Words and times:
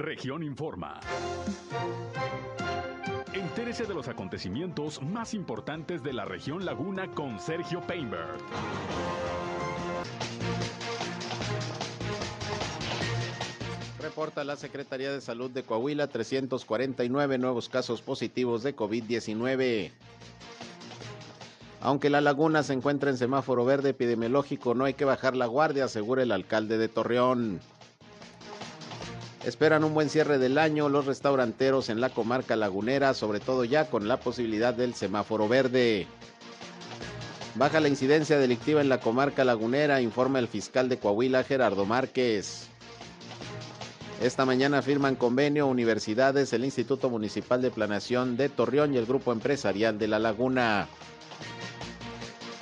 Región 0.00 0.42
Informa. 0.42 0.98
Entérese 3.34 3.84
de 3.84 3.92
los 3.92 4.08
acontecimientos 4.08 5.02
más 5.02 5.34
importantes 5.34 6.02
de 6.02 6.14
la 6.14 6.24
región 6.24 6.64
Laguna 6.64 7.08
con 7.08 7.38
Sergio 7.38 7.82
Painberg. 7.82 8.38
Reporta 14.00 14.42
la 14.42 14.56
Secretaría 14.56 15.12
de 15.12 15.20
Salud 15.20 15.50
de 15.50 15.64
Coahuila 15.64 16.06
349 16.06 17.36
nuevos 17.36 17.68
casos 17.68 18.00
positivos 18.00 18.62
de 18.62 18.74
COVID-19. 18.74 19.90
Aunque 21.82 22.08
la 22.08 22.22
laguna 22.22 22.62
se 22.62 22.72
encuentra 22.72 23.10
en 23.10 23.18
semáforo 23.18 23.66
verde 23.66 23.90
epidemiológico, 23.90 24.74
no 24.74 24.86
hay 24.86 24.94
que 24.94 25.04
bajar 25.04 25.36
la 25.36 25.44
guardia, 25.44 25.84
asegura 25.84 26.22
el 26.22 26.32
alcalde 26.32 26.78
de 26.78 26.88
Torreón. 26.88 27.60
Esperan 29.44 29.84
un 29.84 29.94
buen 29.94 30.10
cierre 30.10 30.38
del 30.38 30.58
año 30.58 30.90
los 30.90 31.06
restauranteros 31.06 31.88
en 31.88 32.00
la 32.00 32.10
comarca 32.10 32.56
lagunera, 32.56 33.14
sobre 33.14 33.40
todo 33.40 33.64
ya 33.64 33.88
con 33.88 34.06
la 34.06 34.18
posibilidad 34.20 34.74
del 34.74 34.94
semáforo 34.94 35.48
verde. 35.48 36.06
Baja 37.54 37.80
la 37.80 37.88
incidencia 37.88 38.38
delictiva 38.38 38.82
en 38.82 38.90
la 38.90 39.00
comarca 39.00 39.44
lagunera, 39.44 40.02
informa 40.02 40.38
el 40.38 40.46
fiscal 40.46 40.88
de 40.88 40.98
Coahuila 40.98 41.42
Gerardo 41.42 41.86
Márquez. 41.86 42.68
Esta 44.22 44.44
mañana 44.44 44.82
firman 44.82 45.16
convenio 45.16 45.66
universidades, 45.66 46.52
el 46.52 46.66
Instituto 46.66 47.08
Municipal 47.08 47.62
de 47.62 47.70
Planeación 47.70 48.36
de 48.36 48.50
Torreón 48.50 48.92
y 48.92 48.98
el 48.98 49.06
Grupo 49.06 49.32
Empresarial 49.32 49.98
de 49.98 50.08
La 50.08 50.18
Laguna. 50.18 50.86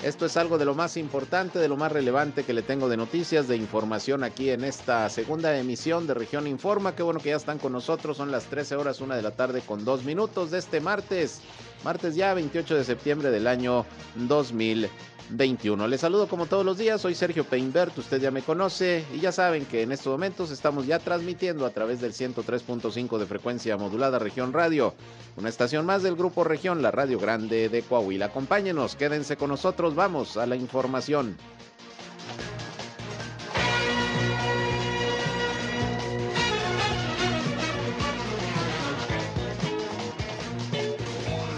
Esto 0.03 0.27
es 0.27 0.37
algo 0.37 0.59
de 0.59 0.65
lo 0.65 0.77
más 0.77 0.97
importante, 0.97 1.59
de 1.59 1.67
lo 1.67 1.77
más 1.77 1.91
relevante 1.91 2.45
que 2.45 2.53
le 2.53 2.63
tengo 2.63 2.89
de 2.89 2.97
noticias, 2.97 3.49
de 3.49 3.57
información 3.57 4.23
aquí 4.23 4.51
en 4.51 4.63
esta 4.63 5.09
segunda 5.11 5.59
emisión 5.59 6.07
de 6.07 6.15
Región 6.15 6.47
Informa. 6.47 6.95
Qué 6.95 7.03
bueno 7.03 7.19
que 7.19 7.31
ya 7.31 7.37
están 7.37 7.59
con 7.59 7.73
nosotros. 7.73 8.17
Son 8.17 8.31
las 8.31 8.45
13 8.45 8.77
horas, 8.77 9.01
una 9.01 9.17
de 9.17 9.23
la 9.23 9.33
tarde 9.33 9.61
con 9.61 9.85
dos 9.85 10.05
minutos 10.05 10.53
de 10.53 10.59
este 10.59 10.81
martes. 10.81 11.41
Martes 11.83 12.15
ya 12.15 12.33
28 12.33 12.77
de 12.77 12.85
septiembre 12.85 13.33
del 13.33 13.49
año 13.49 13.87
2020. 14.15 15.18
21. 15.31 15.87
Les 15.89 16.01
saludo 16.01 16.29
como 16.29 16.47
todos 16.47 16.65
los 16.65 16.79
días, 16.79 17.01
soy 17.01 17.15
Sergio 17.15 17.45
Peinbert, 17.45 17.97
usted 17.99 18.21
ya 18.21 18.31
me 18.31 18.43
conoce 18.43 19.05
y 19.15 19.21
ya 19.21 19.33
saben 19.33 19.67
que 19.67 19.83
en 19.83 19.93
estos 19.93 20.13
momentos 20.13 20.51
estamos 20.51 20.87
ya 20.87 20.99
transmitiendo 20.99 21.67
a 21.67 21.71
través 21.71 22.01
del 22.01 22.13
103.5 22.13 23.19
de 23.19 23.27
frecuencia 23.27 23.77
modulada 23.77 24.19
Región 24.19 24.53
Radio, 24.53 24.95
una 25.37 25.49
estación 25.49 25.85
más 25.87 26.03
del 26.03 26.17
Grupo 26.17 26.45
Región, 26.45 26.83
la 26.83 26.91
Radio 26.91 27.19
Grande 27.19 27.69
de 27.69 27.83
Coahuila. 27.83 28.27
Acompáñenos, 28.27 28.97
quédense 28.97 29.37
con 29.37 29.51
nosotros, 29.51 29.95
vamos 29.95 30.37
a 30.37 30.47
la 30.47 30.57
información. 30.57 31.37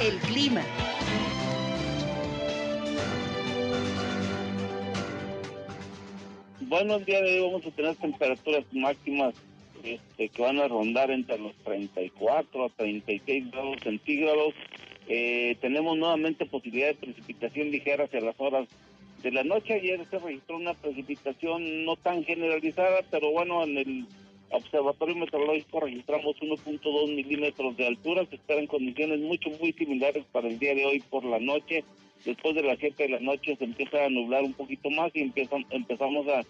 El 0.00 0.18
clima. 0.20 0.62
Bueno, 6.70 6.94
el 6.94 7.04
día 7.04 7.20
de 7.20 7.40
hoy 7.40 7.50
vamos 7.50 7.66
a 7.66 7.70
tener 7.72 7.96
temperaturas 7.96 8.64
máximas 8.70 9.34
este, 9.82 10.28
que 10.28 10.40
van 10.40 10.60
a 10.60 10.68
rondar 10.68 11.10
entre 11.10 11.36
los 11.36 11.52
34 11.64 12.64
a 12.64 12.68
36 12.68 13.50
grados 13.50 13.76
centígrados. 13.82 14.54
Eh, 15.08 15.56
tenemos 15.60 15.98
nuevamente 15.98 16.46
posibilidad 16.46 16.86
de 16.86 16.94
precipitación 16.94 17.72
ligera 17.72 18.04
hacia 18.04 18.20
las 18.20 18.38
horas 18.38 18.68
de 19.20 19.32
la 19.32 19.42
noche. 19.42 19.74
Ayer 19.74 20.00
se 20.08 20.20
registró 20.20 20.58
una 20.58 20.74
precipitación 20.74 21.84
no 21.84 21.96
tan 21.96 22.22
generalizada, 22.22 23.00
pero 23.10 23.32
bueno, 23.32 23.64
en 23.64 23.76
el 23.76 24.06
Observatorio 24.50 25.16
Meteorológico 25.16 25.80
registramos 25.80 26.36
1.2 26.36 27.16
milímetros 27.16 27.76
de 27.76 27.88
altura. 27.88 28.24
Se 28.26 28.36
esperan 28.36 28.68
condiciones 28.68 29.18
mucho, 29.18 29.50
muy 29.60 29.72
similares 29.72 30.24
para 30.30 30.46
el 30.46 30.60
día 30.60 30.76
de 30.76 30.86
hoy 30.86 31.02
por 31.10 31.24
la 31.24 31.40
noche. 31.40 31.82
Después 32.24 32.54
de 32.54 32.62
las 32.62 32.78
7 32.78 33.02
de 33.02 33.08
la 33.08 33.18
noche 33.18 33.56
se 33.56 33.64
empieza 33.64 34.04
a 34.04 34.08
nublar 34.08 34.44
un 34.44 34.52
poquito 34.52 34.88
más 34.90 35.10
y 35.16 35.32
empezamos 35.70 36.28
a 36.28 36.44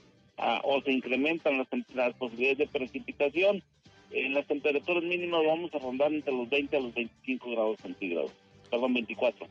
o 0.65 0.81
se 0.83 0.93
incrementan 0.93 1.59
las, 1.59 1.69
las, 1.95 2.15
posibilidades 2.15 2.59
de 2.59 2.67
precipitación. 2.67 3.63
En 4.11 4.35
las 4.35 4.47
temperaturas 4.47 5.05
mínimas 5.05 5.43
vamos 5.47 5.73
a 5.75 5.79
rondar 5.79 6.13
entre 6.13 6.33
los 6.33 6.49
20 6.49 6.77
a 6.77 6.81
los 6.81 6.95
25 6.95 7.51
grados 7.51 7.77
centígrados, 7.81 8.33
perdón, 8.71 8.95
24. 8.95 9.47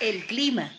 El 0.00 0.24
clima. 0.26 0.72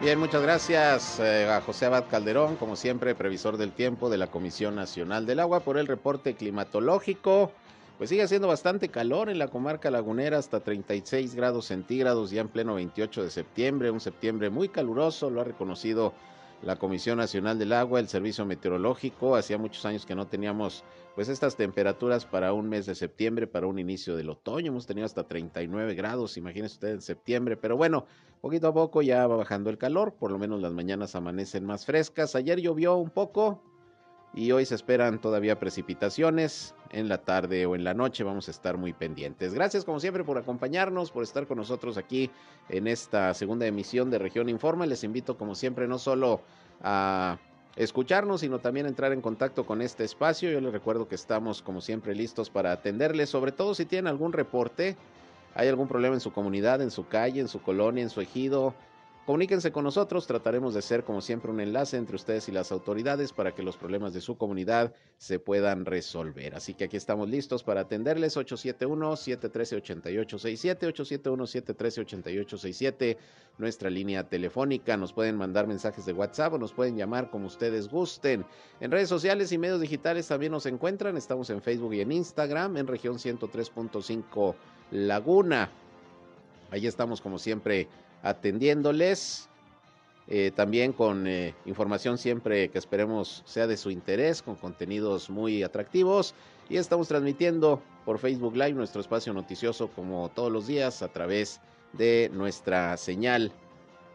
Bien, 0.00 0.20
muchas 0.20 0.42
gracias 0.42 1.18
eh, 1.18 1.48
a 1.50 1.60
José 1.60 1.86
Abad 1.86 2.04
Calderón, 2.08 2.54
como 2.54 2.76
siempre, 2.76 3.16
previsor 3.16 3.56
del 3.56 3.72
tiempo 3.72 4.08
de 4.08 4.16
la 4.16 4.28
Comisión 4.28 4.76
Nacional 4.76 5.26
del 5.26 5.40
Agua, 5.40 5.58
por 5.60 5.76
el 5.76 5.88
reporte 5.88 6.34
climatológico. 6.34 7.50
Pues 7.98 8.10
sigue 8.10 8.22
haciendo 8.22 8.46
bastante 8.46 8.90
calor 8.90 9.28
en 9.28 9.40
la 9.40 9.48
comarca 9.48 9.90
lagunera, 9.90 10.38
hasta 10.38 10.60
36 10.60 11.34
grados 11.34 11.66
centígrados 11.66 12.30
ya 12.30 12.40
en 12.40 12.48
pleno 12.48 12.74
28 12.74 13.24
de 13.24 13.30
septiembre, 13.30 13.90
un 13.90 13.98
septiembre 13.98 14.50
muy 14.50 14.68
caluroso, 14.68 15.30
lo 15.30 15.40
ha 15.40 15.44
reconocido 15.44 16.14
la 16.62 16.76
Comisión 16.76 17.18
Nacional 17.18 17.58
del 17.58 17.72
Agua, 17.72 18.00
el 18.00 18.08
Servicio 18.08 18.44
Meteorológico. 18.44 19.36
Hacía 19.36 19.58
muchos 19.58 19.84
años 19.84 20.06
que 20.06 20.14
no 20.14 20.26
teníamos 20.26 20.84
pues 21.14 21.28
estas 21.28 21.56
temperaturas 21.56 22.24
para 22.24 22.52
un 22.52 22.68
mes 22.68 22.86
de 22.86 22.94
septiembre, 22.94 23.46
para 23.46 23.66
un 23.66 23.78
inicio 23.78 24.16
del 24.16 24.30
otoño. 24.30 24.68
Hemos 24.68 24.86
tenido 24.86 25.04
hasta 25.04 25.24
39 25.24 25.94
grados, 25.94 26.36
imagínense 26.36 26.74
usted 26.74 26.88
en 26.90 27.02
septiembre, 27.02 27.56
pero 27.56 27.76
bueno, 27.76 28.06
poquito 28.40 28.68
a 28.68 28.74
poco 28.74 29.02
ya 29.02 29.26
va 29.26 29.36
bajando 29.36 29.70
el 29.70 29.78
calor, 29.78 30.14
por 30.14 30.30
lo 30.30 30.38
menos 30.38 30.60
las 30.60 30.72
mañanas 30.72 31.14
amanecen 31.14 31.64
más 31.64 31.84
frescas. 31.84 32.36
Ayer 32.36 32.60
llovió 32.60 32.96
un 32.96 33.10
poco, 33.10 33.62
y 34.34 34.52
hoy 34.52 34.64
se 34.66 34.74
esperan 34.74 35.20
todavía 35.20 35.58
precipitaciones 35.58 36.74
en 36.90 37.08
la 37.08 37.18
tarde 37.18 37.66
o 37.66 37.74
en 37.74 37.84
la 37.84 37.94
noche. 37.94 38.24
Vamos 38.24 38.48
a 38.48 38.50
estar 38.50 38.76
muy 38.76 38.92
pendientes. 38.92 39.54
Gracias 39.54 39.84
como 39.84 40.00
siempre 40.00 40.24
por 40.24 40.38
acompañarnos, 40.38 41.10
por 41.10 41.22
estar 41.22 41.46
con 41.46 41.58
nosotros 41.58 41.96
aquí 41.96 42.30
en 42.68 42.86
esta 42.86 43.32
segunda 43.34 43.66
emisión 43.66 44.10
de 44.10 44.18
Región 44.18 44.48
Informa. 44.48 44.86
Les 44.86 45.04
invito 45.04 45.36
como 45.36 45.54
siempre 45.54 45.88
no 45.88 45.98
solo 45.98 46.42
a 46.82 47.38
escucharnos, 47.76 48.40
sino 48.40 48.58
también 48.58 48.86
entrar 48.86 49.12
en 49.12 49.20
contacto 49.20 49.64
con 49.64 49.82
este 49.82 50.04
espacio. 50.04 50.50
Yo 50.50 50.60
les 50.60 50.72
recuerdo 50.72 51.08
que 51.08 51.14
estamos 51.14 51.62
como 51.62 51.80
siempre 51.80 52.14
listos 52.14 52.50
para 52.50 52.72
atenderles, 52.72 53.30
sobre 53.30 53.52
todo 53.52 53.74
si 53.74 53.86
tienen 53.86 54.08
algún 54.08 54.32
reporte, 54.32 54.96
hay 55.54 55.68
algún 55.68 55.88
problema 55.88 56.14
en 56.14 56.20
su 56.20 56.32
comunidad, 56.32 56.82
en 56.82 56.90
su 56.90 57.08
calle, 57.08 57.40
en 57.40 57.48
su 57.48 57.62
colonia, 57.62 58.02
en 58.02 58.10
su 58.10 58.20
ejido 58.20 58.74
Comuníquense 59.28 59.70
con 59.72 59.84
nosotros, 59.84 60.26
trataremos 60.26 60.72
de 60.72 60.80
ser 60.80 61.04
como 61.04 61.20
siempre 61.20 61.50
un 61.50 61.60
enlace 61.60 61.98
entre 61.98 62.16
ustedes 62.16 62.48
y 62.48 62.52
las 62.52 62.72
autoridades 62.72 63.34
para 63.34 63.54
que 63.54 63.62
los 63.62 63.76
problemas 63.76 64.14
de 64.14 64.22
su 64.22 64.38
comunidad 64.38 64.94
se 65.18 65.38
puedan 65.38 65.84
resolver. 65.84 66.54
Así 66.54 66.72
que 66.72 66.84
aquí 66.84 66.96
estamos 66.96 67.28
listos 67.28 67.62
para 67.62 67.82
atenderles 67.82 68.38
871-713-8867, 68.38 70.80
871-713-8867, 70.80 73.18
nuestra 73.58 73.90
línea 73.90 74.26
telefónica. 74.26 74.96
Nos 74.96 75.12
pueden 75.12 75.36
mandar 75.36 75.66
mensajes 75.66 76.06
de 76.06 76.14
WhatsApp 76.14 76.54
o 76.54 76.58
nos 76.58 76.72
pueden 76.72 76.96
llamar 76.96 77.28
como 77.28 77.48
ustedes 77.48 77.90
gusten. 77.90 78.46
En 78.80 78.90
redes 78.90 79.10
sociales 79.10 79.52
y 79.52 79.58
medios 79.58 79.82
digitales 79.82 80.26
también 80.26 80.52
nos 80.52 80.64
encuentran. 80.64 81.18
Estamos 81.18 81.50
en 81.50 81.60
Facebook 81.60 81.92
y 81.92 82.00
en 82.00 82.12
Instagram 82.12 82.78
en 82.78 82.86
región 82.86 83.16
103.5 83.16 84.54
Laguna. 84.92 85.70
Ahí 86.70 86.86
estamos 86.86 87.20
como 87.20 87.38
siempre 87.38 87.88
atendiéndoles. 88.22 89.48
Eh, 90.30 90.50
también 90.54 90.92
con 90.92 91.26
eh, 91.26 91.54
información 91.64 92.18
siempre 92.18 92.68
que 92.68 92.76
esperemos 92.76 93.42
sea 93.46 93.66
de 93.66 93.78
su 93.78 93.90
interés, 93.90 94.42
con 94.42 94.56
contenidos 94.56 95.30
muy 95.30 95.62
atractivos. 95.62 96.34
Y 96.68 96.76
estamos 96.76 97.08
transmitiendo 97.08 97.82
por 98.04 98.18
Facebook 98.18 98.54
Live 98.54 98.74
nuestro 98.74 99.00
espacio 99.00 99.32
noticioso 99.32 99.88
como 99.88 100.28
todos 100.30 100.52
los 100.52 100.66
días 100.66 101.00
a 101.02 101.08
través 101.08 101.60
de 101.94 102.30
nuestra 102.34 102.96
señal 102.98 103.52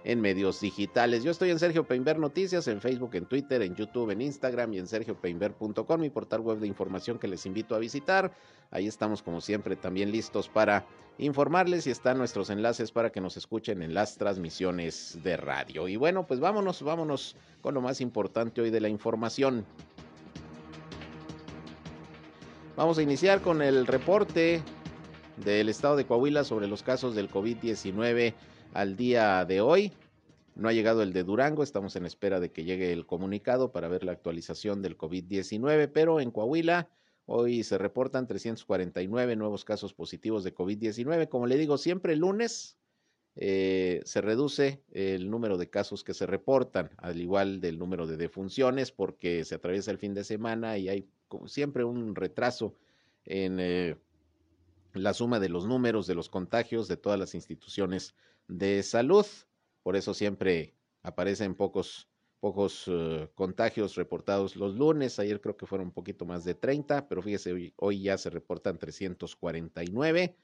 en 0.03 0.21
medios 0.21 0.59
digitales. 0.59 1.23
Yo 1.23 1.31
estoy 1.31 1.50
en 1.50 1.59
Sergio 1.59 1.85
Peinber 1.85 2.19
Noticias, 2.19 2.67
en 2.67 2.81
Facebook, 2.81 3.15
en 3.15 3.25
Twitter, 3.25 3.61
en 3.61 3.75
YouTube, 3.75 4.11
en 4.11 4.21
Instagram 4.21 4.73
y 4.73 4.79
en 4.79 4.88
sergiopeinber.com, 4.88 6.00
mi 6.00 6.09
portal 6.09 6.41
web 6.41 6.59
de 6.59 6.67
información 6.67 7.19
que 7.19 7.27
les 7.27 7.45
invito 7.45 7.75
a 7.75 7.79
visitar. 7.79 8.33
Ahí 8.71 8.88
estamos 8.88 9.21
como 9.21 9.39
siempre 9.39 9.75
también 9.75 10.11
listos 10.11 10.50
para 10.50 10.85
informarles 11.17 11.88
y 11.88 11.91
están 11.91 12.17
nuestros 12.17 12.50
enlaces 12.50 12.91
para 12.91 13.11
que 13.11 13.21
nos 13.21 13.38
escuchen 13.38 13.81
en 13.81 13.94
las 13.94 14.17
transmisiones 14.17 15.19
de 15.23 15.38
radio. 15.38 15.88
Y 15.88 15.95
bueno, 15.95 16.25
pues 16.25 16.39
vámonos, 16.39 16.81
vámonos 16.81 17.35
con 17.61 17.73
lo 17.73 17.81
más 17.81 18.01
importante 18.01 18.61
hoy 18.61 18.71
de 18.71 18.81
la 18.81 18.89
información. 18.89 19.65
Vamos 22.75 22.97
a 22.97 23.03
iniciar 23.03 23.41
con 23.41 23.61
el 23.61 23.85
reporte 23.85 24.63
del 25.38 25.69
estado 25.69 25.95
de 25.95 26.06
Coahuila 26.06 26.44
sobre 26.44 26.67
los 26.67 26.81
casos 26.81 27.15
del 27.15 27.29
COVID-19 27.29 28.33
al 28.73 28.95
día 28.95 29.45
de 29.45 29.61
hoy. 29.61 29.91
No 30.55 30.69
ha 30.69 30.73
llegado 30.73 31.01
el 31.01 31.13
de 31.13 31.23
Durango, 31.23 31.63
estamos 31.63 31.95
en 31.95 32.05
espera 32.05 32.39
de 32.39 32.51
que 32.51 32.63
llegue 32.63 32.91
el 32.91 33.05
comunicado 33.05 33.71
para 33.71 33.87
ver 33.87 34.03
la 34.03 34.11
actualización 34.11 34.81
del 34.81 34.97
COVID-19, 34.97 35.89
pero 35.91 36.19
en 36.19 36.29
Coahuila 36.29 36.89
hoy 37.25 37.63
se 37.63 37.77
reportan 37.77 38.27
349 38.27 39.35
nuevos 39.35 39.65
casos 39.65 39.93
positivos 39.93 40.43
de 40.43 40.53
COVID-19. 40.53 41.27
Como 41.27 41.47
le 41.47 41.57
digo, 41.57 41.79
siempre 41.79 42.13
el 42.13 42.19
lunes 42.19 42.77
eh, 43.35 44.01
se 44.05 44.21
reduce 44.21 44.83
el 44.91 45.31
número 45.31 45.57
de 45.57 45.71
casos 45.71 46.03
que 46.03 46.13
se 46.13 46.27
reportan, 46.27 46.91
al 46.97 47.19
igual 47.19 47.59
del 47.59 47.79
número 47.79 48.05
de 48.05 48.17
defunciones, 48.17 48.91
porque 48.91 49.45
se 49.45 49.55
atraviesa 49.55 49.89
el 49.89 49.97
fin 49.97 50.13
de 50.13 50.23
semana 50.23 50.77
y 50.77 50.87
hay 50.89 51.07
como 51.27 51.47
siempre 51.47 51.83
un 51.83 52.13
retraso 52.13 52.75
en 53.25 53.59
eh, 53.59 53.95
la 54.93 55.15
suma 55.15 55.39
de 55.39 55.49
los 55.49 55.65
números 55.65 56.05
de 56.05 56.13
los 56.13 56.29
contagios 56.29 56.87
de 56.87 56.97
todas 56.97 57.17
las 57.17 57.33
instituciones 57.33 58.13
de 58.48 58.84
salud. 58.84 59.25
Por 59.84 59.95
eso 59.95 60.13
siempre 60.13 60.75
aparecen 61.01 61.56
pocos, 61.56 62.10
pocos 62.40 62.86
eh, 62.88 63.30
contagios 63.36 63.95
reportados 63.95 64.56
los 64.56 64.75
lunes. 64.75 65.19
Ayer 65.19 65.42
creo 65.42 65.57
que 65.57 65.66
fueron 65.66 65.88
un 65.88 65.94
poquito 65.94 66.25
más 66.25 66.44
de 66.45 66.56
30, 66.56 67.07
pero 67.07 67.22
fíjese, 67.22 67.54
hoy, 67.54 67.74
hoy 67.78 68.04
ya 68.04 68.18
se 68.18 68.30
reportan 68.30 68.78
349 68.78 70.38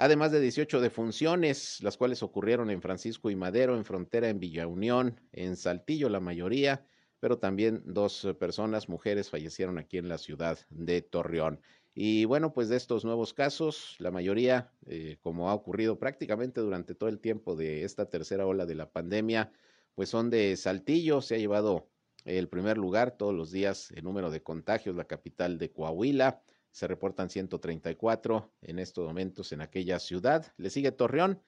además 0.00 0.32
de 0.32 0.40
18 0.40 0.80
defunciones, 0.80 1.82
las 1.82 1.98
cuales 1.98 2.22
ocurrieron 2.22 2.70
en 2.70 2.80
Francisco 2.80 3.28
y 3.28 3.36
Madero, 3.36 3.76
en 3.76 3.84
Frontera, 3.84 4.30
en 4.30 4.40
Villa 4.40 4.66
Unión, 4.66 5.20
en 5.30 5.56
Saltillo 5.56 6.08
la 6.08 6.20
mayoría, 6.20 6.86
pero 7.20 7.38
también 7.38 7.82
dos 7.84 8.26
personas, 8.38 8.88
mujeres, 8.88 9.28
fallecieron 9.28 9.76
aquí 9.76 9.98
en 9.98 10.08
la 10.08 10.16
ciudad 10.16 10.58
de 10.70 11.02
Torreón. 11.02 11.60
Y 12.02 12.24
bueno, 12.24 12.54
pues 12.54 12.70
de 12.70 12.78
estos 12.78 13.04
nuevos 13.04 13.34
casos, 13.34 13.96
la 13.98 14.10
mayoría, 14.10 14.72
eh, 14.86 15.18
como 15.20 15.50
ha 15.50 15.54
ocurrido 15.54 15.98
prácticamente 15.98 16.62
durante 16.62 16.94
todo 16.94 17.10
el 17.10 17.20
tiempo 17.20 17.56
de 17.56 17.84
esta 17.84 18.08
tercera 18.08 18.46
ola 18.46 18.64
de 18.64 18.74
la 18.74 18.90
pandemia, 18.90 19.52
pues 19.94 20.08
son 20.08 20.30
de 20.30 20.56
Saltillo, 20.56 21.20
se 21.20 21.34
ha 21.34 21.38
llevado 21.38 21.90
el 22.24 22.48
primer 22.48 22.78
lugar 22.78 23.18
todos 23.18 23.34
los 23.34 23.50
días 23.50 23.90
en 23.90 24.04
número 24.04 24.30
de 24.30 24.42
contagios, 24.42 24.96
la 24.96 25.04
capital 25.04 25.58
de 25.58 25.72
Coahuila, 25.72 26.40
se 26.70 26.86
reportan 26.86 27.28
134 27.28 28.50
en 28.62 28.78
estos 28.78 29.06
momentos 29.06 29.52
en 29.52 29.60
aquella 29.60 29.98
ciudad. 29.98 30.54
Le 30.56 30.70
sigue 30.70 30.92
Torreón 30.92 31.42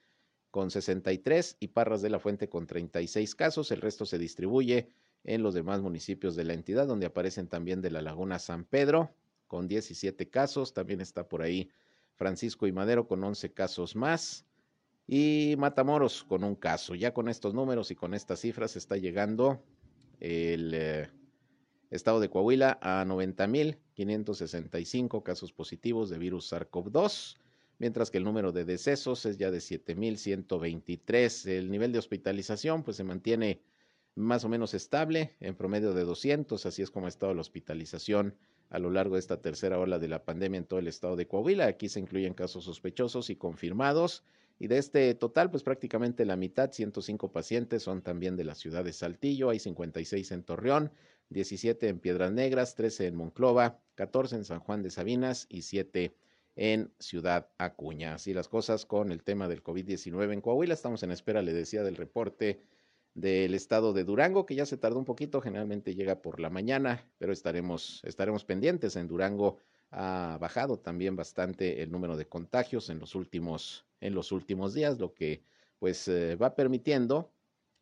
con 0.51 0.69
63 0.69 1.57
y 1.61 1.69
Parras 1.69 2.03
de 2.03 2.11
la 2.11 2.19
Fuente 2.19 2.47
con 2.47 2.67
36 2.67 3.33
casos. 3.33 3.71
El 3.71 3.81
resto 3.81 4.05
se 4.05 4.19
distribuye 4.19 4.89
en 5.23 5.41
los 5.41 5.55
demás 5.55 5.81
municipios 5.81 6.35
de 6.35 6.43
la 6.43 6.53
entidad, 6.53 6.85
donde 6.85 7.07
aparecen 7.07 7.47
también 7.47 7.81
de 7.81 7.89
la 7.89 8.03
Laguna 8.03 8.37
San 8.37 8.65
Pedro 8.65 9.15
con 9.47 9.67
17 9.67 10.29
casos. 10.29 10.73
También 10.73 11.01
está 11.01 11.27
por 11.27 11.41
ahí 11.41 11.69
Francisco 12.15 12.67
y 12.67 12.71
Madero 12.71 13.07
con 13.07 13.23
11 13.23 13.53
casos 13.53 13.95
más. 13.95 14.45
Y 15.07 15.55
Matamoros 15.57 16.23
con 16.23 16.43
un 16.43 16.55
caso. 16.55 16.95
Ya 16.95 17.13
con 17.13 17.29
estos 17.29 17.53
números 17.53 17.91
y 17.91 17.95
con 17.95 18.13
estas 18.13 18.39
cifras 18.39 18.75
está 18.75 18.97
llegando 18.97 19.61
el 20.19 20.73
eh, 20.73 21.09
Estado 21.93 22.19
de 22.19 22.29
Coahuila 22.29 22.79
a 22.81 23.05
90.565 23.05 25.21
casos 25.21 25.51
positivos 25.51 26.09
de 26.09 26.17
virus 26.17 26.51
SARS-CoV-2, 26.51 27.37
mientras 27.77 28.09
que 28.09 28.17
el 28.17 28.23
número 28.23 28.51
de 28.51 28.65
decesos 28.65 29.27
es 29.27 29.37
ya 29.37 29.51
de 29.51 29.59
7.123. 29.59 31.49
El 31.49 31.69
nivel 31.69 31.91
de 31.91 31.99
hospitalización 31.99 32.81
pues 32.81 32.97
se 32.97 33.03
mantiene 33.03 33.61
más 34.15 34.43
o 34.43 34.49
menos 34.49 34.73
estable, 34.73 35.35
en 35.39 35.53
promedio 35.55 35.93
de 35.93 36.03
200, 36.03 36.65
así 36.65 36.81
es 36.81 36.89
como 36.89 37.05
ha 37.05 37.09
estado 37.09 37.35
la 37.35 37.41
hospitalización 37.41 38.35
a 38.73 38.79
lo 38.79 38.89
largo 38.89 39.15
de 39.15 39.19
esta 39.19 39.39
tercera 39.39 39.77
ola 39.77 39.99
de 39.99 40.07
la 40.07 40.25
pandemia 40.25 40.57
en 40.57 40.65
todo 40.65 40.79
el 40.79 40.87
estado 40.87 41.15
de 41.15 41.27
Coahuila. 41.27 41.67
Aquí 41.67 41.89
se 41.89 41.99
incluyen 41.99 42.33
casos 42.33 42.63
sospechosos 42.65 43.29
y 43.29 43.35
confirmados. 43.35 44.23
Y 44.57 44.65
de 44.65 44.79
este 44.79 45.13
total, 45.13 45.51
pues 45.51 45.61
prácticamente 45.61 46.25
la 46.25 46.35
mitad, 46.35 46.71
105 46.71 47.31
pacientes, 47.31 47.83
son 47.83 48.01
también 48.01 48.35
de 48.35 48.45
la 48.45 48.55
ciudad 48.55 48.83
de 48.83 48.91
Saltillo, 48.91 49.51
hay 49.51 49.59
56 49.59 50.31
en 50.31 50.43
Torreón, 50.43 50.91
17 51.29 51.87
en 51.87 51.99
Piedras 51.99 52.31
Negras, 52.31 52.73
13 52.73 53.05
en 53.05 53.15
Monclova, 53.15 53.79
14 53.93 54.37
en 54.37 54.43
San 54.43 54.59
Juan 54.59 54.81
de 54.81 54.89
Sabinas 54.89 55.45
y 55.49 55.61
7 55.61 56.15
en 56.55 56.91
Ciudad 56.97 57.49
Acuña. 57.59 58.15
Así 58.15 58.33
las 58.33 58.47
cosas 58.47 58.87
con 58.87 59.11
el 59.11 59.21
tema 59.21 59.47
del 59.47 59.61
COVID-19 59.61 60.33
en 60.33 60.41
Coahuila. 60.41 60.73
Estamos 60.73 61.03
en 61.03 61.11
espera, 61.11 61.43
le 61.43 61.53
decía, 61.53 61.83
del 61.83 61.95
reporte 61.95 62.59
del 63.13 63.53
estado 63.53 63.93
de 63.93 64.03
Durango, 64.03 64.45
que 64.45 64.55
ya 64.55 64.65
se 64.65 64.77
tardó 64.77 64.97
un 64.97 65.05
poquito, 65.05 65.41
generalmente 65.41 65.95
llega 65.95 66.21
por 66.21 66.39
la 66.39 66.49
mañana, 66.49 67.05
pero 67.19 67.31
estaremos, 67.31 68.01
estaremos 68.03 68.43
pendientes. 68.43 68.95
En 68.95 69.07
Durango 69.07 69.57
ha 69.91 70.37
bajado 70.41 70.79
también 70.79 71.15
bastante 71.15 71.83
el 71.83 71.91
número 71.91 72.17
de 72.17 72.27
contagios 72.27 72.89
en 72.89 72.99
los 72.99 73.13
últimos, 73.15 73.85
en 74.01 74.15
los 74.15 74.31
últimos 74.31 74.73
días, 74.73 74.99
lo 74.99 75.13
que 75.13 75.43
pues 75.77 76.07
eh, 76.07 76.35
va 76.35 76.55
permitiendo 76.55 77.31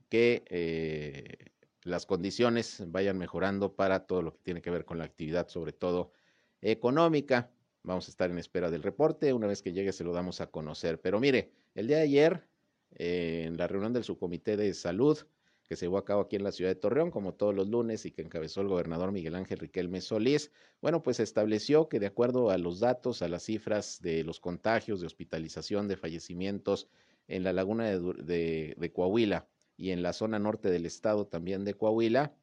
que 0.09 0.43
eh, 0.49 1.51
las 1.83 2.05
condiciones 2.05 2.83
vayan 2.87 3.17
mejorando 3.17 3.75
para 3.75 4.05
todo 4.05 4.21
lo 4.21 4.33
que 4.33 4.39
tiene 4.43 4.61
que 4.61 4.69
ver 4.69 4.85
con 4.85 4.97
la 4.97 5.05
actividad, 5.05 5.47
sobre 5.47 5.71
todo 5.71 6.11
económica. 6.61 7.49
Vamos 7.83 8.07
a 8.07 8.11
estar 8.11 8.29
en 8.29 8.37
espera 8.37 8.69
del 8.69 8.83
reporte. 8.83 9.33
Una 9.33 9.47
vez 9.47 9.61
que 9.61 9.71
llegue 9.71 9.93
se 9.93 10.03
lo 10.03 10.13
damos 10.13 10.41
a 10.41 10.47
conocer. 10.47 10.99
Pero 10.99 11.19
mire, 11.19 11.51
el 11.73 11.87
día 11.87 11.97
de 11.97 12.03
ayer, 12.03 12.47
en 12.95 13.57
la 13.57 13.67
reunión 13.67 13.93
del 13.93 14.03
subcomité 14.03 14.57
de 14.57 14.73
salud 14.73 15.17
que 15.63 15.75
se 15.77 15.85
llevó 15.85 15.97
a 15.97 16.05
cabo 16.05 16.21
aquí 16.21 16.35
en 16.35 16.43
la 16.43 16.51
ciudad 16.51 16.71
de 16.71 16.75
Torreón, 16.75 17.11
como 17.11 17.33
todos 17.33 17.55
los 17.55 17.69
lunes, 17.69 18.05
y 18.05 18.11
que 18.11 18.21
encabezó 18.21 18.59
el 18.59 18.67
gobernador 18.67 19.13
Miguel 19.13 19.35
Ángel 19.35 19.59
Riquelme 19.59 20.01
Solís, 20.01 20.51
bueno, 20.81 21.01
pues 21.01 21.21
estableció 21.21 21.87
que 21.87 21.99
de 21.99 22.07
acuerdo 22.07 22.49
a 22.49 22.57
los 22.57 22.81
datos, 22.81 23.21
a 23.21 23.29
las 23.29 23.43
cifras 23.43 24.01
de 24.01 24.25
los 24.25 24.41
contagios, 24.41 24.99
de 24.99 25.07
hospitalización, 25.07 25.87
de 25.87 25.95
fallecimientos 25.95 26.89
en 27.29 27.43
la 27.45 27.53
laguna 27.53 27.85
de 27.85 28.91
Coahuila, 28.93 29.47
y 29.77 29.89
en 29.89 30.03
la 30.03 30.13
zona 30.13 30.37
norte 30.37 30.69
del 30.69 30.85
estado 30.85 31.25
también 31.25 31.65
de 31.65 31.73
Coahuila, 31.73 32.35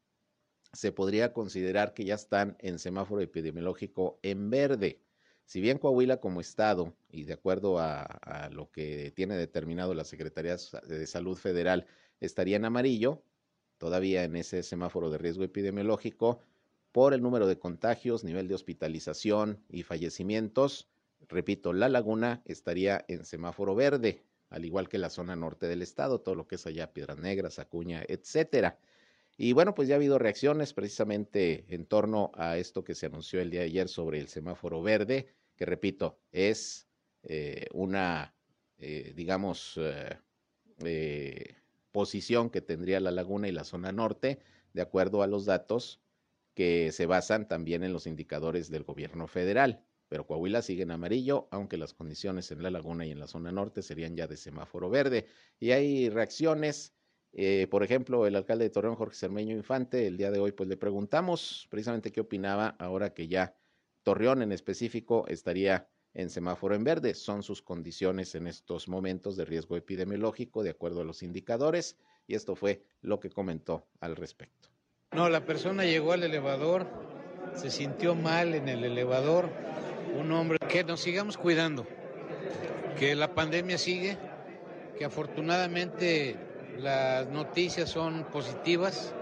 se 0.73 0.91
podría 0.91 1.33
considerar 1.33 1.95
que 1.95 2.05
ya 2.05 2.15
están 2.15 2.57
en 2.59 2.81
semáforo 2.81 3.21
epidemiológico 3.21 4.19
en 4.23 4.51
verde. 4.51 5.01
Si 5.49 5.63
bien 5.63 5.79
Coahuila 5.79 6.19
como 6.21 6.43
estado, 6.43 6.95
y 7.09 7.25
de 7.25 7.33
acuerdo 7.33 7.79
a, 7.79 8.51
lo 8.53 8.71
que 8.71 9.13
tiene 9.17 9.35
determinado 9.35 9.95
la 9.95 10.05
Secretaría 10.05 10.59
de 10.87 11.07
Salud 11.07 11.39
Federal, 11.39 11.87
estaría 12.21 12.57
en 12.57 12.67
amarillo, 12.67 13.23
todavía 13.79 14.25
en 14.25 14.37
ese 14.37 14.63
semáforo 14.63 15.09
de 15.09 15.17
riesgo 15.17 15.45
epidemiológico, 15.45 16.43
por 16.93 17.15
el 17.15 17.23
número 17.23 17.47
de 17.47 17.59
contagios, 17.59 18.25
nivel 18.25 18.47
de 18.47 18.57
hospitalización 18.57 19.65
y 19.71 19.85
fallecimientos, 19.85 20.91
repito, 21.31 21.73
la 21.73 21.89
laguna 21.89 22.43
estaría 22.45 23.07
en 23.09 23.25
semáforo 23.25 23.75
verde, 23.75 24.23
al 24.51 24.67
igual 24.67 24.91
que 24.91 24.99
la 24.99 25.09
zona 25.09 25.35
norte 25.35 25.67
del 25.67 25.81
estado, 25.81 26.21
todo 26.21 26.35
lo 26.35 26.47
que 26.47 26.57
es 26.57 26.67
allá, 26.67 26.93
Piedras 26.93 27.21
Negras, 27.21 27.59
Acuña, 27.59 28.05
etcétera. 28.07 28.79
Y 29.39 29.55
bueno, 29.55 29.75
pues 29.75 29.89
ya 29.89 29.95
ha 29.95 29.97
habido 29.97 30.19
reacciones 30.19 30.75
precisamente 30.75 31.65
en 31.69 31.87
torno 31.87 32.33
a 32.35 32.59
esto 32.59 32.85
que 32.85 32.95
se 32.95 33.07
anunció 33.07 33.41
el 33.41 33.51
día 33.51 33.61
de 33.61 33.67
ayer 33.67 33.89
sobre 33.89 34.21
el 34.21 34.29
semáforo 34.29 34.83
verde, 34.83 35.29
que 35.59 35.67
repito, 35.67 36.21
es 36.31 36.89
eh, 37.25 37.67
una, 37.75 38.33
eh, 38.79 39.13
digamos, 39.15 39.79
eh, 40.79 41.57
posición 41.91 42.49
que 42.49 42.61
tendría 42.61 43.01
la 43.01 43.11
laguna 43.11 43.49
y 43.49 43.53
la 43.53 43.65
zona 43.65 43.91
norte, 43.91 44.39
de 44.73 44.83
acuerdo 44.83 45.23
a 45.23 45.27
los 45.27 45.45
datos 45.45 46.01
que 46.55 46.93
se 46.93 47.07
basan 47.07 47.49
también 47.49 47.83
en 47.83 47.93
los 47.93 48.07
indicadores 48.07 48.71
del 48.71 48.85
gobierno 48.85 49.27
federal 49.27 49.85
pero 50.11 50.27
Coahuila 50.27 50.63
sigue 50.63 50.85
en 50.85 50.91
amarillo, 50.91 51.49
aunque 51.51 51.77
las 51.77 51.93
condiciones 51.93 52.51
en 52.51 52.63
la 52.63 52.71
laguna 52.71 53.05
y 53.05 53.11
en 53.11 53.19
la 53.19 53.27
zona 53.27 53.53
norte 53.53 53.83
serían 53.83 54.17
ya 54.17 54.27
de 54.27 54.39
semáforo 54.39 54.89
verde. 54.89 55.27
Y 55.61 55.73
hay 55.73 56.09
reacciones, 56.09 56.95
por 57.71 57.83
ejemplo, 57.83 58.27
el 58.27 58.35
alcalde 58.35 58.65
de 58.65 58.71
Torreón, 58.71 58.97
Jorge 58.97 59.17
Cermeño 59.17 59.55
Infante, 59.55 60.07
el 60.07 60.17
día 60.17 60.31
de 60.31 60.39
hoy, 60.39 60.53
pues 60.53 60.67
le 60.67 60.79
preguntamos 60.79 61.67
precisamente 61.69 62.11
qué 62.11 62.23
opinaba 62.23 62.69
ahora 62.79 63.13
que 63.13 63.29
ya 63.29 63.55
Torreón 64.03 64.43
en 64.43 64.53
específico 64.53 65.27
estaría 65.29 65.89
en 66.15 66.31
semáforo 66.31 66.75
en 66.75 66.85
verde. 66.85 67.15
Son 67.15 67.43
sus 67.43 67.63
condiciones 67.63 68.35
en 68.35 68.47
estos 68.47 68.89
momentos 68.89 69.37
de 69.37 69.45
riesgo 69.45 69.77
epidemiológico, 69.77 70.63
de 70.63 70.71
acuerdo 70.71 71.03
a 71.03 71.05
los 71.05 71.23
indicadores, 71.23 71.97
y 72.27 72.35
esto 72.35 72.55
fue 72.57 72.83
lo 73.03 73.21
que 73.21 73.31
comentó 73.31 73.87
al 74.01 74.17
respecto. 74.17 74.69
No, 75.13 75.29
la 75.29 75.45
persona 75.45 75.85
llegó 75.85 76.13
al 76.13 76.23
elevador, 76.23 76.87
se 77.55 77.71
sintió 77.71 78.15
mal 78.15 78.55
en 78.55 78.69
el 78.69 78.85
elevador, 78.85 79.49
un 80.19 80.33
hombre 80.33 80.59
que 80.69 80.85
nos 80.85 81.01
sigamos 81.01 81.39
cuidando, 81.39 81.87
que 82.99 83.15
la 83.15 83.35
pandemia 83.35 83.79
sigue, 83.79 84.19
que 84.99 85.05
afortunadamente 85.05 86.37
las 86.79 87.29
noticias 87.29 87.89
son 87.89 88.25
positivas, 88.25 89.15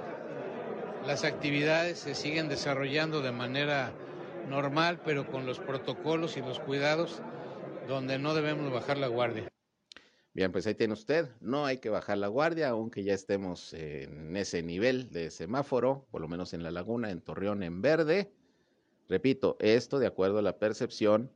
las 1.06 1.24
actividades 1.24 1.98
se 1.98 2.14
siguen 2.14 2.48
desarrollando 2.48 3.20
de 3.20 3.30
manera 3.30 3.92
normal, 4.48 5.00
pero 5.04 5.30
con 5.30 5.46
los 5.46 5.58
protocolos 5.58 6.36
y 6.36 6.40
los 6.40 6.60
cuidados 6.60 7.20
donde 7.88 8.18
no 8.18 8.34
debemos 8.34 8.72
bajar 8.72 8.98
la 8.98 9.08
guardia. 9.08 9.48
Bien, 10.34 10.52
pues 10.52 10.66
ahí 10.66 10.74
tiene 10.74 10.92
usted, 10.92 11.30
no 11.40 11.64
hay 11.64 11.78
que 11.78 11.88
bajar 11.88 12.18
la 12.18 12.28
guardia, 12.28 12.68
aunque 12.68 13.02
ya 13.02 13.14
estemos 13.14 13.72
en 13.72 14.36
ese 14.36 14.62
nivel 14.62 15.10
de 15.10 15.30
semáforo, 15.30 16.06
por 16.10 16.20
lo 16.20 16.28
menos 16.28 16.52
en 16.52 16.62
la 16.62 16.70
laguna, 16.70 17.10
en 17.10 17.22
Torreón, 17.22 17.62
en 17.62 17.80
verde. 17.80 18.30
Repito, 19.08 19.56
esto 19.60 19.98
de 19.98 20.06
acuerdo 20.06 20.38
a 20.38 20.42
la 20.42 20.58
percepción 20.58 21.30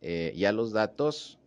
eh, 0.00 0.32
y 0.34 0.46
a 0.46 0.52
los 0.52 0.72
datos 0.72 1.38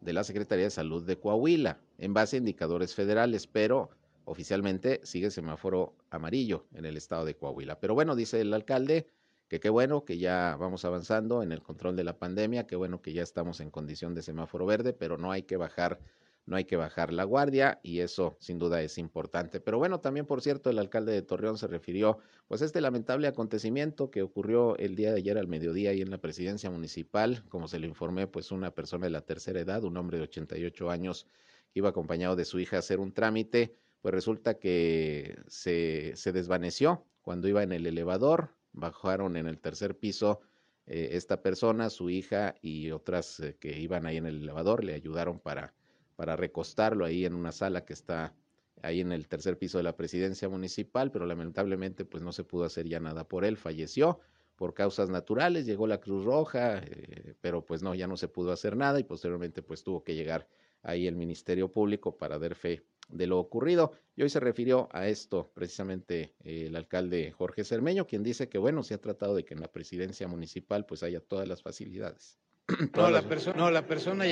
de 0.00 0.12
la 0.12 0.22
Secretaría 0.22 0.66
de 0.66 0.70
Salud 0.70 1.04
de 1.04 1.18
Coahuila, 1.18 1.80
en 1.98 2.14
base 2.14 2.36
a 2.36 2.38
indicadores 2.38 2.94
federales, 2.94 3.48
pero 3.48 3.90
oficialmente 4.26 5.00
sigue 5.02 5.32
semáforo 5.32 5.96
amarillo 6.10 6.66
en 6.72 6.84
el 6.84 6.96
estado 6.96 7.24
de 7.24 7.34
Coahuila. 7.34 7.80
Pero 7.80 7.94
bueno, 7.94 8.14
dice 8.14 8.40
el 8.40 8.54
alcalde 8.54 9.08
que 9.48 9.60
qué 9.60 9.68
bueno 9.68 10.04
que 10.04 10.18
ya 10.18 10.56
vamos 10.58 10.84
avanzando 10.84 11.42
en 11.42 11.52
el 11.52 11.62
control 11.62 11.96
de 11.96 12.04
la 12.04 12.18
pandemia, 12.18 12.66
qué 12.66 12.76
bueno 12.76 13.02
que 13.02 13.12
ya 13.12 13.22
estamos 13.22 13.60
en 13.60 13.70
condición 13.70 14.14
de 14.14 14.22
semáforo 14.22 14.66
verde, 14.66 14.92
pero 14.92 15.18
no 15.18 15.32
hay 15.32 15.42
que 15.42 15.56
bajar 15.56 16.00
no 16.46 16.56
hay 16.56 16.64
que 16.64 16.76
bajar 16.76 17.12
la 17.12 17.24
guardia 17.24 17.80
y 17.82 18.00
eso 18.00 18.36
sin 18.38 18.58
duda 18.58 18.80
es 18.80 18.98
importante. 18.98 19.60
Pero 19.60 19.78
bueno, 19.78 20.00
también 20.00 20.26
por 20.26 20.40
cierto, 20.40 20.70
el 20.70 20.78
alcalde 20.78 21.12
de 21.12 21.22
Torreón 21.22 21.58
se 21.58 21.66
refirió 21.66 22.18
pues 22.46 22.62
a 22.62 22.64
este 22.64 22.80
lamentable 22.80 23.26
acontecimiento 23.26 24.10
que 24.10 24.22
ocurrió 24.22 24.76
el 24.78 24.94
día 24.94 25.10
de 25.10 25.18
ayer 25.18 25.38
al 25.38 25.48
mediodía 25.48 25.90
ahí 25.90 26.00
en 26.00 26.10
la 26.10 26.18
presidencia 26.18 26.70
municipal, 26.70 27.42
como 27.48 27.66
se 27.66 27.80
le 27.80 27.88
informé, 27.88 28.28
pues 28.28 28.52
una 28.52 28.70
persona 28.70 29.06
de 29.06 29.10
la 29.10 29.22
tercera 29.22 29.60
edad, 29.60 29.82
un 29.84 29.96
hombre 29.96 30.18
de 30.18 30.24
88 30.24 30.90
años 30.90 31.26
que 31.72 31.80
iba 31.80 31.88
acompañado 31.88 32.36
de 32.36 32.44
su 32.44 32.60
hija 32.60 32.76
a 32.76 32.78
hacer 32.78 33.00
un 33.00 33.12
trámite, 33.12 33.74
pues 34.00 34.14
resulta 34.14 34.58
que 34.58 35.36
se, 35.48 36.12
se 36.14 36.30
desvaneció 36.30 37.04
cuando 37.22 37.48
iba 37.48 37.64
en 37.64 37.72
el 37.72 37.86
elevador, 37.86 38.50
bajaron 38.76 39.36
en 39.36 39.48
el 39.48 39.58
tercer 39.58 39.98
piso 39.98 40.40
eh, 40.86 41.08
esta 41.12 41.42
persona, 41.42 41.90
su 41.90 42.08
hija 42.08 42.54
y 42.62 42.92
otras 42.92 43.40
eh, 43.40 43.56
que 43.58 43.76
iban 43.80 44.06
ahí 44.06 44.18
en 44.18 44.26
el 44.26 44.42
elevador, 44.42 44.84
le 44.84 44.94
ayudaron 44.94 45.40
para 45.40 45.74
para 46.16 46.34
recostarlo 46.34 47.04
ahí 47.04 47.24
en 47.24 47.34
una 47.34 47.52
sala 47.52 47.84
que 47.84 47.92
está 47.92 48.34
ahí 48.82 49.00
en 49.00 49.12
el 49.12 49.28
tercer 49.28 49.58
piso 49.58 49.78
de 49.78 49.84
la 49.84 49.96
presidencia 49.96 50.48
municipal, 50.48 51.12
pero 51.12 51.26
lamentablemente 51.26 52.04
pues 52.04 52.22
no 52.22 52.32
se 52.32 52.44
pudo 52.44 52.64
hacer 52.64 52.88
ya 52.88 53.00
nada 53.00 53.28
por 53.28 53.44
él, 53.44 53.56
falleció 53.56 54.20
por 54.56 54.72
causas 54.72 55.10
naturales, 55.10 55.66
llegó 55.66 55.86
la 55.86 56.00
Cruz 56.00 56.24
Roja, 56.24 56.78
eh, 56.78 57.34
pero 57.42 57.64
pues 57.64 57.82
no, 57.82 57.94
ya 57.94 58.06
no 58.06 58.16
se 58.16 58.28
pudo 58.28 58.52
hacer 58.52 58.76
nada 58.76 58.98
y 58.98 59.04
posteriormente 59.04 59.62
pues 59.62 59.84
tuvo 59.84 60.02
que 60.02 60.14
llegar 60.14 60.48
ahí 60.82 61.06
el 61.06 61.16
Ministerio 61.16 61.70
Público 61.70 62.16
para 62.16 62.38
dar 62.38 62.54
fe 62.54 62.82
de 63.08 63.26
lo 63.26 63.38
ocurrido. 63.38 63.92
Y 64.14 64.22
hoy 64.22 64.30
se 64.30 64.40
refirió 64.40 64.88
a 64.92 65.08
esto 65.08 65.50
precisamente 65.54 66.34
eh, 66.44 66.66
el 66.66 66.76
alcalde 66.76 67.32
Jorge 67.32 67.64
Cermeño, 67.64 68.06
quien 68.06 68.22
dice 68.22 68.48
que 68.48 68.58
bueno, 68.58 68.82
se 68.82 68.94
ha 68.94 69.00
tratado 69.00 69.34
de 69.34 69.44
que 69.44 69.54
en 69.54 69.60
la 69.60 69.70
presidencia 69.70 70.26
municipal 70.28 70.86
pues 70.86 71.02
haya 71.02 71.20
todas 71.20 71.46
las 71.46 71.62
facilidades. 71.62 72.38
no, 72.96 73.10
la 73.10 73.22
no, 73.56 73.70
la 73.70 73.86
persona 73.86 74.24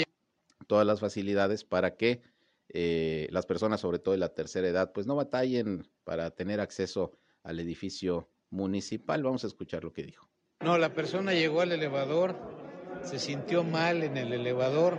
todas 0.67 0.87
las 0.87 1.01
facilidades 1.01 1.65
para 1.65 1.97
que 1.97 2.23
eh, 2.71 3.29
las 3.31 3.47
personas, 3.47 3.81
sobre 3.81 3.99
todo 3.99 4.13
de 4.13 4.19
la 4.19 4.35
tercera 4.35 4.67
edad, 4.67 4.93
pues 4.93 5.07
no 5.07 5.15
batallen 5.15 5.87
para 6.05 6.31
tener 6.31 6.61
acceso 6.61 7.13
al 7.43 7.61
edificio 7.61 8.29
municipal. 8.51 9.23
Vamos 9.23 9.45
a 9.45 9.47
escuchar 9.47 9.85
lo 9.85 9.93
que 9.93 10.03
dijo. 10.03 10.29
No, 10.61 10.79
la 10.79 10.95
persona 10.95 11.35
llegó 11.35 11.61
al 11.61 11.73
elevador, 11.73 12.37
se 13.03 13.19
sintió 13.19 13.65
mal 13.65 14.03
en 14.03 14.17
el 14.17 14.33
elevador, 14.33 14.99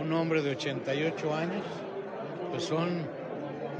un 0.00 0.12
hombre 0.12 0.42
de 0.42 0.52
88 0.52 1.34
años, 1.34 1.64
pues 2.56 2.68
son 2.68 3.02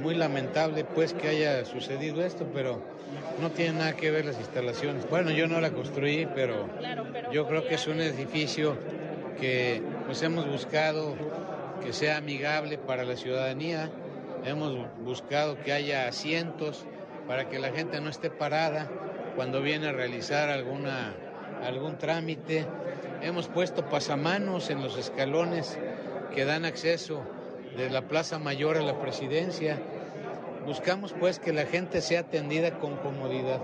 muy 0.02 0.14
lamentable 0.14 0.84
pues 0.84 1.14
que 1.14 1.28
haya 1.28 1.64
sucedido 1.64 2.22
esto, 2.22 2.46
pero 2.52 2.82
no 3.40 3.50
tiene 3.50 3.78
nada 3.78 3.96
que 3.96 4.10
ver 4.10 4.26
las 4.26 4.38
instalaciones. 4.38 5.08
Bueno, 5.08 5.30
yo 5.30 5.46
no 5.46 5.62
la 5.62 5.70
construí, 5.70 6.28
pero 6.34 6.68
yo 7.32 7.48
creo 7.48 7.66
que 7.66 7.76
es 7.76 7.86
un 7.86 8.02
edificio 8.02 8.76
que 9.40 9.80
pues 10.04 10.22
hemos 10.22 10.46
buscado 10.46 11.14
que 11.82 11.94
sea 11.94 12.18
amigable 12.18 12.76
para 12.76 13.04
la 13.04 13.16
ciudadanía, 13.16 13.88
hemos 14.44 14.76
buscado 14.98 15.56
que 15.62 15.72
haya 15.72 16.06
asientos 16.06 16.84
para 17.26 17.48
que 17.48 17.58
la 17.58 17.70
gente 17.70 17.98
no 18.02 18.10
esté 18.10 18.28
parada 18.28 18.90
cuando 19.36 19.62
viene 19.62 19.88
a 19.88 19.92
realizar 19.92 20.50
alguna, 20.50 21.14
algún 21.64 21.96
trámite. 21.96 22.66
Hemos 23.22 23.48
puesto 23.48 23.86
pasamanos 23.86 24.68
en 24.68 24.82
los 24.82 24.98
escalones 24.98 25.78
que 26.34 26.44
dan 26.44 26.66
acceso 26.66 27.22
de 27.76 27.90
la 27.90 28.08
Plaza 28.08 28.38
Mayor 28.38 28.78
a 28.78 28.82
la 28.82 28.98
presidencia. 29.00 29.78
Buscamos 30.64 31.12
pues 31.12 31.38
que 31.38 31.52
la 31.52 31.66
gente 31.66 32.00
sea 32.00 32.20
atendida 32.20 32.78
con 32.78 32.96
comodidad. 32.96 33.60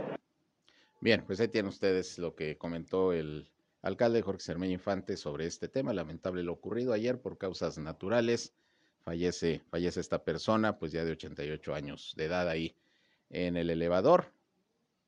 Bien, 1.00 1.24
pues 1.26 1.40
ahí 1.40 1.48
tienen 1.48 1.70
ustedes 1.70 2.18
lo 2.18 2.34
que 2.34 2.58
comentó 2.58 3.12
el 3.12 3.48
alcalde 3.80 4.22
Jorge 4.22 4.42
Cermeño 4.42 4.74
Infante 4.74 5.16
sobre 5.16 5.46
este 5.46 5.66
tema. 5.68 5.94
Lamentable 5.94 6.42
lo 6.42 6.52
ocurrido 6.52 6.92
ayer 6.92 7.20
por 7.20 7.38
causas 7.38 7.78
naturales. 7.78 8.52
Fallece, 9.04 9.62
fallece 9.70 10.00
esta 10.00 10.22
persona, 10.22 10.78
pues 10.78 10.92
ya 10.92 11.04
de 11.04 11.12
88 11.12 11.74
años 11.74 12.12
de 12.16 12.26
edad 12.26 12.48
ahí 12.48 12.76
en 13.30 13.56
el 13.56 13.70
elevador, 13.70 14.26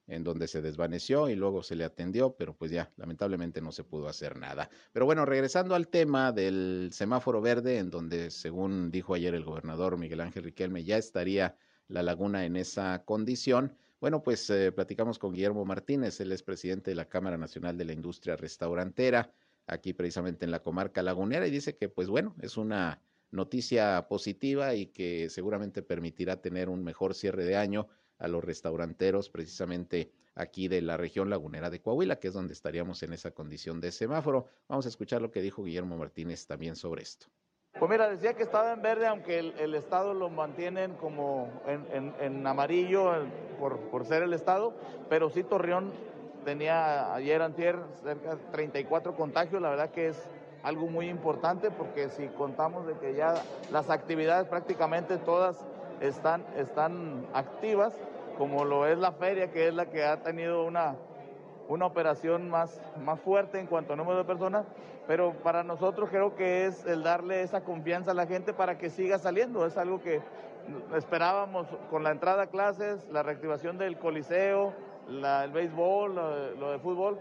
en 0.06 0.24
donde 0.24 0.48
se 0.48 0.60
desvaneció 0.60 1.28
y 1.28 1.34
luego 1.34 1.62
se 1.62 1.76
le 1.76 1.84
atendió, 1.84 2.34
pero 2.36 2.54
pues 2.54 2.70
ya 2.70 2.90
lamentablemente 2.96 3.60
no 3.60 3.72
se 3.72 3.84
pudo 3.84 4.08
hacer 4.08 4.38
nada. 4.38 4.68
Pero 4.92 5.06
bueno, 5.06 5.24
regresando 5.24 5.74
al 5.74 5.88
tema 5.88 6.32
del 6.32 6.90
semáforo 6.92 7.40
verde, 7.40 7.78
en 7.78 7.90
donde 7.90 8.30
según 8.30 8.90
dijo 8.90 9.14
ayer 9.14 9.34
el 9.34 9.44
gobernador 9.44 9.96
Miguel 9.96 10.20
Ángel 10.20 10.44
Riquelme, 10.44 10.84
ya 10.84 10.98
estaría 10.98 11.56
la 11.88 12.02
laguna 12.02 12.44
en 12.44 12.56
esa 12.56 13.04
condición. 13.04 13.76
Bueno, 14.00 14.22
pues 14.22 14.50
eh, 14.50 14.72
platicamos 14.72 15.18
con 15.18 15.32
Guillermo 15.32 15.64
Martínez, 15.64 16.20
él 16.20 16.32
es 16.32 16.42
presidente 16.42 16.90
de 16.90 16.96
la 16.96 17.08
Cámara 17.08 17.38
Nacional 17.38 17.78
de 17.78 17.86
la 17.86 17.92
Industria 17.92 18.36
Restaurantera, 18.36 19.32
aquí 19.66 19.94
precisamente 19.94 20.44
en 20.44 20.50
la 20.50 20.60
comarca 20.60 21.02
lagunera, 21.02 21.46
y 21.46 21.50
dice 21.50 21.76
que, 21.76 21.88
pues 21.88 22.08
bueno, 22.08 22.34
es 22.42 22.58
una 22.58 23.00
noticia 23.30 24.06
positiva 24.08 24.74
y 24.74 24.86
que 24.86 25.28
seguramente 25.30 25.82
permitirá 25.82 26.40
tener 26.40 26.68
un 26.68 26.84
mejor 26.84 27.14
cierre 27.14 27.44
de 27.44 27.56
año 27.56 27.88
a 28.18 28.28
los 28.28 28.44
restauranteros 28.44 29.28
precisamente 29.28 30.10
aquí 30.34 30.68
de 30.68 30.82
la 30.82 30.96
región 30.96 31.30
lagunera 31.30 31.70
de 31.70 31.80
Coahuila, 31.80 32.16
que 32.16 32.28
es 32.28 32.34
donde 32.34 32.52
estaríamos 32.52 33.02
en 33.02 33.12
esa 33.12 33.30
condición 33.30 33.80
de 33.80 33.92
semáforo. 33.92 34.46
Vamos 34.68 34.86
a 34.86 34.88
escuchar 34.88 35.22
lo 35.22 35.30
que 35.30 35.42
dijo 35.42 35.64
Guillermo 35.64 35.96
Martínez 35.96 36.46
también 36.46 36.76
sobre 36.76 37.02
esto. 37.02 37.26
Pues 37.78 37.90
mira, 37.90 38.08
decía 38.08 38.34
que 38.34 38.44
estaba 38.44 38.72
en 38.72 38.82
verde, 38.82 39.06
aunque 39.06 39.38
el, 39.38 39.74
Estado 39.74 40.14
lo 40.14 40.30
mantienen 40.30 40.94
como 40.94 41.50
en, 41.66 42.46
amarillo 42.46 43.12
por, 43.58 44.06
ser 44.06 44.22
el 44.22 44.32
Estado, 44.32 44.74
pero 45.08 45.28
sí 45.28 45.42
Torreón 45.42 45.92
tenía 46.44 47.12
ayer 47.12 47.42
antier 47.42 47.76
cerca 48.02 48.36
de 48.36 48.44
34 48.52 49.16
contagios, 49.16 49.60
la 49.60 49.70
verdad 49.70 49.90
que 49.90 50.08
es 50.08 50.28
algo 50.62 50.86
muy 50.86 51.08
importante 51.08 51.70
porque 51.70 52.10
si 52.10 52.28
contamos 52.28 52.86
de 52.86 52.94
que 52.94 53.14
ya 53.14 53.42
las 53.72 53.90
actividades 53.90 54.46
prácticamente 54.46 55.18
todas 55.18 55.66
están, 56.00 56.44
están 56.56 57.26
activas, 57.32 57.94
como 58.38 58.64
lo 58.64 58.86
es 58.86 58.98
la 58.98 59.12
feria, 59.12 59.50
que 59.50 59.68
es 59.68 59.74
la 59.74 59.86
que 59.86 60.04
ha 60.04 60.22
tenido 60.22 60.64
una, 60.64 60.96
una 61.68 61.86
operación 61.86 62.50
más, 62.50 62.80
más 63.02 63.20
fuerte 63.20 63.58
en 63.58 63.66
cuanto 63.66 63.92
a 63.92 63.96
número 63.96 64.18
de 64.18 64.24
personas, 64.24 64.66
pero 65.06 65.32
para 65.42 65.62
nosotros 65.62 66.08
creo 66.10 66.34
que 66.34 66.66
es 66.66 66.84
el 66.86 67.02
darle 67.02 67.42
esa 67.42 67.62
confianza 67.62 68.12
a 68.12 68.14
la 68.14 68.26
gente 68.26 68.52
para 68.52 68.78
que 68.78 68.90
siga 68.90 69.18
saliendo. 69.18 69.66
Es 69.66 69.76
algo 69.76 70.00
que 70.00 70.22
esperábamos 70.96 71.66
con 71.90 72.02
la 72.02 72.10
entrada 72.10 72.44
a 72.44 72.46
clases, 72.46 73.06
la 73.10 73.22
reactivación 73.22 73.76
del 73.78 73.98
coliseo, 73.98 74.72
el 75.08 75.52
béisbol, 75.52 76.14
lo, 76.58 76.70
de 76.72 76.78
fútbol. 76.78 77.18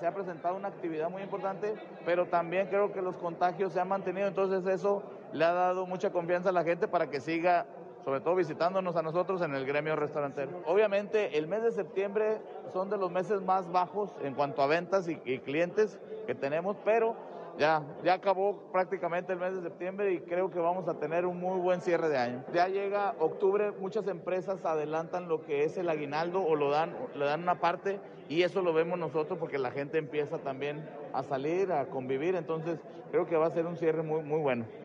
se 0.00 0.06
ha 0.06 0.14
presentado 0.14 0.56
una 0.56 0.68
actividad 0.68 1.08
muy 1.08 1.22
importante, 1.22 1.74
pero 2.04 2.26
también 2.26 2.66
creo 2.66 2.92
que 2.92 3.00
los 3.00 3.16
contagios 3.16 3.72
se 3.72 3.80
han 3.80 3.88
mantenido, 3.88 4.26
entonces 4.26 4.66
eso 4.66 5.02
le 5.32 5.44
ha 5.44 5.52
dado 5.52 5.86
mucha 5.86 6.10
confianza 6.10 6.48
a 6.48 6.52
la 6.52 6.64
gente 6.64 6.88
para 6.88 7.08
que 7.08 7.20
siga 7.20 7.66
sobre 8.04 8.20
todo 8.20 8.34
visitándonos 8.34 8.96
a 8.96 9.02
nosotros 9.02 9.40
en 9.42 9.54
el 9.54 9.64
gremio 9.64 9.96
restaurantero. 9.96 10.62
Obviamente 10.66 11.38
el 11.38 11.48
mes 11.48 11.62
de 11.62 11.72
septiembre 11.72 12.38
son 12.72 12.90
de 12.90 12.98
los 12.98 13.10
meses 13.10 13.40
más 13.40 13.70
bajos 13.72 14.10
en 14.22 14.34
cuanto 14.34 14.62
a 14.62 14.66
ventas 14.66 15.08
y, 15.08 15.16
clientes 15.38 15.98
que 16.26 16.34
tenemos, 16.34 16.76
pero 16.84 17.16
ya, 17.58 17.82
ya 18.02 18.14
acabó 18.14 18.58
prácticamente 18.72 19.32
el 19.32 19.38
mes 19.38 19.54
de 19.54 19.62
septiembre 19.62 20.12
y 20.12 20.20
creo 20.20 20.50
que 20.50 20.58
vamos 20.58 20.88
a 20.88 20.94
tener 20.94 21.24
un 21.24 21.38
muy 21.38 21.58
buen 21.60 21.80
cierre 21.80 22.08
de 22.08 22.18
año. 22.18 22.44
Ya 22.52 22.68
llega 22.68 23.14
octubre, 23.18 23.72
muchas 23.72 24.06
empresas 24.08 24.64
adelantan 24.64 25.28
lo 25.28 25.42
que 25.42 25.64
es 25.64 25.76
el 25.78 25.88
aguinaldo 25.88 26.44
o 26.44 26.56
lo 26.56 26.70
dan, 26.70 26.94
le 27.14 27.24
dan 27.24 27.42
una 27.42 27.60
parte 27.60 28.00
y 28.28 28.42
eso 28.42 28.62
lo 28.62 28.72
vemos 28.72 28.98
nosotros 28.98 29.38
porque 29.38 29.58
la 29.58 29.70
gente 29.70 29.98
empieza 29.98 30.38
también 30.38 30.88
a 31.12 31.22
salir, 31.22 31.72
a 31.72 31.86
convivir, 31.86 32.34
entonces 32.34 32.80
creo 33.10 33.26
que 33.26 33.36
va 33.36 33.46
a 33.46 33.50
ser 33.50 33.66
un 33.66 33.76
cierre 33.76 34.02
muy, 34.02 34.22
muy 34.22 34.40
bueno. 34.40 34.83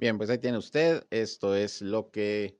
Bien, 0.00 0.16
pues 0.16 0.30
ahí 0.30 0.38
tiene 0.38 0.56
usted. 0.56 1.06
Esto 1.10 1.54
es 1.54 1.82
lo 1.82 2.10
que 2.10 2.58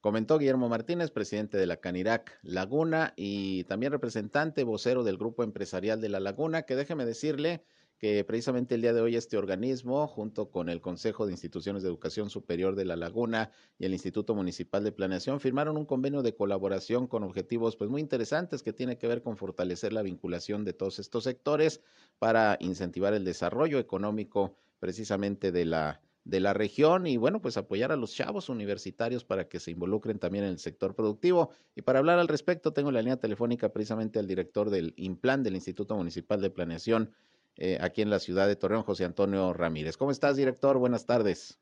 comentó 0.00 0.38
Guillermo 0.38 0.68
Martínez, 0.68 1.10
presidente 1.10 1.58
de 1.58 1.66
la 1.66 1.78
Canirac 1.78 2.38
Laguna 2.44 3.14
y 3.16 3.64
también 3.64 3.90
representante 3.90 4.62
vocero 4.62 5.02
del 5.02 5.18
grupo 5.18 5.42
empresarial 5.42 6.00
de 6.00 6.08
la 6.08 6.20
Laguna, 6.20 6.62
que 6.62 6.76
déjeme 6.76 7.04
decirle 7.04 7.64
que 7.98 8.22
precisamente 8.22 8.76
el 8.76 8.82
día 8.82 8.92
de 8.92 9.00
hoy 9.00 9.16
este 9.16 9.38
organismo, 9.38 10.06
junto 10.06 10.52
con 10.52 10.68
el 10.68 10.80
Consejo 10.80 11.26
de 11.26 11.32
Instituciones 11.32 11.82
de 11.82 11.88
Educación 11.88 12.30
Superior 12.30 12.76
de 12.76 12.84
La 12.84 12.94
Laguna 12.94 13.50
y 13.76 13.86
el 13.86 13.92
Instituto 13.92 14.36
Municipal 14.36 14.84
de 14.84 14.92
Planeación, 14.92 15.40
firmaron 15.40 15.76
un 15.76 15.84
convenio 15.84 16.22
de 16.22 16.36
colaboración 16.36 17.08
con 17.08 17.24
objetivos 17.24 17.74
pues 17.74 17.90
muy 17.90 18.00
interesantes 18.00 18.62
que 18.62 18.72
tiene 18.72 18.98
que 18.98 19.08
ver 19.08 19.24
con 19.24 19.36
fortalecer 19.36 19.92
la 19.92 20.02
vinculación 20.02 20.64
de 20.64 20.74
todos 20.74 21.00
estos 21.00 21.24
sectores 21.24 21.80
para 22.20 22.56
incentivar 22.60 23.14
el 23.14 23.24
desarrollo 23.24 23.80
económico 23.80 24.54
precisamente 24.78 25.50
de 25.50 25.64
la 25.64 26.00
de 26.24 26.40
la 26.40 26.52
región 26.52 27.06
y 27.06 27.16
bueno, 27.16 27.40
pues 27.40 27.56
apoyar 27.56 27.90
a 27.92 27.96
los 27.96 28.14
chavos 28.14 28.48
universitarios 28.48 29.24
para 29.24 29.48
que 29.48 29.58
se 29.58 29.72
involucren 29.72 30.18
también 30.18 30.44
en 30.44 30.50
el 30.50 30.58
sector 30.58 30.94
productivo. 30.94 31.50
Y 31.74 31.82
para 31.82 31.98
hablar 31.98 32.18
al 32.18 32.28
respecto, 32.28 32.72
tengo 32.72 32.92
la 32.92 33.00
línea 33.02 33.16
telefónica 33.16 33.72
precisamente 33.72 34.18
al 34.18 34.26
director 34.26 34.70
del 34.70 34.94
IMPLAN 34.96 35.42
del 35.42 35.54
Instituto 35.54 35.96
Municipal 35.96 36.40
de 36.40 36.50
Planeación 36.50 37.12
eh, 37.56 37.78
aquí 37.80 38.02
en 38.02 38.10
la 38.10 38.18
ciudad 38.18 38.46
de 38.46 38.56
Torreón, 38.56 38.82
José 38.82 39.04
Antonio 39.04 39.52
Ramírez. 39.52 39.96
¿Cómo 39.96 40.10
estás, 40.10 40.36
director? 40.36 40.78
Buenas 40.78 41.06
tardes. 41.06 41.58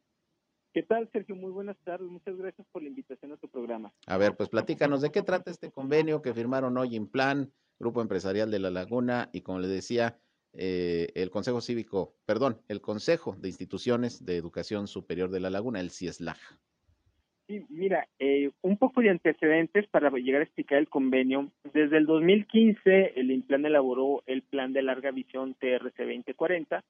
¿Qué 0.73 0.85
tal, 0.85 1.09
Sergio? 1.11 1.35
Muy 1.35 1.51
buenas 1.51 1.77
tardes. 1.83 2.09
Muchas 2.09 2.37
gracias 2.37 2.65
por 2.71 2.83
la 2.83 2.89
invitación 2.89 3.33
a 3.33 3.37
tu 3.37 3.49
programa. 3.49 3.93
A 4.07 4.17
ver, 4.19 4.37
pues 4.37 4.49
platícanos, 4.49 5.01
¿de 5.01 5.11
qué 5.11 5.23
trata 5.23 5.51
este 5.51 5.73
convenio 5.73 6.23
que 6.23 6.33
firmaron 6.33 6.79
hoy 6.79 6.95
IMPLAN, 6.95 7.53
Grupo 7.81 8.03
Empresarial 8.03 8.53
de 8.53 8.61
La 8.61 8.71
Laguna? 8.71 9.31
Y 9.33 9.41
como 9.41 9.59
le 9.59 9.67
decía, 9.67 10.21
eh, 10.53 11.09
el 11.15 11.31
Consejo 11.31 11.61
Cívico, 11.61 12.15
perdón, 12.27 12.61
el 12.69 12.81
Consejo 12.81 13.37
de 13.39 13.49
Instituciones 13.49 14.25
de 14.25 14.37
Educación 14.37 14.89
Superior 14.89 15.31
de 15.31 15.41
La 15.41 15.51
Laguna, 15.51 15.81
el 15.81 15.91
CIESLAG. 15.91 16.39
Sí, 17.47 17.65
mira, 17.69 18.07
eh, 18.21 18.51
un 18.63 18.77
poco 18.77 19.01
de 19.01 19.11
antecedentes 19.11 19.89
para 19.89 20.11
llegar 20.11 20.41
a 20.41 20.45
explicar 20.45 20.79
el 20.79 20.89
convenio. 20.89 21.51
Desde 21.73 21.99
el 21.99 22.07
2015, 22.07 23.15
el 23.17 23.33
INPLAN 23.33 23.67
elaboró 23.67 24.23
el 24.27 24.43
Plan 24.43 24.73
de 24.73 24.83
Larga 24.83 25.11
Visión 25.11 25.55
TRC 25.55 25.97
2040 25.99 26.85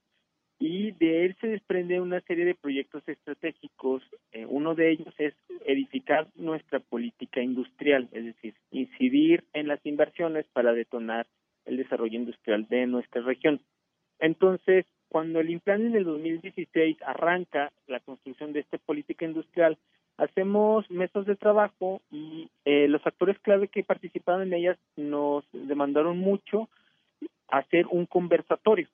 y 0.58 0.92
de 0.92 1.24
él 1.24 1.36
se 1.40 1.46
desprende 1.46 1.98
una 2.02 2.20
serie 2.20 2.44
de 2.44 2.54
proyectos 2.54 3.02
estratégicos. 3.08 4.02
Eh, 4.32 4.44
uno 4.46 4.74
de 4.74 4.90
ellos 4.90 5.14
es 5.16 5.32
edificar 5.64 6.28
nuestra 6.36 6.80
política 6.80 7.40
industrial, 7.40 8.10
es 8.12 8.26
decir, 8.26 8.54
incidir 8.70 9.44
en 9.54 9.66
las 9.66 9.80
inversiones 9.86 10.44
para 10.52 10.74
detonar 10.74 11.26
el 11.70 11.76
desarrollo 11.76 12.18
industrial 12.18 12.66
de 12.68 12.86
nuestra 12.86 13.22
región. 13.22 13.60
Entonces, 14.18 14.84
cuando 15.08 15.40
el 15.40 15.50
Implan 15.50 15.86
en 15.86 15.96
el 15.96 16.04
2016 16.04 16.98
arranca 17.06 17.72
la 17.86 18.00
construcción 18.00 18.52
de 18.52 18.60
esta 18.60 18.78
política 18.78 19.24
industrial, 19.24 19.78
hacemos 20.18 20.88
mesas 20.90 21.24
de 21.26 21.36
trabajo 21.36 22.02
y 22.10 22.50
eh, 22.64 22.88
los 22.88 23.04
actores 23.06 23.38
clave 23.38 23.68
que 23.68 23.84
participaron 23.84 24.42
en 24.42 24.52
ellas 24.52 24.78
nos 24.96 25.44
demandaron 25.52 26.18
mucho 26.18 26.68
hacer 27.48 27.86
un 27.86 28.06
conversatorio, 28.06 28.88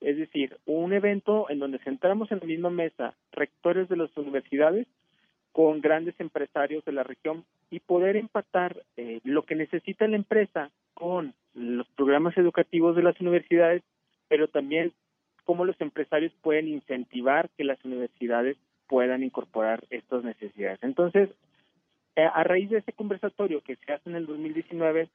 es 0.00 0.16
decir, 0.16 0.56
un 0.66 0.92
evento 0.92 1.50
en 1.50 1.58
donde 1.58 1.78
sentáramos 1.80 2.30
en 2.30 2.38
la 2.38 2.46
misma 2.46 2.70
mesa 2.70 3.14
rectores 3.32 3.88
de 3.88 3.96
las 3.96 4.16
universidades 4.16 4.86
con 5.52 5.80
grandes 5.80 6.14
empresarios 6.20 6.84
de 6.84 6.92
la 6.92 7.02
región 7.02 7.44
y 7.70 7.80
poder 7.80 8.16
empatar 8.16 8.82
eh, 8.96 9.20
lo 9.24 9.42
que 9.42 9.56
necesita 9.56 10.06
la 10.06 10.16
empresa 10.16 10.70
con 10.94 11.34
los 11.54 11.86
programas 11.88 12.36
educativos 12.36 12.96
de 12.96 13.02
las 13.02 13.20
universidades, 13.20 13.82
pero 14.28 14.48
también 14.48 14.92
cómo 15.44 15.64
los 15.64 15.80
empresarios 15.80 16.32
pueden 16.42 16.68
incentivar 16.68 17.50
que 17.56 17.64
las 17.64 17.84
universidades 17.84 18.56
puedan 18.86 19.22
incorporar 19.22 19.84
estas 19.90 20.24
necesidades. 20.24 20.78
Entonces, 20.82 21.30
eh, 22.16 22.22
a 22.22 22.44
raíz 22.44 22.70
de 22.70 22.78
ese 22.78 22.92
conversatorio 22.92 23.60
que 23.62 23.76
se 23.76 23.92
hace 23.92 24.10
en 24.10 24.16
el 24.16 24.26
2019, 24.26 25.08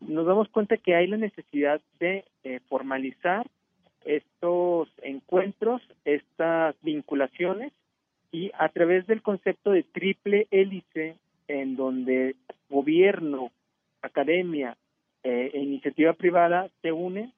nos 0.00 0.26
damos 0.26 0.48
cuenta 0.48 0.76
que 0.76 0.94
hay 0.94 1.06
la 1.06 1.16
necesidad 1.16 1.80
de 2.00 2.24
eh, 2.44 2.60
formalizar 2.68 3.46
estos 4.04 4.88
encuentros, 5.02 5.80
estas 6.04 6.74
vinculaciones, 6.82 7.72
y 8.32 8.50
a 8.58 8.68
través 8.70 9.06
del 9.06 9.22
concepto 9.22 9.70
de 9.70 9.82
triple 9.82 10.48
hélice, 10.50 11.16
en 11.48 11.76
donde 11.76 12.34
gobierno, 12.70 13.50
academia 14.00 14.76
eh, 15.24 15.50
e 15.54 15.58
iniciativa 15.60 16.12
privada 16.14 16.68
se 16.80 16.92
unen 16.92 17.32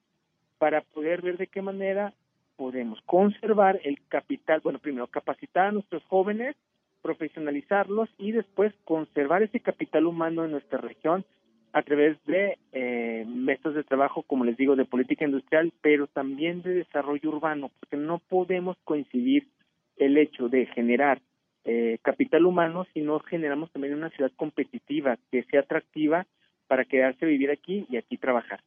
para 0.58 0.80
poder 0.80 1.22
ver 1.22 1.36
de 1.36 1.46
qué 1.46 1.62
manera 1.62 2.12
podemos 2.56 3.00
conservar 3.02 3.80
el 3.84 3.98
capital, 4.08 4.60
bueno, 4.62 4.78
primero 4.78 5.06
capacitar 5.08 5.66
a 5.66 5.72
nuestros 5.72 6.02
jóvenes, 6.04 6.56
profesionalizarlos 7.02 8.08
y 8.18 8.32
después 8.32 8.72
conservar 8.84 9.42
ese 9.42 9.60
capital 9.60 10.06
humano 10.06 10.44
en 10.44 10.52
nuestra 10.52 10.78
región 10.78 11.24
a 11.72 11.82
través 11.82 12.16
de 12.24 12.56
eh, 12.72 13.26
de 13.26 13.84
trabajo, 13.84 14.22
como 14.22 14.44
les 14.44 14.56
digo, 14.56 14.76
de 14.76 14.84
política 14.84 15.24
industrial, 15.24 15.72
pero 15.82 16.06
también 16.06 16.62
de 16.62 16.74
desarrollo 16.74 17.30
urbano, 17.30 17.70
porque 17.80 17.96
no 17.96 18.20
podemos 18.20 18.76
coincidir 18.84 19.48
el 19.96 20.16
hecho 20.16 20.48
de 20.48 20.66
generar 20.66 21.20
eh, 21.64 21.98
capital 22.02 22.46
humano 22.46 22.86
si 22.92 23.00
no 23.00 23.18
generamos 23.20 23.72
también 23.72 23.94
una 23.94 24.10
ciudad 24.10 24.30
competitiva 24.36 25.18
que 25.30 25.42
sea 25.44 25.60
atractiva 25.60 26.26
para 26.66 26.84
quedarse 26.84 27.26
vivir 27.26 27.50
aquí 27.50 27.86
y 27.88 27.96
aquí 27.96 28.16
trabajar. 28.16 28.62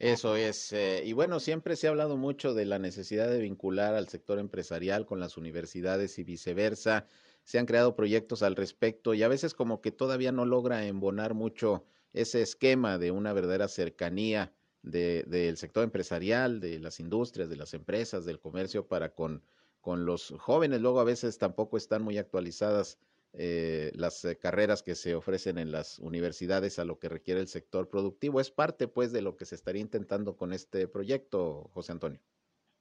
Eso 0.00 0.34
es. 0.34 0.72
Eh, 0.72 1.02
y 1.04 1.12
bueno, 1.12 1.40
siempre 1.40 1.76
se 1.76 1.86
ha 1.86 1.90
hablado 1.90 2.16
mucho 2.16 2.54
de 2.54 2.64
la 2.64 2.78
necesidad 2.78 3.28
de 3.28 3.38
vincular 3.38 3.94
al 3.94 4.08
sector 4.08 4.38
empresarial 4.38 5.04
con 5.04 5.20
las 5.20 5.36
universidades 5.36 6.18
y 6.18 6.24
viceversa. 6.24 7.06
Se 7.44 7.58
han 7.58 7.66
creado 7.66 7.94
proyectos 7.94 8.42
al 8.42 8.56
respecto 8.56 9.12
y 9.12 9.22
a 9.22 9.28
veces 9.28 9.52
como 9.52 9.82
que 9.82 9.92
todavía 9.92 10.32
no 10.32 10.46
logra 10.46 10.86
embonar 10.86 11.34
mucho 11.34 11.84
ese 12.14 12.40
esquema 12.40 12.96
de 12.96 13.10
una 13.10 13.34
verdadera 13.34 13.68
cercanía 13.68 14.52
del 14.82 15.58
sector 15.58 15.84
empresarial, 15.84 16.60
de 16.60 16.78
las 16.78 16.98
industrias, 16.98 17.50
de 17.50 17.56
las 17.56 17.74
empresas, 17.74 18.24
del 18.24 18.40
comercio 18.40 18.86
para 18.86 19.10
con, 19.10 19.42
con 19.82 20.06
los 20.06 20.34
jóvenes. 20.38 20.80
Luego 20.80 21.00
a 21.00 21.04
veces 21.04 21.36
tampoco 21.36 21.76
están 21.76 22.02
muy 22.02 22.16
actualizadas 22.16 22.98
eh, 23.32 23.92
las 23.94 24.24
eh, 24.24 24.36
carreras 24.36 24.82
que 24.82 24.94
se 24.94 25.14
ofrecen 25.14 25.58
en 25.58 25.70
las 25.70 25.98
universidades 26.00 26.78
a 26.78 26.84
lo 26.84 26.98
que 26.98 27.08
requiere 27.08 27.40
el 27.40 27.46
sector 27.46 27.88
productivo. 27.88 28.40
Es 28.40 28.50
parte, 28.50 28.88
pues, 28.88 29.12
de 29.12 29.22
lo 29.22 29.36
que 29.36 29.44
se 29.44 29.54
estaría 29.54 29.82
intentando 29.82 30.36
con 30.36 30.52
este 30.52 30.88
proyecto, 30.88 31.70
José 31.72 31.92
Antonio. 31.92 32.20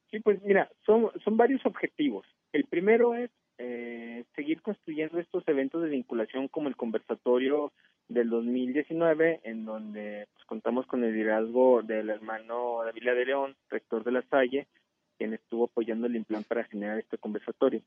Sí, 0.09 0.19
pues 0.19 0.41
mira, 0.41 0.69
son, 0.85 1.11
son 1.23 1.37
varios 1.37 1.63
objetivos. 1.65 2.25
El 2.51 2.65
primero 2.65 3.13
es 3.13 3.29
eh, 3.59 4.25
seguir 4.35 4.61
construyendo 4.61 5.19
estos 5.19 5.47
eventos 5.47 5.83
de 5.83 5.89
vinculación 5.89 6.47
como 6.47 6.67
el 6.67 6.75
conversatorio 6.75 7.71
del 8.07 8.29
2019, 8.29 9.41
en 9.43 9.65
donde 9.65 10.27
pues, 10.33 10.45
contamos 10.45 10.87
con 10.87 11.03
el 11.03 11.13
liderazgo 11.13 11.83
del 11.83 12.09
hermano 12.09 12.79
David 12.83 13.03
de 13.03 13.25
León, 13.25 13.55
rector 13.69 14.03
de 14.03 14.13
la 14.13 14.23
Salle, 14.23 14.67
quien 15.19 15.33
estuvo 15.33 15.65
apoyando 15.65 16.07
el 16.07 16.15
implante 16.15 16.47
para 16.47 16.63
generar 16.63 16.97
este 16.97 17.17
conversatorio. 17.17 17.81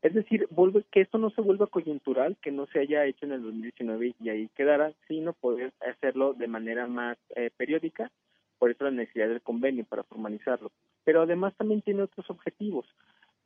Es 0.00 0.14
decir, 0.14 0.48
vuelve, 0.50 0.82
que 0.90 1.02
esto 1.02 1.18
no 1.18 1.28
se 1.30 1.42
vuelva 1.42 1.66
coyuntural, 1.66 2.38
que 2.42 2.50
no 2.50 2.66
se 2.68 2.80
haya 2.80 3.04
hecho 3.04 3.26
en 3.26 3.32
el 3.32 3.42
2019 3.42 4.14
y 4.18 4.28
ahí 4.30 4.48
quedara, 4.56 4.94
sino 5.06 5.34
poder 5.34 5.72
hacerlo 5.80 6.32
de 6.32 6.48
manera 6.48 6.86
más 6.86 7.18
eh, 7.36 7.50
periódica, 7.54 8.10
por 8.58 8.70
eso 8.70 8.84
la 8.84 8.90
necesidad 8.90 9.28
del 9.28 9.42
convenio 9.42 9.84
para 9.84 10.04
formalizarlo. 10.04 10.72
Pero 11.04 11.22
además 11.22 11.54
también 11.58 11.82
tiene 11.82 12.02
otros 12.02 12.28
objetivos. 12.30 12.86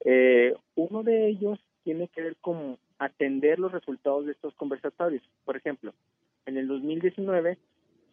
Eh, 0.04 0.54
uno 0.76 1.02
de 1.02 1.26
ellos 1.26 1.58
tiene 1.82 2.06
que 2.06 2.22
ver 2.22 2.36
con 2.36 2.78
atender 2.98 3.58
los 3.58 3.72
resultados 3.72 4.26
de 4.26 4.32
estos 4.32 4.54
conversatorios. 4.54 5.24
Por 5.44 5.56
ejemplo, 5.56 5.92
en 6.46 6.56
el 6.56 6.68
2019 6.68 7.58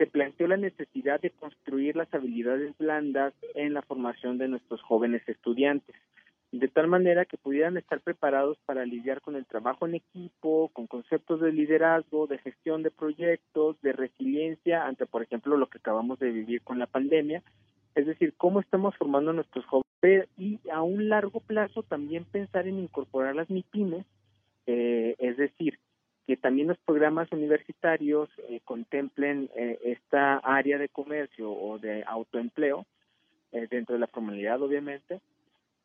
se 0.01 0.07
planteó 0.07 0.47
la 0.47 0.57
necesidad 0.57 1.21
de 1.21 1.29
construir 1.29 1.95
las 1.95 2.11
habilidades 2.11 2.75
blandas 2.79 3.35
en 3.53 3.75
la 3.75 3.83
formación 3.83 4.39
de 4.39 4.47
nuestros 4.47 4.81
jóvenes 4.81 5.21
estudiantes, 5.29 5.95
de 6.51 6.67
tal 6.69 6.87
manera 6.87 7.25
que 7.25 7.37
pudieran 7.37 7.77
estar 7.77 8.01
preparados 8.01 8.57
para 8.65 8.83
lidiar 8.83 9.21
con 9.21 9.35
el 9.35 9.45
trabajo 9.45 9.85
en 9.85 9.93
equipo, 9.93 10.71
con 10.73 10.87
conceptos 10.87 11.39
de 11.39 11.51
liderazgo, 11.51 12.25
de 12.25 12.39
gestión 12.39 12.81
de 12.81 12.89
proyectos, 12.89 13.79
de 13.83 13.93
resiliencia 13.93 14.87
ante, 14.87 15.05
por 15.05 15.21
ejemplo, 15.21 15.55
lo 15.55 15.67
que 15.67 15.77
acabamos 15.77 16.17
de 16.17 16.31
vivir 16.31 16.63
con 16.63 16.79
la 16.79 16.87
pandemia, 16.87 17.43
es 17.93 18.07
decir, 18.07 18.33
cómo 18.37 18.59
estamos 18.59 18.97
formando 18.97 19.29
a 19.29 19.35
nuestros 19.35 19.65
jóvenes 19.67 20.27
y 20.35 20.57
a 20.73 20.81
un 20.81 21.09
largo 21.09 21.41
plazo 21.41 21.83
también 21.83 22.25
pensar 22.25 22.67
en 22.67 22.79
incorporar 22.79 23.35
las 23.35 23.51
MIPIMES, 23.51 24.07
eh, 24.65 25.15
es 25.19 25.37
decir, 25.37 25.77
que 26.31 26.37
también 26.37 26.69
los 26.69 26.77
programas 26.77 27.29
universitarios 27.33 28.29
eh, 28.47 28.61
contemplen 28.63 29.49
eh, 29.53 29.77
esta 29.83 30.37
área 30.37 30.77
de 30.77 30.87
comercio 30.87 31.51
o 31.51 31.77
de 31.77 32.05
autoempleo 32.07 32.85
eh, 33.51 33.67
dentro 33.69 33.95
de 33.95 33.99
la 33.99 34.07
formalidad, 34.07 34.61
obviamente, 34.61 35.19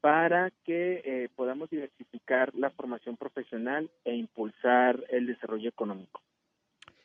para 0.00 0.52
que 0.64 1.28
podamos 1.35 1.68
diversificar 1.68 2.54
la 2.54 2.70
formación 2.70 3.16
profesional 3.16 3.90
e 4.04 4.14
impulsar 4.14 5.02
el 5.09 5.26
desarrollo 5.26 5.68
económico. 5.68 6.22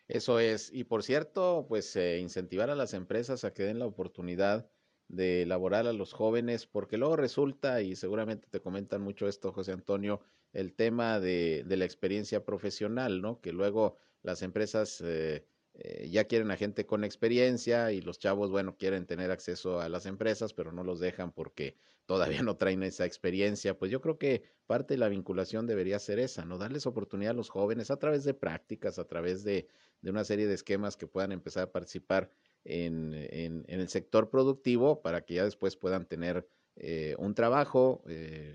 Eso 0.07 0.39
es. 0.39 0.71
Y 0.71 0.83
por 0.83 1.01
cierto, 1.01 1.65
pues 1.67 1.95
incentivar 1.95 2.69
a 2.69 2.75
las 2.75 2.93
empresas 2.93 3.43
a 3.43 3.55
que 3.55 3.63
den 3.63 3.79
la 3.79 3.87
oportunidad 3.87 4.69
de 5.07 5.41
elaborar 5.41 5.87
a 5.87 5.93
los 5.93 6.13
jóvenes, 6.13 6.67
porque 6.67 6.99
luego 6.99 7.15
resulta, 7.15 7.81
y 7.81 7.95
seguramente 7.95 8.47
te 8.51 8.59
comentan 8.59 9.01
mucho 9.01 9.27
esto, 9.27 9.51
José 9.51 9.71
Antonio, 9.71 10.21
el 10.53 10.73
tema 10.73 11.19
de, 11.19 11.63
de 11.65 11.77
la 11.77 11.85
experiencia 11.85 12.43
profesional, 12.43 13.21
¿no? 13.21 13.39
Que 13.41 13.51
luego 13.51 13.97
las 14.23 14.41
empresas 14.41 15.01
eh, 15.01 15.45
eh, 15.73 16.09
ya 16.09 16.25
quieren 16.25 16.51
a 16.51 16.57
gente 16.57 16.85
con 16.85 17.03
experiencia 17.03 17.91
y 17.91 18.01
los 18.01 18.19
chavos, 18.19 18.51
bueno, 18.51 18.77
quieren 18.77 19.05
tener 19.05 19.31
acceso 19.31 19.79
a 19.79 19.89
las 19.89 20.05
empresas, 20.05 20.53
pero 20.53 20.71
no 20.71 20.83
los 20.83 20.99
dejan 20.99 21.31
porque 21.31 21.75
todavía 22.05 22.43
no 22.43 22.57
traen 22.57 22.83
esa 22.83 23.05
experiencia. 23.05 23.77
Pues 23.77 23.91
yo 23.91 24.01
creo 24.01 24.17
que 24.17 24.43
parte 24.67 24.95
de 24.95 24.99
la 24.99 25.09
vinculación 25.09 25.67
debería 25.67 25.99
ser 25.99 26.19
esa, 26.19 26.45
¿no? 26.45 26.57
Darles 26.57 26.85
oportunidad 26.85 27.31
a 27.31 27.35
los 27.35 27.49
jóvenes 27.49 27.89
a 27.91 27.97
través 27.97 28.23
de 28.23 28.33
prácticas, 28.33 28.99
a 28.99 29.07
través 29.07 29.43
de, 29.43 29.67
de 30.01 30.09
una 30.09 30.23
serie 30.23 30.47
de 30.47 30.55
esquemas 30.55 30.97
que 30.97 31.07
puedan 31.07 31.31
empezar 31.31 31.63
a 31.63 31.71
participar 31.71 32.29
en, 32.63 33.13
en, 33.13 33.63
en 33.67 33.79
el 33.79 33.89
sector 33.89 34.29
productivo 34.29 35.01
para 35.01 35.25
que 35.25 35.35
ya 35.35 35.45
después 35.45 35.75
puedan 35.75 36.05
tener 36.05 36.47
eh, 36.75 37.15
un 37.17 37.33
trabajo, 37.33 38.03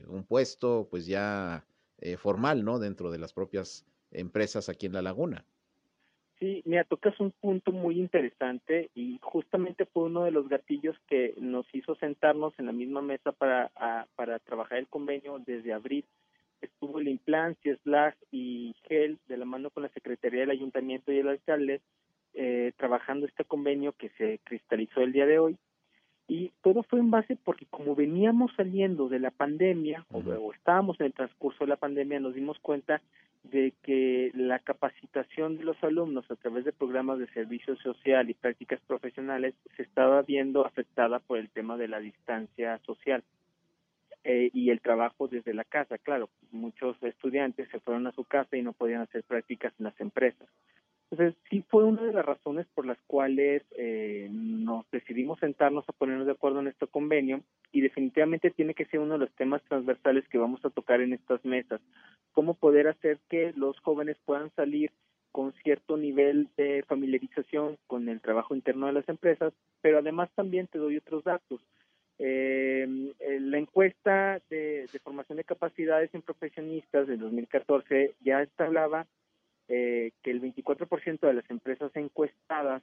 un 0.07 0.25
puesto, 0.25 0.87
pues 0.91 1.07
ya 1.07 1.67
eh, 1.99 2.17
formal, 2.17 2.65
¿no? 2.65 2.79
Dentro 2.79 3.11
de 3.11 3.19
las 3.19 3.33
propias 3.33 3.87
empresas 4.11 4.69
aquí 4.69 4.87
en 4.87 4.93
La 4.93 5.03
Laguna. 5.03 5.45
Sí, 6.39 6.63
mira, 6.67 6.85
tocas 6.85 7.19
un 7.19 7.31
punto 7.31 7.73
muy 7.73 7.99
interesante 7.99 8.91
y 8.95 9.19
justamente 9.23 9.87
fue 9.87 10.05
uno 10.05 10.25
de 10.25 10.31
los 10.31 10.49
gatillos 10.49 10.95
que 11.09 11.35
nos 11.39 11.67
hizo 11.75 11.95
sentarnos 11.95 12.53
en 12.59 12.67
la 12.67 12.73
misma 12.73 13.01
mesa 13.01 13.33
para, 13.33 13.71
para 14.17 14.39
trabajar 14.41 14.79
el 14.79 14.87
convenio 14.87 15.39
desde 15.47 15.73
abril. 15.73 16.05
Estuvo 16.61 16.99
el 16.99 17.09
Implan, 17.09 17.57
CIESLAG 17.63 18.17
y 18.31 18.75
GEL 18.87 19.19
de 19.29 19.37
la 19.39 19.47
mano 19.47 19.71
con 19.71 19.83
la 19.83 19.89
Secretaría 19.91 20.41
del 20.41 20.51
Ayuntamiento 20.51 21.11
y 21.11 21.19
el 21.19 21.29
alcalde 21.29 21.81
eh, 22.35 22.73
trabajando 22.77 23.25
este 23.25 23.45
convenio 23.45 23.93
que 23.93 24.11
se 24.11 24.41
cristalizó 24.45 25.01
el 25.01 25.13
día 25.13 25.25
de 25.25 25.39
hoy 25.39 25.57
Y 26.29 26.51
todo 26.63 26.83
fue 26.83 26.99
en 26.99 27.11
base 27.11 27.37
porque 27.37 27.67
como 27.67 27.95
veníamos 27.95 28.53
saliendo 28.57 29.09
de 29.09 29.21
la 29.21 29.31
pandemia 29.31 30.05
o, 30.11 30.19
o 30.19 30.53
estábamos 30.53 30.99
en 31.01 31.07
el 31.07 31.13
transcurso 31.13 31.65
de 31.65 31.69
la 31.69 31.77
pandemia, 31.77 32.19
nos 32.19 32.35
dimos 32.35 32.59
cuenta 32.59 33.01
de 33.51 33.75
que 33.83 34.33
la 34.35 34.59
capacitación 34.59 35.57
de 35.57 35.65
los 35.65 35.83
alumnos 35.83 36.29
a 36.31 36.37
través 36.37 36.65
de 36.65 36.73
programas 36.73 37.19
de 37.19 37.29
servicio 37.29 37.77
social 37.77 38.29
y 38.29 38.35
prácticas 38.35 38.81
profesionales 38.87 39.55
se 39.77 39.83
estaba 39.83 40.23
viendo 40.23 40.67
afectada 40.67 41.21
por 41.21 41.39
el 41.39 41.49
tema 41.51 41.77
de 41.77 41.89
la 41.89 42.01
distancia 42.01 42.79
social 42.85 43.23
eh, 44.25 44.51
y 44.53 44.71
el 44.71 44.81
trabajo 44.81 45.29
desde 45.29 45.55
la 45.55 45.65
casa. 45.65 45.99
Claro, 45.99 46.29
muchos 46.51 47.01
estudiantes 47.03 47.69
se 47.71 47.81
fueron 47.81 48.07
a 48.07 48.13
su 48.13 48.25
casa 48.25 48.57
y 48.57 48.63
no 48.63 48.73
podían 48.73 49.03
hacer 49.03 49.23
prácticas 49.23 49.73
en 49.79 49.85
las 49.85 50.01
empresas. 50.01 50.49
Entonces, 51.11 51.41
sí 51.49 51.65
fue 51.69 51.85
una 51.85 52.03
de 52.03 52.13
las 52.13 52.27
razones 52.27 52.67
por 52.75 52.85
las 52.85 52.99
cuales 53.07 53.63
eh, 53.77 54.29
nos 54.33 54.91
decidimos 54.91 55.39
sentarnos 55.39 55.89
a 55.89 55.93
ponernos 55.93 56.27
de 56.27 56.33
acuerdo 56.33 56.61
en 56.61 56.67
este 56.67 56.89
convenio 56.89 57.43
y 57.71 57.81
definitivamente 57.81 58.51
tiene 58.51 58.75
que 58.75 58.87
ser 58.87 58.99
uno 58.99 59.13
de 59.13 59.21
los 59.21 59.33
temas 59.37 59.63
transversales 59.69 60.27
que 60.29 60.39
vamos 60.39 60.65
a 60.65 60.71
tocar 60.71 61.01
en 61.01 61.13
estas 61.13 61.45
mesas. 61.45 61.81
Cómo 62.33 62.55
poder 62.55 62.89
hacer 62.89 63.19
que 63.29 63.53
los 63.57 63.79
jóvenes 63.81 64.17
puedan 64.25 64.51
salir 64.57 64.91
con 65.31 65.53
cierto 65.63 65.97
nivel 65.97 66.49
de 66.57 66.83
familiarización 66.89 67.77
con 67.87 68.09
el 68.09 68.21
trabajo 68.21 68.55
interno 68.57 68.87
de 68.87 68.95
las 68.95 69.09
empresas, 69.09 69.53
pero 69.83 69.99
además 69.99 70.29
también 70.35 70.67
te 70.67 70.79
doy 70.79 70.97
otros 70.97 71.23
datos. 71.23 71.61
Eh, 72.19 73.13
la 73.41 73.59
encuesta 73.59 74.41
de, 74.49 74.87
de, 74.91 74.99
formación 75.01 75.37
de 75.37 75.45
capacidades 75.45 76.13
en 76.15 76.23
profesionistas 76.23 77.07
del 77.07 77.21
2014 77.21 78.15
ya 78.25 78.49
hablaba 78.57 79.07
eh, 79.69 80.13
que 80.23 80.31
el 80.31 80.41
24% 80.41 81.21
de 81.21 81.35
las 81.35 81.49
empresas 81.51 81.91
encuestadas 81.95 82.83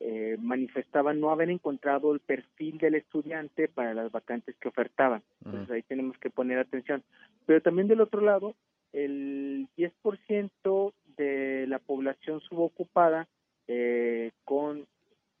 eh, 0.00 0.36
manifestaban 0.40 1.20
no 1.20 1.30
haber 1.30 1.50
encontrado 1.50 2.12
el 2.12 2.20
perfil 2.20 2.78
del 2.78 2.96
estudiante 2.96 3.68
para 3.68 3.94
las 3.94 4.10
vacantes 4.10 4.56
que 4.56 4.68
ofertaban. 4.68 5.22
Entonces 5.44 5.70
ahí 5.70 5.82
tenemos 5.82 6.18
que 6.18 6.30
poner 6.30 6.58
atención. 6.58 7.02
Pero 7.46 7.62
también 7.62 7.88
del 7.88 8.00
otro 8.00 8.20
lado, 8.20 8.54
el 8.92 9.68
10% 9.76 10.92
de 11.16 11.66
la 11.68 11.78
población 11.78 12.40
subocupada 12.40 13.28
eh, 13.68 14.32
con 14.44 14.86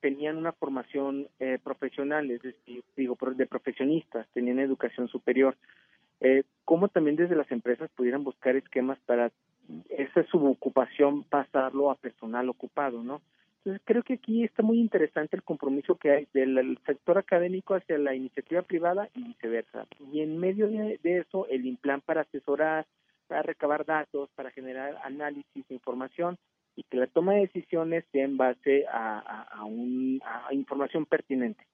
tenían 0.00 0.36
una 0.36 0.52
formación 0.52 1.28
eh, 1.38 1.58
profesional, 1.64 2.30
es 2.30 2.42
decir, 2.42 2.84
digo, 2.94 3.16
de 3.36 3.46
profesionistas, 3.46 4.28
tenían 4.34 4.58
educación 4.58 5.08
superior. 5.08 5.56
Eh, 6.20 6.42
¿Cómo 6.66 6.88
también 6.88 7.16
desde 7.16 7.34
las 7.36 7.50
empresas 7.50 7.90
pudieran 7.96 8.22
buscar 8.22 8.54
esquemas 8.54 8.98
para 9.06 9.32
esa 9.88 10.24
subocupación 10.26 11.24
pasarlo 11.24 11.90
a 11.90 11.96
personal 11.96 12.48
ocupado, 12.48 13.02
¿no? 13.02 13.22
Entonces 13.58 13.82
creo 13.86 14.02
que 14.02 14.14
aquí 14.14 14.44
está 14.44 14.62
muy 14.62 14.78
interesante 14.78 15.36
el 15.36 15.42
compromiso 15.42 15.96
que 15.96 16.10
hay 16.10 16.28
del 16.34 16.78
sector 16.84 17.16
académico 17.16 17.74
hacia 17.74 17.96
la 17.96 18.14
iniciativa 18.14 18.60
privada 18.60 19.08
y 19.14 19.22
viceversa. 19.22 19.86
Y 20.12 20.20
en 20.20 20.38
medio 20.38 20.68
de, 20.68 20.98
eso, 21.02 21.46
el 21.48 21.64
implan 21.64 22.02
para 22.02 22.22
asesorar, 22.22 22.86
para 23.26 23.42
recabar 23.42 23.86
datos, 23.86 24.28
para 24.34 24.50
generar 24.50 24.98
análisis 25.02 25.66
de 25.66 25.74
información 25.74 26.36
y 26.76 26.82
que 26.82 26.98
la 26.98 27.06
toma 27.06 27.34
de 27.34 27.40
decisiones 27.40 28.04
sea 28.12 28.24
en 28.24 28.36
base 28.36 28.84
a, 28.86 29.46
a, 29.50 29.64
un, 29.64 30.20
a 30.22 30.52
información 30.52 31.06
pertinente. 31.06 31.64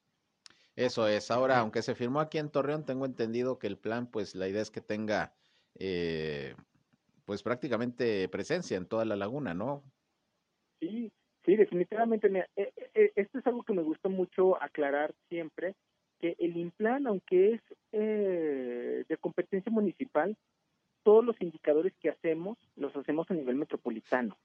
Eso 0.77 1.09
es. 1.09 1.33
Ahora, 1.33 1.59
aunque 1.59 1.83
se 1.83 1.97
firmó 1.97 2.21
aquí 2.21 2.39
en 2.39 2.51
Torreón, 2.51 2.87
tengo 2.87 3.05
entendido 3.05 3.59
que 3.59 3.67
el 3.67 3.77
plan, 3.77 4.07
pues 4.07 4.37
la 4.37 4.47
idea 4.47 4.63
es 4.63 4.71
que 4.71 4.81
tenga 4.81 5.35
eh, 5.79 6.55
pues 7.31 7.45
prácticamente 7.45 8.29
presencia 8.29 8.77
en 8.77 8.87
toda 8.87 9.05
la 9.05 9.15
laguna, 9.15 9.55
¿no? 9.55 9.85
Sí, 10.81 11.13
sí, 11.45 11.55
definitivamente. 11.55 12.27
Eh, 12.57 12.73
eh, 12.93 13.13
esto 13.15 13.39
es 13.39 13.47
algo 13.47 13.63
que 13.63 13.73
me 13.73 13.83
gusta 13.83 14.09
mucho 14.09 14.61
aclarar 14.61 15.15
siempre, 15.29 15.77
que 16.19 16.35
el 16.41 16.57
INPLAN, 16.57 17.07
aunque 17.07 17.53
es 17.53 17.61
eh, 17.93 19.05
de 19.09 19.17
competencia 19.19 19.71
municipal, 19.71 20.37
todos 21.05 21.25
los 21.25 21.41
indicadores 21.41 21.93
que 22.01 22.11
hacemos 22.11 22.59
los 22.75 22.97
hacemos 22.97 23.31
a 23.31 23.35
nivel 23.35 23.55
metropolitano. 23.55 24.37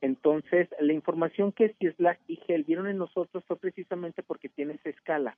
Entonces, 0.00 0.68
la 0.78 0.92
información 0.92 1.50
que 1.50 1.74
CISLAC 1.80 2.20
y 2.28 2.36
GEL 2.36 2.62
vieron 2.62 2.86
en 2.86 2.98
nosotros 2.98 3.42
fue 3.48 3.56
precisamente 3.56 4.22
porque 4.22 4.48
tiene 4.48 4.74
esa 4.74 4.90
escala. 4.90 5.36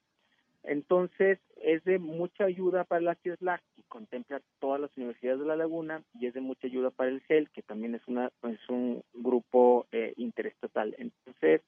Entonces, 0.64 1.38
es 1.62 1.85
de 1.85 1.98
mucha 1.98 2.44
ayuda 2.44 2.85
para 2.85 3.03
la 3.03 3.14
CIESLAC, 3.16 3.62
que 3.77 3.83
contempla 3.88 4.40
todas 4.61 4.81
las 4.81 4.96
universidades 4.96 5.40
de 5.40 5.46
la 5.46 5.57
laguna, 5.57 6.03
y 6.18 6.27
es 6.27 6.35
de 6.35 6.40
mucha 6.40 6.66
ayuda 6.66 6.90
para 6.90 7.11
el 7.11 7.20
CEL, 7.29 7.50
que 7.50 7.62
también 7.62 7.94
es, 7.94 8.03
una, 8.07 8.31
es 8.42 8.68
un 8.68 9.03
grupo 9.12 9.87
eh, 9.92 10.14
interestatal. 10.16 10.94
Entonces, 10.98 11.61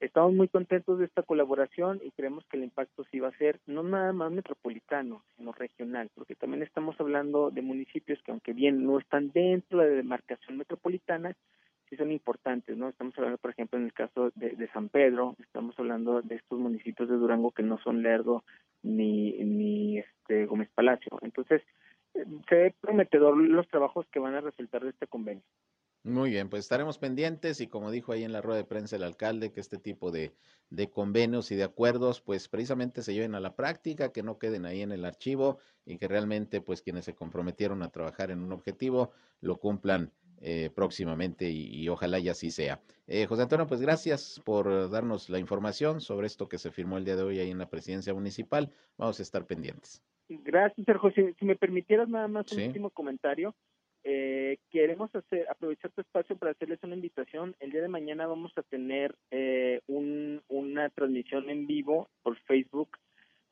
estamos 0.00 0.32
muy 0.32 0.48
contentos 0.48 0.98
de 0.98 1.06
esta 1.06 1.22
colaboración 1.22 2.00
y 2.04 2.12
creemos 2.12 2.44
que 2.46 2.56
el 2.56 2.64
impacto 2.64 3.04
sí 3.10 3.18
va 3.18 3.28
a 3.28 3.38
ser 3.38 3.58
no 3.66 3.82
nada 3.82 4.12
más 4.12 4.30
metropolitano, 4.30 5.24
sino 5.36 5.52
regional, 5.52 6.10
porque 6.14 6.36
también 6.36 6.62
estamos 6.62 6.94
hablando 7.00 7.50
de 7.50 7.62
municipios 7.62 8.22
que, 8.22 8.30
aunque 8.30 8.52
bien 8.52 8.84
no 8.84 8.98
están 8.98 9.32
dentro 9.32 9.80
de 9.80 9.90
la 9.90 9.96
demarcación 9.96 10.58
metropolitana, 10.58 11.34
sí 11.88 11.96
son 11.96 12.12
importantes, 12.12 12.76
¿no? 12.76 12.88
Estamos 12.88 13.16
hablando, 13.16 13.38
por 13.38 13.50
ejemplo, 13.50 13.78
en 13.78 13.86
el 13.86 13.92
caso 13.92 14.30
de, 14.34 14.68
San 14.72 14.88
Pedro, 14.88 15.36
estamos 15.40 15.78
hablando 15.78 16.22
de 16.22 16.36
estos 16.36 16.58
municipios 16.58 17.08
de 17.08 17.16
Durango 17.16 17.52
que 17.52 17.62
no 17.62 17.78
son 17.78 18.02
Lerdo 18.02 18.44
ni, 18.82 19.32
ni 19.44 19.98
este 19.98 20.46
Gómez 20.46 20.68
Palacio. 20.74 21.18
Entonces, 21.22 21.62
se 22.12 22.54
ve 22.54 22.74
prometedor 22.80 23.36
los 23.36 23.68
trabajos 23.68 24.06
que 24.10 24.18
van 24.18 24.34
a 24.34 24.40
resultar 24.40 24.82
de 24.82 24.90
este 24.90 25.06
convenio. 25.06 25.44
Muy 26.02 26.30
bien, 26.30 26.48
pues 26.48 26.60
estaremos 26.60 26.98
pendientes 26.98 27.60
y 27.60 27.66
como 27.66 27.90
dijo 27.90 28.12
ahí 28.12 28.22
en 28.22 28.32
la 28.32 28.40
rueda 28.40 28.58
de 28.58 28.64
prensa 28.64 28.94
el 28.94 29.02
alcalde, 29.02 29.50
que 29.52 29.58
este 29.58 29.76
tipo 29.76 30.12
de, 30.12 30.32
de, 30.70 30.88
convenios 30.88 31.50
y 31.50 31.56
de 31.56 31.64
acuerdos, 31.64 32.20
pues 32.20 32.48
precisamente 32.48 33.02
se 33.02 33.12
lleven 33.12 33.34
a 33.34 33.40
la 33.40 33.56
práctica, 33.56 34.12
que 34.12 34.22
no 34.22 34.38
queden 34.38 34.66
ahí 34.66 34.82
en 34.82 34.92
el 34.92 35.04
archivo 35.04 35.58
y 35.84 35.98
que 35.98 36.06
realmente 36.06 36.60
pues 36.60 36.80
quienes 36.80 37.06
se 37.06 37.16
comprometieron 37.16 37.82
a 37.82 37.90
trabajar 37.90 38.30
en 38.30 38.40
un 38.40 38.52
objetivo 38.52 39.10
lo 39.40 39.56
cumplan 39.56 40.12
eh, 40.40 40.70
próximamente 40.74 41.50
y, 41.50 41.88
ojalá 41.88 42.18
y 42.18 42.28
así 42.28 42.50
sea. 42.50 42.80
Eh, 43.06 43.26
José 43.26 43.42
Antonio, 43.42 43.66
pues 43.66 43.80
gracias 43.80 44.40
por 44.44 44.90
darnos 44.90 45.28
la 45.30 45.38
información 45.38 46.00
sobre 46.00 46.26
esto 46.26 46.48
que 46.48 46.58
se 46.58 46.70
firmó 46.70 46.98
el 46.98 47.04
día 47.04 47.16
de 47.16 47.22
hoy 47.22 47.38
ahí 47.38 47.50
en 47.50 47.58
la 47.58 47.70
presidencia 47.70 48.12
municipal. 48.14 48.70
Vamos 48.96 49.18
a 49.20 49.22
estar 49.22 49.46
pendientes. 49.46 50.02
Gracias, 50.28 50.84
Sergio. 50.84 51.12
Si, 51.38 51.44
me 51.44 51.56
permitieras 51.56 52.08
nada 52.08 52.28
más 52.28 52.50
un 52.52 52.62
último 52.62 52.90
comentario. 52.90 53.54
Eh, 54.08 54.58
queremos 54.70 55.12
hacer, 55.14 55.48
aprovechar 55.50 55.90
tu 55.90 56.00
espacio 56.00 56.36
para 56.36 56.52
hacerles 56.52 56.78
una 56.82 56.94
invitación. 56.94 57.56
El 57.58 57.70
día 57.72 57.82
de 57.82 57.88
mañana 57.88 58.26
vamos 58.26 58.52
a 58.56 58.62
tener 58.62 59.16
eh, 59.30 59.80
un, 59.88 60.42
una 60.48 60.90
transmisión 60.90 61.50
en 61.50 61.66
vivo 61.66 62.08
por 62.22 62.38
Facebook 62.40 62.98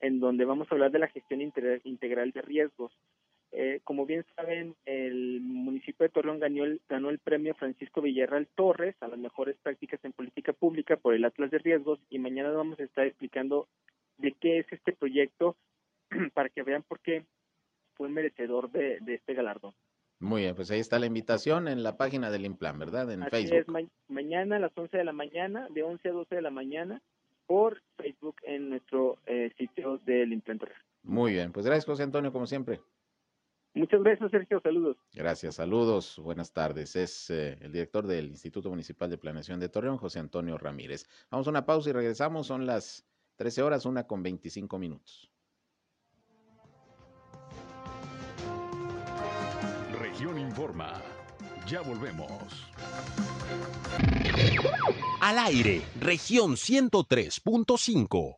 en 0.01 0.21
donde 0.21 0.45
vamos 0.45 0.69
a 0.71 0.75
hablar 0.75 0.91
de 0.93 0.99
la 0.99 1.09
gestión 1.09 1.41
integral 1.41 2.31
de 2.31 2.43
riesgos. 2.43 2.93
Eh, 3.57 3.81
como 3.85 4.05
bien 4.05 4.27
saben, 4.35 4.75
el 4.85 5.41
municipio 5.41 6.03
de 6.03 6.09
Torreón 6.09 6.41
ganó 6.41 6.65
el, 6.65 6.81
ganó 6.89 7.11
el 7.11 7.21
premio 7.21 7.55
Francisco 7.55 8.03
Villarreal 8.03 8.49
Torres 8.57 8.97
a 9.01 9.07
las 9.07 9.17
mejores 9.17 9.57
prácticas 9.63 10.05
en 10.05 10.13
política 10.13 10.53
pública 10.53 10.97
por 10.97 11.15
el 11.15 11.25
Atlas 11.25 11.53
de 11.53 11.59
Riesgos 11.59 12.01
y 12.11 12.19
mañana 12.19 12.51
vamos 12.51 12.81
a 12.81 12.83
estar 12.83 13.07
explicando 13.07 13.69
de 14.19 14.33
qué 14.33 14.59
es 14.59 14.67
este 14.73 14.93
proyecto 14.93 15.57
para 16.35 16.49
que 16.49 16.65
vean 16.65 16.83
por 16.83 16.99
qué 16.99 17.27
fue 17.95 18.09
merecedor 18.09 18.73
de, 18.73 18.99
este 19.07 19.35
galardón. 19.35 19.73
Muy 20.19 20.43
bien, 20.43 20.57
pues 20.57 20.73
ahí 20.73 20.81
está 20.81 20.99
la 20.99 21.07
invitación 21.07 21.69
en 21.69 21.85
la 21.85 21.97
página 21.97 22.33
del 22.33 22.47
Implan, 22.47 22.81
¿verdad? 22.81 23.09
En 23.13 23.25
Facebook. 23.29 23.79
Es, 23.79 23.89
mañana 24.09 24.57
a 24.57 24.59
las 24.59 24.77
11 24.77 24.97
de 24.97 25.05
la 25.05 25.13
mañana, 25.13 25.69
de 25.71 25.85
11 25.85 26.09
a 26.09 26.13
12 26.13 26.35
de 26.35 26.43
la 26.43 26.51
mañana, 26.51 27.03
por 27.47 27.81
Facebook 27.99 28.35
en 28.43 28.71
nuestro 28.71 29.19
eh, 29.27 29.53
sitio 29.57 29.99
del 29.99 30.33
Implan. 30.33 30.59
Muy 31.05 31.35
bien, 31.35 31.53
pues 31.53 31.65
gracias 31.65 31.85
José 31.85 32.03
Antonio, 32.03 32.33
como 32.33 32.47
siempre. 32.47 32.81
Muchas 33.75 34.03
gracias, 34.03 34.31
Sergio. 34.31 34.61
Saludos. 34.61 34.97
Gracias, 35.13 35.57
saludos. 35.57 36.21
Buenas 36.23 36.53
tardes. 36.53 36.95
Es 36.95 37.29
eh, 37.31 37.59
el 37.61 37.73
director 37.73 38.07
del 38.07 38.29
Instituto 38.29 38.71
Municipal 38.71 39.11
de 39.11 39.19
Planeación 39.19 39.59
de 39.59 39.69
Torreón, 39.69 39.99
José 39.99 40.21
Antonio 40.21 40.57
Ramírez. 40.57 41.09
Vamos 41.31 41.49
a 41.49 41.51
una 41.51 41.67
pausa 41.67 41.91
y 41.91 41.93
regresamos. 41.93 42.47
Son 42.47 42.67
las 42.67 43.05
13 43.37 43.63
horas, 43.63 43.85
una 43.85 44.07
con 44.07 44.23
25 44.23 44.79
minutos. 44.79 45.29
Región 49.99 50.39
Informa. 50.39 51.03
Ya 51.67 51.81
volvemos. 51.81 52.71
Al 55.21 55.39
aire, 55.39 55.83
región 55.99 56.53
103.5. 56.53 58.37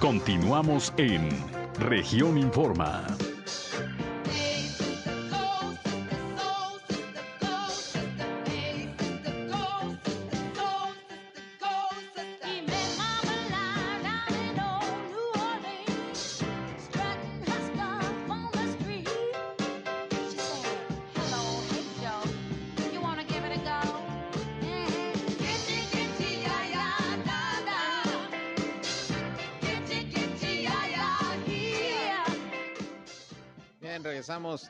Continuamos 0.00 0.92
en 0.98 1.61
Región 1.82 2.38
Informa. 2.38 3.31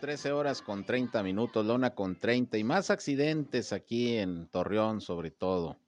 13 0.02 0.32
horas 0.32 0.62
con 0.62 0.84
30 0.84 1.22
minutos, 1.22 1.64
lona 1.64 1.94
con 1.94 2.18
30 2.18 2.58
y 2.58 2.64
más 2.64 2.90
accidentes 2.90 3.72
aquí 3.72 4.16
en 4.16 4.48
Torreón 4.48 5.00
sobre 5.00 5.30
todo. 5.30 5.78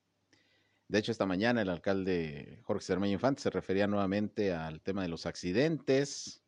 De 0.86 1.00
hecho, 1.00 1.10
esta 1.10 1.26
mañana 1.26 1.62
el 1.62 1.68
alcalde 1.68 2.60
Jorge 2.62 2.84
Cermeño 2.84 3.14
Infante 3.14 3.42
se 3.42 3.50
refería 3.50 3.88
nuevamente 3.88 4.52
al 4.52 4.80
tema 4.82 5.02
de 5.02 5.08
los 5.08 5.26
accidentes, 5.26 6.44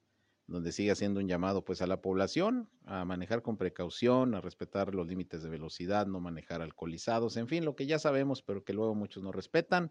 donde 0.46 0.70
sigue 0.70 0.92
haciendo 0.92 1.18
un 1.18 1.26
llamado 1.26 1.64
pues 1.64 1.82
a 1.82 1.88
la 1.88 2.00
población 2.00 2.70
a 2.84 3.04
manejar 3.04 3.42
con 3.42 3.56
precaución, 3.56 4.36
a 4.36 4.40
respetar 4.40 4.94
los 4.94 5.08
límites 5.08 5.42
de 5.42 5.50
velocidad, 5.50 6.06
no 6.06 6.20
manejar 6.20 6.62
alcoholizados, 6.62 7.36
en 7.36 7.48
fin, 7.48 7.64
lo 7.64 7.74
que 7.74 7.86
ya 7.86 7.98
sabemos, 7.98 8.42
pero 8.42 8.62
que 8.62 8.74
luego 8.74 8.94
muchos 8.94 9.24
no 9.24 9.32
respetan, 9.32 9.90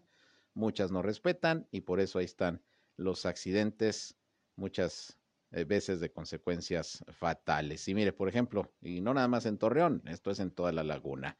muchas 0.54 0.90
no 0.90 1.02
respetan 1.02 1.68
y 1.70 1.82
por 1.82 2.00
eso 2.00 2.20
ahí 2.20 2.24
están 2.24 2.62
los 2.96 3.26
accidentes, 3.26 4.16
muchas 4.56 5.18
veces 5.50 6.00
de 6.00 6.10
consecuencias 6.10 7.04
fatales. 7.12 7.86
Y 7.88 7.94
mire, 7.94 8.12
por 8.12 8.28
ejemplo, 8.28 8.72
y 8.82 9.00
no 9.00 9.14
nada 9.14 9.28
más 9.28 9.46
en 9.46 9.58
Torreón, 9.58 10.02
esto 10.06 10.30
es 10.30 10.40
en 10.40 10.50
toda 10.50 10.72
la 10.72 10.84
laguna. 10.84 11.38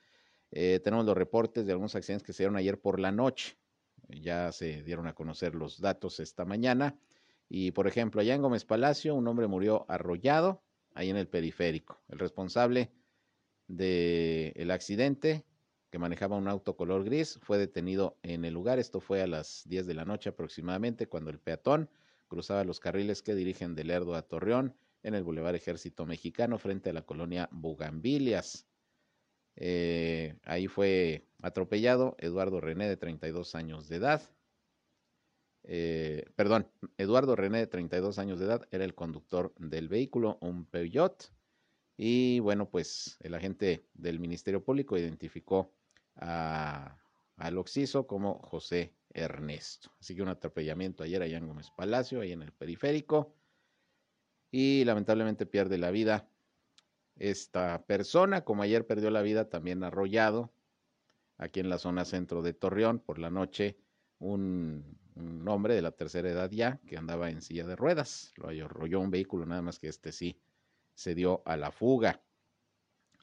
Eh, 0.50 0.80
tenemos 0.82 1.04
los 1.04 1.16
reportes 1.16 1.66
de 1.66 1.72
algunos 1.72 1.94
accidentes 1.94 2.24
que 2.24 2.32
se 2.32 2.42
dieron 2.44 2.56
ayer 2.56 2.80
por 2.80 3.00
la 3.00 3.12
noche. 3.12 3.58
Ya 4.08 4.52
se 4.52 4.82
dieron 4.82 5.06
a 5.06 5.14
conocer 5.14 5.54
los 5.54 5.80
datos 5.80 6.20
esta 6.20 6.44
mañana. 6.44 6.98
Y 7.48 7.72
por 7.72 7.86
ejemplo, 7.86 8.20
allá 8.20 8.34
en 8.34 8.42
Gómez 8.42 8.64
Palacio, 8.64 9.14
un 9.14 9.26
hombre 9.28 9.46
murió 9.46 9.84
arrollado 9.88 10.62
ahí 10.94 11.10
en 11.10 11.16
el 11.16 11.28
periférico. 11.28 12.00
El 12.08 12.18
responsable 12.18 12.90
del 13.68 14.70
accidente, 14.70 15.44
que 15.90 15.98
manejaba 15.98 16.36
un 16.36 16.48
auto 16.48 16.76
color 16.76 17.04
gris, 17.04 17.38
fue 17.42 17.58
detenido 17.58 18.18
en 18.22 18.44
el 18.44 18.54
lugar. 18.54 18.78
Esto 18.78 19.00
fue 19.00 19.22
a 19.22 19.26
las 19.26 19.62
10 19.66 19.86
de 19.86 19.94
la 19.94 20.04
noche 20.04 20.30
aproximadamente, 20.30 21.08
cuando 21.08 21.30
el 21.30 21.38
peatón 21.38 21.90
cruzaba 22.28 22.64
los 22.64 22.80
carriles 22.80 23.22
que 23.22 23.34
dirigen 23.34 23.74
de 23.74 23.84
Lerdo 23.84 24.14
a 24.14 24.22
Torreón 24.22 24.74
en 25.02 25.14
el 25.14 25.22
Boulevard 25.22 25.54
Ejército 25.54 26.06
Mexicano 26.06 26.58
frente 26.58 26.90
a 26.90 26.92
la 26.92 27.02
colonia 27.02 27.48
Bugambilias. 27.52 28.66
Eh, 29.56 30.36
ahí 30.44 30.66
fue 30.66 31.26
atropellado 31.40 32.16
Eduardo 32.18 32.60
René 32.60 32.88
de 32.88 32.96
32 32.96 33.54
años 33.54 33.88
de 33.88 33.96
edad. 33.96 34.22
Eh, 35.68 36.24
perdón, 36.36 36.68
Eduardo 36.96 37.34
René, 37.34 37.58
de 37.58 37.66
32 37.66 38.18
años 38.18 38.38
de 38.38 38.46
edad, 38.46 38.68
era 38.70 38.84
el 38.84 38.94
conductor 38.94 39.52
del 39.58 39.88
vehículo, 39.88 40.38
un 40.40 40.64
Peugeot. 40.64 41.32
Y 41.96 42.38
bueno, 42.40 42.68
pues 42.68 43.16
el 43.20 43.34
agente 43.34 43.86
del 43.94 44.20
Ministerio 44.20 44.62
Público 44.62 44.96
identificó 44.96 45.72
a, 46.14 46.98
al 47.36 47.58
occiso 47.58 48.06
como 48.06 48.38
José 48.40 48.94
Ernesto. 49.16 49.90
Así 49.98 50.14
que 50.14 50.22
un 50.22 50.28
atropellamiento 50.28 51.02
ayer 51.02 51.22
allá 51.22 51.38
en 51.38 51.48
Gómez 51.48 51.70
Palacio, 51.76 52.20
ahí 52.20 52.32
en 52.32 52.42
el 52.42 52.52
periférico. 52.52 53.34
Y 54.50 54.84
lamentablemente 54.84 55.46
pierde 55.46 55.78
la 55.78 55.90
vida 55.90 56.28
esta 57.16 57.84
persona, 57.86 58.44
como 58.44 58.62
ayer 58.62 58.86
perdió 58.86 59.10
la 59.10 59.22
vida 59.22 59.48
también 59.48 59.82
arrollado 59.82 60.52
aquí 61.38 61.60
en 61.60 61.68
la 61.68 61.78
zona 61.78 62.04
centro 62.04 62.42
de 62.42 62.52
Torreón 62.52 62.98
por 62.98 63.18
la 63.18 63.30
noche 63.30 63.78
un, 64.18 64.98
hombre 65.46 65.74
de 65.74 65.82
la 65.82 65.92
tercera 65.92 66.30
edad 66.30 66.50
ya 66.50 66.78
que 66.86 66.96
andaba 66.96 67.30
en 67.30 67.40
silla 67.40 67.66
de 67.66 67.76
ruedas. 67.76 68.34
Lo 68.36 68.48
arrolló 68.48 69.00
un 69.00 69.10
vehículo, 69.10 69.46
nada 69.46 69.62
más 69.62 69.78
que 69.78 69.88
este 69.88 70.12
sí 70.12 70.38
se 70.94 71.14
dio 71.14 71.42
a 71.46 71.56
la 71.56 71.70
fuga. 71.70 72.22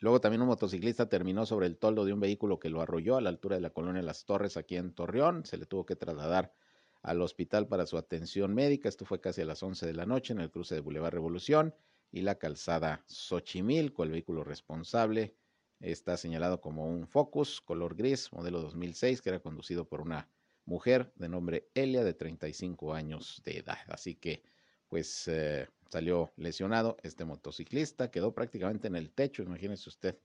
Luego 0.03 0.19
también 0.19 0.41
un 0.41 0.49
motociclista 0.49 1.07
terminó 1.07 1.45
sobre 1.45 1.65
el 1.65 1.77
toldo 1.77 2.03
de 2.03 2.11
un 2.11 2.19
vehículo 2.19 2.59
que 2.59 2.69
lo 2.69 2.81
arrolló 2.81 3.15
a 3.15 3.21
la 3.21 3.29
altura 3.29 3.55
de 3.55 3.61
la 3.61 3.69
colonia 3.69 4.01
Las 4.01 4.25
Torres 4.25 4.57
aquí 4.57 4.75
en 4.75 4.93
Torreón. 4.93 5.45
Se 5.45 5.55
le 5.55 5.65
tuvo 5.65 5.85
que 5.85 5.95
trasladar 5.95 6.53
al 7.03 7.21
hospital 7.21 7.69
para 7.69 7.85
su 7.85 7.97
atención 7.97 8.53
médica. 8.53 8.89
Esto 8.89 9.05
fue 9.05 9.21
casi 9.21 9.39
a 9.39 9.45
las 9.45 9.63
11 9.63 9.85
de 9.85 9.93
la 9.93 10.05
noche 10.05 10.33
en 10.33 10.41
el 10.41 10.51
cruce 10.51 10.75
de 10.75 10.81
Boulevard 10.81 11.13
Revolución 11.13 11.73
y 12.11 12.19
la 12.19 12.35
calzada 12.35 13.05
Xochimilco. 13.07 14.03
El 14.03 14.11
vehículo 14.11 14.43
responsable 14.43 15.37
está 15.79 16.17
señalado 16.17 16.59
como 16.59 16.85
un 16.85 17.07
Focus 17.07 17.61
color 17.61 17.95
gris, 17.95 18.29
modelo 18.33 18.61
2006, 18.61 19.21
que 19.21 19.29
era 19.29 19.39
conducido 19.39 19.87
por 19.87 20.01
una 20.01 20.29
mujer 20.65 21.13
de 21.15 21.29
nombre 21.29 21.69
Elia 21.75 22.03
de 22.03 22.13
35 22.13 22.93
años 22.93 23.41
de 23.45 23.59
edad. 23.59 23.79
Así 23.87 24.15
que 24.15 24.43
pues 24.89 25.29
eh, 25.29 25.69
salió 25.93 26.33
lesionado 26.37 26.97
este 27.03 27.23
motociclista, 27.23 28.09
quedó 28.09 28.33
prácticamente 28.33 28.87
en 28.87 28.95
el 28.95 29.11
techo, 29.11 29.43
imagínese 29.43 29.89
usted, 29.89 30.17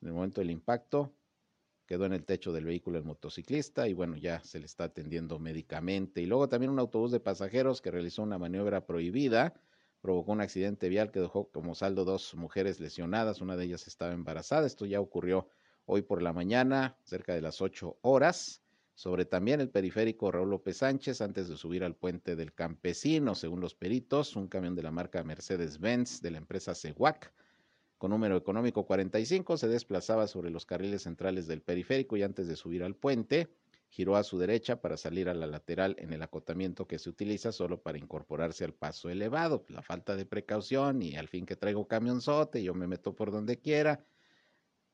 en 0.00 0.08
el 0.08 0.14
momento 0.14 0.40
del 0.40 0.50
impacto, 0.50 1.14
quedó 1.86 2.06
en 2.06 2.12
el 2.12 2.24
techo 2.24 2.52
del 2.52 2.64
vehículo 2.64 2.98
el 2.98 3.04
motociclista 3.04 3.86
y 3.86 3.92
bueno, 3.92 4.16
ya 4.16 4.42
se 4.42 4.58
le 4.58 4.66
está 4.66 4.84
atendiendo 4.84 5.38
médicamente. 5.38 6.20
Y 6.22 6.26
luego 6.26 6.48
también 6.48 6.72
un 6.72 6.80
autobús 6.80 7.12
de 7.12 7.20
pasajeros 7.20 7.80
que 7.80 7.92
realizó 7.92 8.24
una 8.24 8.36
maniobra 8.36 8.84
prohibida, 8.84 9.54
provocó 10.00 10.32
un 10.32 10.40
accidente 10.40 10.88
vial 10.88 11.12
que 11.12 11.20
dejó 11.20 11.48
como 11.52 11.76
saldo 11.76 12.04
dos 12.04 12.34
mujeres 12.34 12.80
lesionadas, 12.80 13.40
una 13.40 13.56
de 13.56 13.66
ellas 13.66 13.86
estaba 13.86 14.12
embarazada, 14.12 14.66
esto 14.66 14.86
ya 14.86 15.00
ocurrió 15.00 15.46
hoy 15.84 16.02
por 16.02 16.20
la 16.20 16.32
mañana, 16.32 16.98
cerca 17.04 17.32
de 17.32 17.42
las 17.42 17.60
8 17.60 17.96
horas 18.02 18.61
sobre 18.94 19.24
también 19.24 19.60
el 19.60 19.70
periférico 19.70 20.30
Raúl 20.30 20.50
López 20.50 20.78
Sánchez 20.78 21.20
antes 21.20 21.48
de 21.48 21.56
subir 21.56 21.84
al 21.84 21.96
puente 21.96 22.36
del 22.36 22.52
Campesino. 22.52 23.34
Según 23.34 23.60
los 23.60 23.74
peritos, 23.74 24.36
un 24.36 24.48
camión 24.48 24.74
de 24.74 24.82
la 24.82 24.90
marca 24.90 25.24
Mercedes-Benz 25.24 26.20
de 26.20 26.30
la 26.30 26.38
empresa 26.38 26.74
CEWAC 26.74 27.32
con 28.02 28.10
número 28.10 28.36
económico 28.36 28.84
45 28.84 29.56
se 29.56 29.68
desplazaba 29.68 30.26
sobre 30.26 30.50
los 30.50 30.66
carriles 30.66 31.02
centrales 31.02 31.46
del 31.46 31.62
periférico 31.62 32.16
y 32.16 32.24
antes 32.24 32.48
de 32.48 32.56
subir 32.56 32.82
al 32.82 32.96
puente 32.96 33.48
giró 33.90 34.16
a 34.16 34.24
su 34.24 34.38
derecha 34.38 34.80
para 34.80 34.96
salir 34.96 35.28
a 35.28 35.34
la 35.34 35.46
lateral 35.46 35.94
en 36.00 36.12
el 36.12 36.20
acotamiento 36.20 36.88
que 36.88 36.98
se 36.98 37.08
utiliza 37.08 37.52
solo 37.52 37.80
para 37.80 37.98
incorporarse 37.98 38.64
al 38.64 38.74
paso 38.74 39.08
elevado. 39.08 39.64
La 39.68 39.82
falta 39.82 40.16
de 40.16 40.26
precaución 40.26 41.00
y 41.00 41.14
al 41.14 41.28
fin 41.28 41.46
que 41.46 41.54
traigo 41.54 41.86
camionzote, 41.86 42.60
yo 42.64 42.74
me 42.74 42.88
meto 42.88 43.14
por 43.14 43.30
donde 43.30 43.60
quiera. 43.60 44.04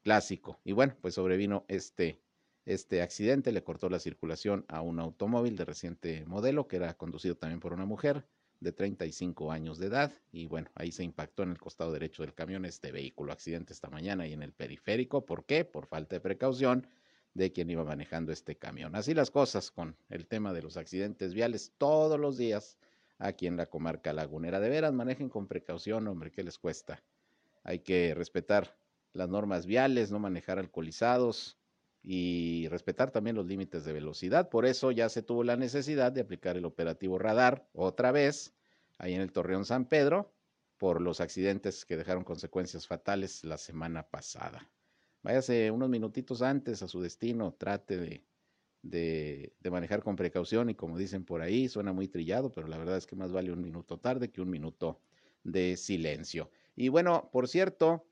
Clásico. 0.03 0.61
Y 0.63 0.73
bueno, 0.73 0.95
pues 1.01 1.15
sobrevino 1.15 1.65
este 1.67 2.21
este 2.69 3.01
accidente 3.01 3.51
le 3.51 3.65
cortó 3.65 3.89
la 3.89 3.99
circulación 3.99 4.67
a 4.69 4.83
un 4.83 5.01
automóvil 5.01 5.57
de 5.57 5.65
reciente 5.65 6.27
modelo 6.27 6.69
que 6.69 6.77
era 6.77 6.93
conducido 6.99 7.35
también 7.35 7.61
por 7.61 7.73
una 7.73 7.87
mujer 7.87 8.27
de 8.61 8.73
35 8.73 9.51
años 9.51 9.79
de 9.79 9.87
edad 9.87 10.13
y 10.33 10.45
bueno, 10.49 10.69
ahí 10.75 10.93
se 10.93 11.03
impactó 11.03 11.45
en 11.45 11.53
el 11.53 11.59
costado 11.59 11.93
derecho 11.93 12.25
del 12.25 12.35
camión 12.35 12.67
este 12.67 12.93
vehículo. 12.93 13.33
Accidente 13.33 13.73
esta 13.73 13.89
mañana 13.89 14.27
y 14.27 14.35
en 14.35 14.43
el 14.43 14.53
periférico. 14.53 15.25
¿Por 15.25 15.47
qué? 15.47 15.65
Por 15.65 15.87
falta 15.87 16.17
de 16.17 16.21
precaución 16.21 16.87
de 17.33 17.53
quien 17.53 17.71
iba 17.71 17.85
manejando 17.85 18.33
este 18.33 18.57
camión. 18.57 18.95
Así 18.97 19.15
las 19.15 19.31
cosas 19.31 19.71
con 19.71 19.97
el 20.11 20.27
tema 20.27 20.53
de 20.53 20.61
los 20.61 20.77
accidentes 20.77 21.33
viales 21.33 21.73
todos 21.79 22.21
los 22.21 22.37
días 22.37 22.77
aquí 23.17 23.47
en 23.47 23.57
la 23.57 23.65
comarca 23.65 24.13
lagunera. 24.13 24.61
De 24.61 24.69
veras, 24.69 24.93
manejen 24.93 25.31
con 25.31 25.47
precaución, 25.47 26.07
hombre, 26.07 26.31
¿qué 26.31 26.43
les 26.43 26.59
cuesta? 26.59 27.03
Hay 27.65 27.79
que 27.79 28.15
respetar 28.15 28.77
las 29.15 29.31
normas 29.31 29.65
viales, 29.65 30.11
no 30.13 30.19
manejar 30.19 30.59
alcoholizados, 30.59 31.58
y 32.03 32.69
respetar 32.69 33.11
también 33.11 33.37
los 33.37 33.47
límites 33.47 33.85
de 33.85 33.93
velocidad. 33.93 34.49
Por 34.49 34.67
eso 34.67 34.91
ya 34.91 35.09
se 35.09 35.23
tuvo 35.23 35.45
la 35.45 35.57
necesidad 35.57 36.13
de 36.13 36.21
aplicar 36.21 36.57
el 36.57 36.65
operativo 36.65 37.19
radar 37.19 37.69
otra 37.73 38.13
vez 38.13 38.55
ahí 38.99 39.15
en 39.15 39.21
el 39.21 39.33
Torreón 39.33 39.65
San 39.65 39.87
Pedro 39.87 40.33
por 40.77 41.01
los 41.01 41.21
accidentes 41.21 41.85
que 41.85 41.97
dejaron 41.97 42.25
consecuencias 42.25 42.87
fatales 42.87 43.45
la 43.45 43.59
semana 43.59 44.09
pasada. 44.09 44.71
Váyase 45.23 45.71
unos 45.71 45.89
minutitos 45.89 46.43
antes 46.43 46.83
a 46.83 46.89
su 46.89 47.01
destino, 47.01 47.53
trate 47.59 47.97
de, 47.97 48.25
de, 48.83 49.53
de, 49.59 49.71
manejar 49.71 50.03
con 50.03 50.15
precaución 50.15 50.71
y 50.71 50.75
como 50.77 50.97
dicen 50.97 51.25
por 51.25 51.43
ahí, 51.43 51.69
suena 51.69 51.93
muy 51.93 52.07
trillado, 52.07 52.53
pero 52.53 52.69
la 52.69 52.79
verdad 52.79 52.97
es 52.97 53.07
que 53.07 53.17
más 53.17 53.33
vale 53.33 53.53
un 53.53 53.61
minuto 53.61 53.99
tarde 53.99 54.31
que 54.31 54.41
un 54.41 54.51
minuto 54.51 55.01
de 55.43 55.77
silencio. 55.77 56.51
Y 56.77 56.89
bueno, 56.89 57.29
por 57.33 57.49
cierto, 57.49 58.07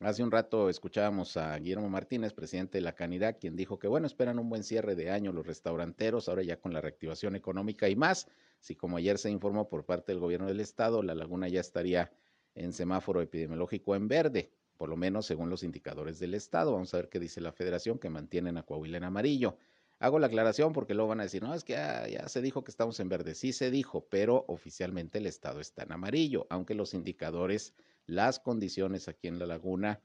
Hace 0.00 0.24
un 0.24 0.32
rato 0.32 0.68
escuchábamos 0.68 1.36
a 1.36 1.56
Guillermo 1.56 1.88
Martínez, 1.88 2.32
presidente 2.32 2.78
de 2.78 2.82
la 2.82 2.96
Canidad, 2.96 3.36
quien 3.40 3.54
dijo 3.54 3.78
que, 3.78 3.86
bueno, 3.86 4.08
esperan 4.08 4.40
un 4.40 4.48
buen 4.48 4.64
cierre 4.64 4.96
de 4.96 5.10
año 5.10 5.32
los 5.32 5.46
restauranteros, 5.46 6.28
ahora 6.28 6.42
ya 6.42 6.60
con 6.60 6.72
la 6.72 6.80
reactivación 6.80 7.36
económica 7.36 7.88
y 7.88 7.94
más. 7.94 8.26
Si 8.58 8.74
como 8.74 8.96
ayer 8.96 9.18
se 9.18 9.30
informó 9.30 9.68
por 9.68 9.84
parte 9.84 10.10
del 10.10 10.20
gobierno 10.20 10.48
del 10.48 10.58
estado, 10.58 11.00
la 11.04 11.14
laguna 11.14 11.46
ya 11.46 11.60
estaría 11.60 12.10
en 12.56 12.72
semáforo 12.72 13.22
epidemiológico 13.22 13.94
en 13.94 14.08
verde, 14.08 14.50
por 14.76 14.88
lo 14.88 14.96
menos 14.96 15.26
según 15.26 15.48
los 15.48 15.62
indicadores 15.62 16.18
del 16.18 16.34
estado. 16.34 16.72
Vamos 16.72 16.92
a 16.92 16.96
ver 16.96 17.08
qué 17.08 17.20
dice 17.20 17.40
la 17.40 17.52
federación 17.52 18.00
que 18.00 18.10
mantienen 18.10 18.58
a 18.58 18.64
en 18.68 19.04
amarillo. 19.04 19.56
Hago 20.00 20.18
la 20.18 20.26
aclaración 20.26 20.72
porque 20.72 20.94
luego 20.94 21.10
van 21.10 21.20
a 21.20 21.22
decir, 21.22 21.40
no, 21.40 21.54
es 21.54 21.62
que 21.62 21.74
ya, 21.74 22.08
ya, 22.08 22.28
se 22.28 22.42
dijo 22.42 22.64
que 22.64 22.72
estamos 22.72 22.98
en 22.98 23.08
verde. 23.08 23.36
Sí 23.36 23.52
se 23.52 23.70
dijo, 23.70 24.04
pero 24.10 24.44
oficialmente 24.48 25.18
el 25.18 25.26
estado 25.26 25.60
está 25.60 25.84
en 25.84 25.92
amarillo, 25.92 26.48
aunque 26.50 26.74
los 26.74 26.94
indicadores 26.94 27.74
las 28.06 28.38
condiciones 28.38 29.08
aquí 29.08 29.28
en 29.28 29.38
la 29.38 29.46
laguna 29.46 30.00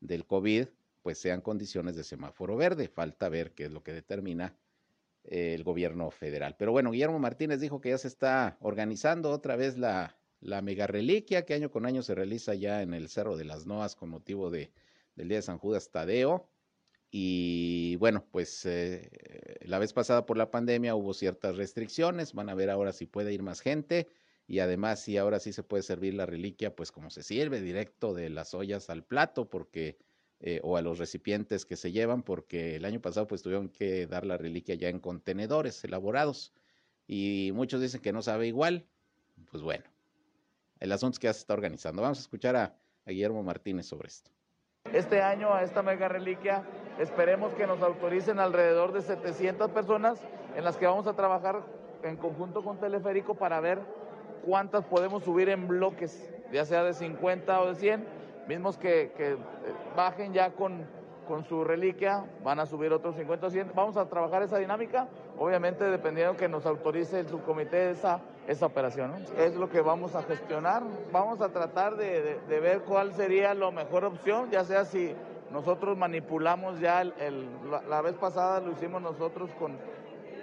del 0.00 0.26
COVID, 0.26 0.66
pues 1.02 1.18
sean 1.18 1.40
condiciones 1.40 1.96
de 1.96 2.04
semáforo 2.04 2.56
verde. 2.56 2.88
Falta 2.88 3.28
ver 3.28 3.52
qué 3.52 3.64
es 3.64 3.70
lo 3.70 3.82
que 3.82 3.92
determina 3.92 4.56
el 5.24 5.64
gobierno 5.64 6.10
federal. 6.10 6.56
Pero 6.58 6.72
bueno, 6.72 6.90
Guillermo 6.90 7.18
Martínez 7.18 7.60
dijo 7.60 7.80
que 7.80 7.90
ya 7.90 7.98
se 7.98 8.08
está 8.08 8.58
organizando 8.60 9.30
otra 9.30 9.56
vez 9.56 9.78
la, 9.78 10.16
la 10.40 10.62
mega 10.62 10.86
reliquia 10.86 11.44
que 11.44 11.54
año 11.54 11.70
con 11.70 11.86
año 11.86 12.02
se 12.02 12.14
realiza 12.14 12.54
ya 12.54 12.82
en 12.82 12.94
el 12.94 13.08
Cerro 13.08 13.36
de 13.36 13.44
las 13.44 13.66
Noas 13.66 13.96
con 13.96 14.10
motivo 14.10 14.50
de, 14.50 14.70
del 15.16 15.28
Día 15.28 15.38
de 15.38 15.42
San 15.42 15.58
Judas 15.58 15.90
Tadeo. 15.90 16.48
Y 17.10 17.96
bueno, 17.96 18.26
pues 18.30 18.66
eh, 18.66 19.08
la 19.62 19.78
vez 19.78 19.92
pasada 19.92 20.26
por 20.26 20.36
la 20.36 20.50
pandemia 20.50 20.96
hubo 20.96 21.14
ciertas 21.14 21.56
restricciones, 21.56 22.32
van 22.32 22.48
a 22.48 22.54
ver 22.54 22.70
ahora 22.70 22.92
si 22.92 23.06
puede 23.06 23.32
ir 23.32 23.42
más 23.42 23.60
gente 23.60 24.08
y 24.46 24.58
además 24.58 25.00
si 25.00 25.16
ahora 25.16 25.40
sí 25.40 25.52
se 25.52 25.62
puede 25.62 25.82
servir 25.82 26.14
la 26.14 26.26
reliquia, 26.26 26.74
pues 26.76 26.92
como 26.92 27.10
se 27.10 27.22
sirve 27.22 27.60
directo 27.60 28.14
de 28.14 28.28
las 28.30 28.54
ollas 28.54 28.90
al 28.90 29.04
plato, 29.04 29.48
porque 29.48 29.96
eh, 30.40 30.60
o 30.62 30.76
a 30.76 30.82
los 30.82 30.98
recipientes 30.98 31.64
que 31.64 31.76
se 31.76 31.92
llevan, 31.92 32.22
porque 32.22 32.76
el 32.76 32.84
año 32.84 33.00
pasado 33.00 33.26
pues 33.26 33.42
tuvieron 33.42 33.68
que 33.68 34.06
dar 34.06 34.26
la 34.26 34.36
reliquia 34.36 34.74
ya 34.74 34.88
en 34.88 35.00
contenedores 35.00 35.82
elaborados 35.84 36.52
y 37.06 37.50
muchos 37.54 37.80
dicen 37.80 38.02
que 38.02 38.12
no 38.12 38.20
sabe 38.20 38.46
igual, 38.46 38.86
pues 39.50 39.62
bueno, 39.62 39.84
el 40.80 40.92
asunto 40.92 41.14
es 41.14 41.18
que 41.18 41.26
ya 41.28 41.32
se 41.32 41.40
está 41.40 41.54
organizando. 41.54 42.02
Vamos 42.02 42.18
a 42.18 42.22
escuchar 42.22 42.56
a, 42.56 42.76
a 43.06 43.10
Guillermo 43.10 43.42
Martínez 43.42 43.86
sobre 43.86 44.08
esto. 44.08 44.30
Este 44.92 45.22
año 45.22 45.54
a 45.54 45.62
esta 45.62 45.82
mega 45.82 46.08
reliquia 46.08 46.62
esperemos 46.98 47.54
que 47.54 47.66
nos 47.66 47.80
autoricen 47.80 48.38
alrededor 48.38 48.92
de 48.92 49.00
700 49.00 49.70
personas 49.70 50.20
en 50.54 50.64
las 50.64 50.76
que 50.76 50.86
vamos 50.86 51.06
a 51.06 51.14
trabajar 51.14 51.64
en 52.02 52.16
conjunto 52.16 52.62
con 52.62 52.78
Teleférico 52.78 53.34
para 53.34 53.60
ver 53.60 53.80
cuántas 54.44 54.84
podemos 54.84 55.24
subir 55.24 55.48
en 55.48 55.66
bloques, 55.66 56.30
ya 56.52 56.64
sea 56.64 56.84
de 56.84 56.94
50 56.94 57.60
o 57.60 57.68
de 57.68 57.74
100, 57.74 58.04
mismos 58.46 58.78
que, 58.78 59.12
eh, 59.18 59.36
bajen 59.96 60.32
ya 60.32 60.50
con, 60.50 60.86
con 61.26 61.44
su 61.44 61.64
reliquia, 61.64 62.24
van 62.44 62.60
a 62.60 62.66
subir 62.66 62.92
otros 62.92 63.16
50 63.16 63.46
o 63.46 63.50
100. 63.50 63.72
Vamos 63.74 63.96
a 63.96 64.08
trabajar 64.08 64.42
esa 64.42 64.58
dinámica, 64.58 65.08
obviamente 65.38 65.84
dependiendo 65.84 66.36
que 66.36 66.48
nos 66.48 66.66
autorice 66.66 67.20
el 67.20 67.28
subcomité 67.28 67.90
esa, 67.90 68.20
esa 68.46 68.66
operación. 68.66 69.12
Es 69.38 69.54
lo 69.54 69.70
que 69.70 69.80
vamos 69.80 70.14
a 70.14 70.22
gestionar, 70.22 70.82
vamos 71.12 71.40
a 71.40 71.48
tratar 71.48 71.96
de, 71.96 72.38
ver 72.48 72.80
cuál 72.80 73.12
sería 73.12 73.54
la 73.54 73.70
mejor 73.70 74.04
opción, 74.04 74.50
ya 74.50 74.64
sea 74.64 74.84
si 74.84 75.14
nosotros 75.50 75.96
manipulamos 75.96 76.80
ya, 76.80 77.02
el, 77.02 77.48
la, 77.70 77.82
la 77.82 78.02
vez 78.02 78.14
pasada 78.14 78.60
lo 78.60 78.72
hicimos 78.72 79.00
nosotros 79.00 79.50
con 79.58 79.78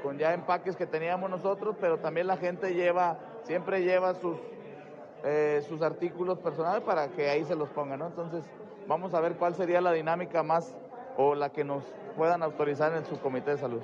con 0.02 0.18
ya 0.18 0.34
empaques 0.34 0.76
que 0.76 0.86
teníamos 0.86 1.30
nosotros, 1.30 1.76
pero 1.80 2.00
también 2.00 2.28
la 2.28 2.38
gente 2.38 2.74
lleva, 2.74 3.18
siempre 3.44 3.84
lleva 3.84 4.14
sus, 4.16 4.38
eh, 5.24 5.64
sus 5.68 5.82
artículos 5.82 6.40
personales 6.40 6.84
para 6.84 7.08
que 7.10 7.30
ahí 7.30 7.44
se 7.46 7.56
los 7.56 7.70
pongan, 7.70 8.00
¿no? 8.00 8.08
Entonces, 8.08 8.44
vamos 8.88 9.14
a 9.14 9.20
ver 9.22 9.36
cuál 9.36 9.56
sería 9.56 9.82
la 9.82 9.94
dinámica 9.94 10.44
más 10.44 10.76
o 11.18 11.36
la 11.36 11.52
que 11.52 11.64
nos 11.64 11.84
puedan 12.16 12.44
autorizar 12.44 12.94
en 12.96 13.06
su 13.06 13.20
comité 13.20 13.52
de 13.52 13.58
salud. 13.58 13.82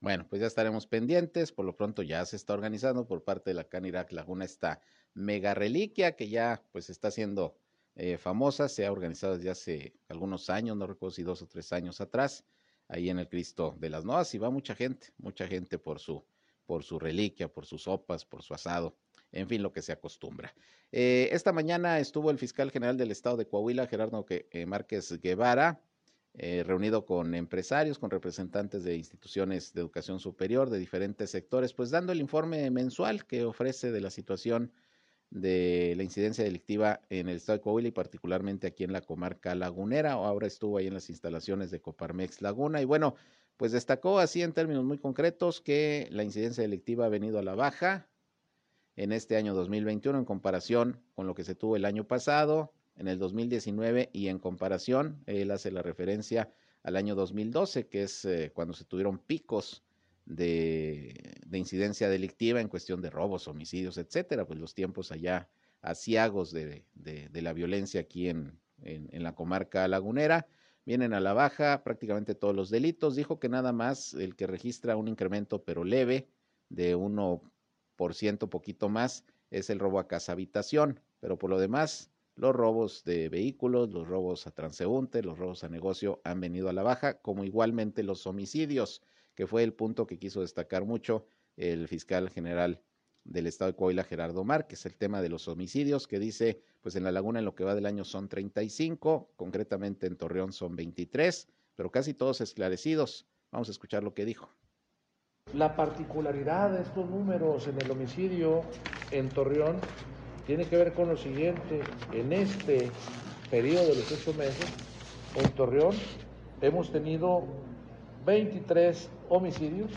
Bueno, 0.00 0.26
pues 0.28 0.40
ya 0.40 0.46
estaremos 0.46 0.86
pendientes. 0.86 1.52
Por 1.52 1.64
lo 1.64 1.74
pronto 1.74 2.02
ya 2.02 2.24
se 2.24 2.36
está 2.36 2.54
organizando 2.54 3.06
por 3.06 3.24
parte 3.24 3.50
de 3.50 3.54
la 3.54 3.64
Canirac 3.64 4.12
Laguna 4.12 4.44
esta 4.44 4.80
mega 5.14 5.54
reliquia 5.54 6.14
que 6.14 6.28
ya 6.28 6.62
pues 6.72 6.88
está 6.90 7.10
siendo 7.10 7.56
eh, 7.96 8.16
famosa. 8.16 8.68
Se 8.68 8.86
ha 8.86 8.92
organizado 8.92 9.36
desde 9.36 9.50
hace 9.50 9.94
algunos 10.08 10.50
años, 10.50 10.76
no 10.76 10.86
recuerdo 10.86 11.14
si 11.14 11.22
dos 11.24 11.42
o 11.42 11.46
tres 11.46 11.72
años 11.72 12.00
atrás 12.00 12.44
ahí 12.88 13.10
en 13.10 13.18
el 13.18 13.28
Cristo 13.28 13.74
de 13.78 13.90
las 13.90 14.04
Novas 14.04 14.34
y 14.34 14.38
va 14.38 14.50
mucha 14.50 14.74
gente, 14.74 15.08
mucha 15.18 15.46
gente 15.46 15.78
por 15.78 15.98
su, 15.98 16.24
por 16.68 16.84
su 16.84 16.98
reliquia, 16.98 17.48
por 17.48 17.64
sus 17.64 17.84
sopas, 17.84 18.26
por 18.26 18.42
su 18.42 18.52
asado, 18.52 18.94
en 19.32 19.48
fin, 19.48 19.62
lo 19.62 19.72
que 19.72 19.80
se 19.80 19.90
acostumbra. 19.90 20.54
Eh, 20.92 21.30
esta 21.32 21.50
mañana 21.50 21.98
estuvo 21.98 22.30
el 22.30 22.36
fiscal 22.36 22.70
general 22.70 22.98
del 22.98 23.10
estado 23.10 23.38
de 23.38 23.48
Coahuila, 23.48 23.86
Gerardo 23.86 24.26
eh, 24.28 24.66
Márquez 24.66 25.18
Guevara, 25.22 25.80
eh, 26.34 26.62
reunido 26.66 27.06
con 27.06 27.34
empresarios, 27.34 27.98
con 27.98 28.10
representantes 28.10 28.84
de 28.84 28.96
instituciones 28.96 29.72
de 29.72 29.80
educación 29.80 30.20
superior 30.20 30.68
de 30.68 30.78
diferentes 30.78 31.30
sectores, 31.30 31.72
pues 31.72 31.88
dando 31.88 32.12
el 32.12 32.20
informe 32.20 32.70
mensual 32.70 33.24
que 33.24 33.46
ofrece 33.46 33.90
de 33.90 34.02
la 34.02 34.10
situación 34.10 34.70
de 35.30 35.94
la 35.96 36.02
incidencia 36.02 36.44
delictiva 36.44 37.00
en 37.08 37.30
el 37.30 37.36
estado 37.36 37.58
de 37.58 37.62
Coahuila 37.62 37.88
y 37.88 37.92
particularmente 37.92 38.66
aquí 38.66 38.84
en 38.84 38.92
la 38.92 39.00
comarca 39.00 39.54
lagunera. 39.54 40.12
Ahora 40.12 40.46
estuvo 40.46 40.76
ahí 40.76 40.86
en 40.86 40.94
las 40.94 41.08
instalaciones 41.08 41.70
de 41.70 41.80
Coparmex 41.80 42.42
Laguna 42.42 42.82
y 42.82 42.84
bueno, 42.84 43.14
pues 43.58 43.72
destacó 43.72 44.18
así 44.18 44.42
en 44.42 44.54
términos 44.54 44.84
muy 44.84 44.96
concretos 44.96 45.60
que 45.60 46.08
la 46.10 46.24
incidencia 46.24 46.62
delictiva 46.62 47.04
ha 47.04 47.10
venido 47.10 47.38
a 47.38 47.42
la 47.42 47.54
baja 47.54 48.08
en 48.96 49.12
este 49.12 49.36
año 49.36 49.52
2021 49.52 50.18
en 50.18 50.24
comparación 50.24 51.02
con 51.14 51.26
lo 51.26 51.34
que 51.34 51.44
se 51.44 51.54
tuvo 51.54 51.76
el 51.76 51.84
año 51.84 52.04
pasado, 52.04 52.72
en 52.96 53.06
el 53.06 53.18
2019 53.18 54.08
y 54.12 54.28
en 54.28 54.38
comparación, 54.38 55.22
él 55.26 55.50
hace 55.50 55.70
la 55.70 55.82
referencia 55.82 56.50
al 56.82 56.96
año 56.96 57.14
2012, 57.14 57.86
que 57.86 58.04
es 58.04 58.24
eh, 58.24 58.50
cuando 58.54 58.74
se 58.74 58.84
tuvieron 58.84 59.18
picos 59.18 59.84
de, 60.24 61.36
de, 61.46 61.58
incidencia 61.58 62.08
delictiva 62.08 62.60
en 62.60 62.68
cuestión 62.68 63.00
de 63.00 63.10
robos, 63.10 63.46
homicidios, 63.46 63.98
etcétera, 63.98 64.46
pues 64.46 64.58
los 64.58 64.74
tiempos 64.74 65.12
allá 65.12 65.48
asiagos 65.82 66.50
de, 66.52 66.84
la 67.32 67.52
violencia 67.52 68.00
aquí 68.00 68.28
en, 68.28 68.58
la 69.12 69.34
comarca 69.34 69.88
lagunera 69.88 70.46
vienen 70.88 71.12
a 71.12 71.20
la 71.20 71.34
baja 71.34 71.84
prácticamente 71.84 72.34
todos 72.34 72.56
los 72.56 72.70
delitos. 72.70 73.14
Dijo 73.14 73.38
que 73.38 73.50
nada 73.50 73.74
más 73.74 74.14
el 74.14 74.34
que 74.36 74.46
registra 74.46 74.96
un 74.96 75.06
incremento 75.06 75.62
pero 75.62 75.84
leve 75.84 76.30
de 76.70 76.96
1% 76.96 78.48
poquito 78.48 78.88
más 78.88 79.26
es 79.50 79.68
el 79.68 79.80
robo 79.80 79.98
a 79.98 80.08
casa 80.08 80.32
habitación, 80.32 81.00
pero 81.20 81.38
por 81.38 81.50
lo 81.50 81.58
demás 81.58 82.10
los 82.36 82.56
robos 82.56 83.04
de 83.04 83.28
vehículos, 83.28 83.90
los 83.92 84.08
robos 84.08 84.46
a 84.46 84.50
transeúnte, 84.50 85.22
los 85.22 85.36
robos 85.36 85.62
a 85.62 85.68
negocio 85.68 86.22
han 86.24 86.40
venido 86.40 86.70
a 86.70 86.72
la 86.72 86.82
baja, 86.82 87.20
como 87.20 87.44
igualmente 87.44 88.02
los 88.02 88.26
homicidios 88.26 89.02
que 89.34 89.46
fue 89.46 89.64
el 89.64 89.74
punto 89.74 90.06
que 90.06 90.18
quiso 90.18 90.40
destacar 90.40 90.86
mucho 90.86 91.26
el 91.58 91.86
fiscal 91.86 92.30
general 92.30 92.80
del 93.28 93.46
estado 93.46 93.70
de 93.70 93.76
Coahuila, 93.76 94.04
Gerardo 94.04 94.42
Márquez, 94.42 94.86
el 94.86 94.96
tema 94.96 95.20
de 95.20 95.28
los 95.28 95.48
homicidios, 95.48 96.06
que 96.06 96.18
dice, 96.18 96.62
pues 96.80 96.96
en 96.96 97.04
la 97.04 97.12
laguna 97.12 97.38
en 97.38 97.44
lo 97.44 97.54
que 97.54 97.64
va 97.64 97.74
del 97.74 97.86
año 97.86 98.04
son 98.04 98.28
35, 98.28 99.32
concretamente 99.36 100.06
en 100.06 100.16
Torreón 100.16 100.52
son 100.52 100.74
23, 100.76 101.48
pero 101.76 101.90
casi 101.90 102.14
todos 102.14 102.40
esclarecidos. 102.40 103.26
Vamos 103.52 103.68
a 103.68 103.72
escuchar 103.72 104.02
lo 104.02 104.14
que 104.14 104.24
dijo. 104.24 104.48
La 105.54 105.76
particularidad 105.76 106.70
de 106.70 106.82
estos 106.82 107.08
números 107.08 107.66
en 107.68 107.80
el 107.80 107.90
homicidio 107.90 108.62
en 109.10 109.28
Torreón 109.28 109.76
tiene 110.46 110.66
que 110.66 110.76
ver 110.76 110.92
con 110.92 111.08
lo 111.08 111.16
siguiente. 111.16 111.80
En 112.12 112.32
este 112.32 112.90
periodo 113.50 113.88
de 113.88 113.96
los 113.96 114.12
ocho 114.12 114.34
meses, 114.34 114.66
en 115.34 115.50
Torreón 115.52 115.94
hemos 116.60 116.90
tenido 116.90 117.44
23 118.26 119.08
homicidios, 119.28 119.90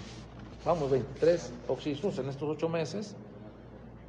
vamos, 0.63 0.91
23 0.91 1.51
oxisos 1.67 2.17
en 2.19 2.29
estos 2.29 2.49
ocho 2.49 2.69
meses, 2.69 3.15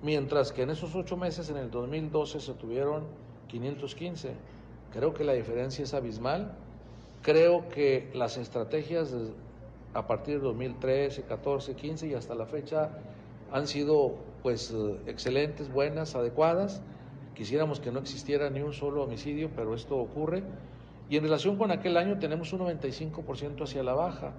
mientras 0.03 0.53
que 0.53 0.63
en 0.63 0.71
esos 0.71 0.95
ocho 0.95 1.17
meses, 1.17 1.49
en 1.49 1.57
el 1.57 1.71
2012, 1.71 2.41
se 2.41 2.55
tuvieron 2.55 3.05
515. 3.49 4.35
Creo 4.93 5.15
que 5.15 5.25
la 5.25 5.33
diferencia 5.33 5.85
es 5.85 5.95
abismal. 5.95 6.55
Creo 7.23 7.69
que 7.69 8.11
las 8.15 8.37
estrategias 8.37 9.15
a 9.95 10.07
partir 10.07 10.37
de 10.37 10.45
2013, 10.45 11.23
14, 11.23 11.75
15 11.75 12.09
y 12.09 12.15
hasta 12.15 12.35
la 12.35 12.47
fecha 12.47 12.91
han 13.53 13.67
sido 13.67 14.17
pues 14.43 14.75
excelentes, 15.07 15.73
buenas, 15.73 16.15
adecuadas. 16.17 16.83
Quisiéramos 17.35 17.81
que 17.81 17.93
no 17.93 18.01
existiera 18.01 18.51
ni 18.51 18.61
un 18.61 18.73
solo 18.73 19.05
homicidio, 19.05 19.51
pero 19.55 19.75
esto 19.75 19.97
ocurre. 19.97 20.43
Y 21.09 21.17
en 21.17 21.23
relación 21.25 21.57
con 21.57 21.71
aquel 21.71 21.97
año 21.97 22.19
tenemos 22.19 22.53
un 22.53 22.61
95% 22.61 23.63
hacia 23.63 23.83
la 23.83 23.95
baja. 23.95 24.33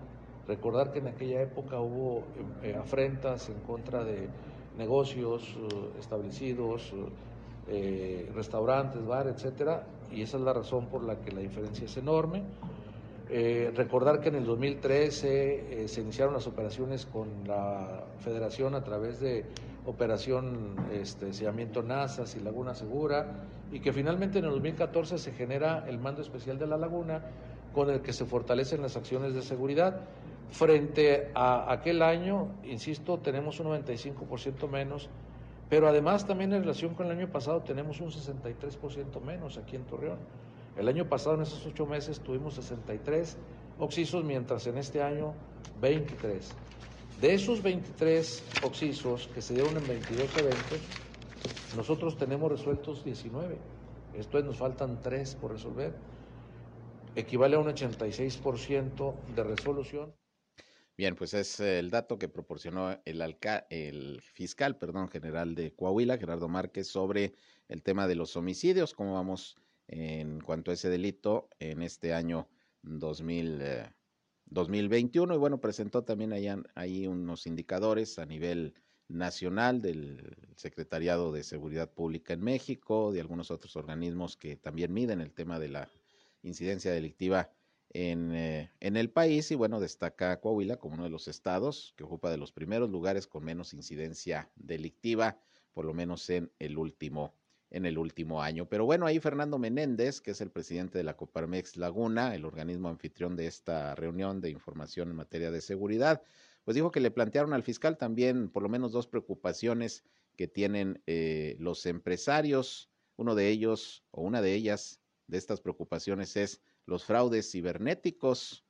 Recordar 0.47 0.91
que 0.91 0.99
en 0.99 1.08
aquella 1.08 1.41
época 1.41 1.80
hubo 1.80 2.23
eh, 2.63 2.76
afrentas 2.76 3.49
en 3.49 3.60
contra 3.62 4.04
de 4.04 4.28
negocios 4.78 5.56
uh, 5.56 6.00
establecidos, 6.00 6.92
uh, 6.94 7.10
eh, 7.68 8.30
restaurantes, 8.36 9.06
bar, 9.06 9.28
etcétera, 9.28 9.86
y 10.12 10.22
esa 10.22 10.38
es 10.38 10.44
la 10.44 10.54
razón 10.54 10.88
por 10.88 11.04
la 11.04 11.22
que 11.22 11.32
la 11.32 11.40
diferencia 11.42 11.86
es 11.86 11.96
enorme. 11.98 12.44
Eh, 13.30 13.72
recordar 13.74 14.20
que 14.20 14.30
en 14.30 14.36
el 14.36 14.46
2013 14.46 15.84
eh, 15.84 15.88
se 15.88 16.02
iniciaron 16.02 16.34
las 16.34 16.46
operaciones 16.46 17.06
con 17.06 17.48
la 17.48 18.04
Federación 18.20 18.76
a 18.76 18.84
través 18.84 19.20
de 19.20 19.46
Operación 19.86 20.76
este, 20.92 21.34
Sellamiento 21.34 21.82
Nazas 21.82 22.36
y 22.36 22.42
Laguna 22.42 22.76
Segura, 22.76 23.46
y 23.72 23.80
que 23.80 23.94
finalmente 23.94 24.40
en 24.40 24.46
el 24.46 24.52
2014 24.52 25.18
se 25.18 25.32
genera 25.32 25.86
el 25.88 26.00
Mando 26.00 26.22
Especial 26.22 26.60
de 26.60 26.68
la 26.68 26.78
Laguna, 26.78 27.22
con 27.74 27.90
el 27.90 28.02
que 28.02 28.14
se 28.14 28.26
fortalecen 28.26 28.82
las 28.82 28.98
acciones 28.98 29.34
de 29.34 29.42
seguridad. 29.42 30.02
Frente 30.54 31.32
a 31.34 31.74
aquel 31.74 32.04
año, 32.04 32.60
insisto, 32.63 33.17
tenemos 33.17 33.60
un 33.60 33.69
95% 33.69 34.69
menos, 34.69 35.10
pero 35.67 35.88
además 35.88 36.27
también 36.27 36.54
en 36.54 36.62
relación 36.62 36.94
con 36.94 37.08
el 37.08 37.17
año 37.17 37.32
pasado 37.32 37.62
tenemos 37.63 38.00
un 38.02 38.12
63% 38.12 39.19
menos 39.19 39.58
aquí 39.58 39.75
en 39.75 39.84
Torreón. 39.86 40.19
El 40.77 40.88
año 40.88 41.10
pasado, 41.10 41.38
en 41.38 41.42
esos 41.42 41.65
ocho 41.65 41.88
meses, 41.88 42.19
tuvimos 42.19 42.54
63 42.54 43.36
oxisos, 43.80 44.23
mientras 44.23 44.67
en 44.67 44.77
este 44.77 45.02
año 45.02 45.34
23. 45.82 46.48
De 47.19 47.34
esos 47.34 47.63
23 47.63 48.44
oxisos 48.63 49.27
que 49.34 49.42
se 49.42 49.56
dieron 49.56 49.75
en 49.75 49.88
22 49.88 50.38
eventos, 50.38 50.80
nosotros 51.75 52.15
tenemos 52.15 52.52
resueltos 52.52 53.04
19. 53.04 53.58
Esto 54.13 54.38
es, 54.38 54.46
nos 54.46 54.58
faltan 54.58 55.02
3 55.02 55.34
por 55.34 55.54
resolver. 55.54 55.96
Equivale 57.15 57.56
a 57.56 57.60
un 57.60 57.69
86% 57.69 59.15
de 59.36 59.44
resolución. 59.44 60.13
Bien, 60.96 61.15
pues 61.15 61.33
es 61.33 61.60
el 61.60 61.89
dato 61.89 62.19
que 62.19 62.29
proporcionó 62.29 63.02
el, 63.06 64.21
fiscal 64.21 64.77
general 65.12 65.56
de 65.56 65.73
Coahuila, 65.73 66.19
Gerardo 66.19 66.48
Márquez, 66.48 66.87
sobre 66.87 67.33
el 67.67 67.81
tema 67.81 68.08
de 68.08 68.13
los 68.13 68.35
homicidios, 68.35 68.94
cómo 68.94 69.15
vamos 69.15 69.56
en 69.87 70.39
cuanto 70.39 70.69
a 70.69 70.75
ese 70.75 70.89
delito 70.89 71.50
en 71.60 71.81
este 71.81 72.13
año 72.13 72.48
2000, 72.83 73.62
eh, 73.62 73.91
2021. 74.46 75.33
Y 75.33 75.37
bueno, 75.39 75.60
presentó 75.60 76.04
también 76.04 76.31
ahí, 76.31 76.48
ahí 76.75 77.08
unos 77.08 77.48
indicadores 77.48 78.19
a 78.19 78.27
nivel 78.27 78.75
nacional 79.08 79.81
del 79.81 80.37
Secretariado 80.58 81.31
de 81.31 81.44
Seguridad 81.44 81.91
Pública 81.91 82.33
en 82.33 82.41
México, 82.41 83.12
de 83.12 83.19
algunos 83.19 83.50
otros 83.50 83.75
organismos 83.75 84.37
que 84.37 84.58
también 84.58 84.94
miden 84.94 85.21
el 85.21 85.33
tema 85.33 85.58
de 85.60 85.69
la 85.69 85.89
incidencia 86.44 86.91
delictiva 86.91 87.50
en, 87.94 88.33
eh, 88.33 88.71
en, 88.79 88.98
el 88.98 89.10
país 89.10 89.52
y 89.52 89.56
bueno, 89.56 89.79
destaca 89.79 90.39
Coahuila 90.39 90.77
como 90.77 90.96
uno 90.96 91.04
de 91.04 91.10
los 91.10 91.27
estados 91.27 91.94
que 91.96 92.04
ocupa 92.04 92.31
de 92.31 92.37
los 92.37 92.52
primeros 92.52 92.89
lugares 92.89 93.27
con 93.27 93.44
menos 93.44 93.73
incidencia 93.73 94.52
delictiva, 94.56 95.37
por 95.73 95.85
lo 95.85 95.94
menos 95.94 96.29
en 96.29 96.52
el 96.60 96.77
último 96.77 97.33
en 97.73 97.87
el 97.87 97.98
último 97.98 98.41
año. 98.41 98.69
Pero 98.69 98.85
bueno, 98.85 99.08
ahí 99.08 99.19
Fernando 99.19 99.58
Menéndez, 99.58 100.21
que 100.21 100.31
es 100.31 100.41
el 100.41 100.52
presidente 100.52 101.00
de 101.00 101.04
la 101.04 101.17
Coparmex 101.17 101.75
Laguna, 101.75 102.35
el 102.35 102.46
organismo 102.46 102.87
anfitrión 102.87 103.35
de 103.35 103.48
esta 103.48 103.96
reunión 103.96 104.41
de 104.41 104.52
información 104.52 105.10
en 105.10 105.15
materia 105.15 105.50
de 105.50 105.60
seguridad, 105.60 106.21
pues 106.63 106.75
dijo 106.75 106.91
que 106.91 107.00
le 107.00 107.12
plantearon 107.12 107.52
al 107.52 107.63
fiscal 107.63 107.98
también 107.98 108.50
por 108.50 108.62
lo 108.62 108.69
menos 108.69 108.91
dos 108.91 109.08
preocupaciones 109.08 110.04
que 110.37 110.48
tienen 110.48 111.02
eh, 111.08 111.56
los 111.60 111.85
empresarios. 111.87 112.91
Uno 113.15 113.33
de 113.33 113.50
ellos 113.50 114.04
o 114.12 114.21
una 114.21 114.41
de 114.41 114.54
ellas 114.54 115.02
de 115.27 115.39
estas 115.39 115.60
preocupaciones 115.60 116.37
es 116.37 116.62
los 116.86 117.06
fraudes 117.06 117.52
cibernéticos. 117.52 118.63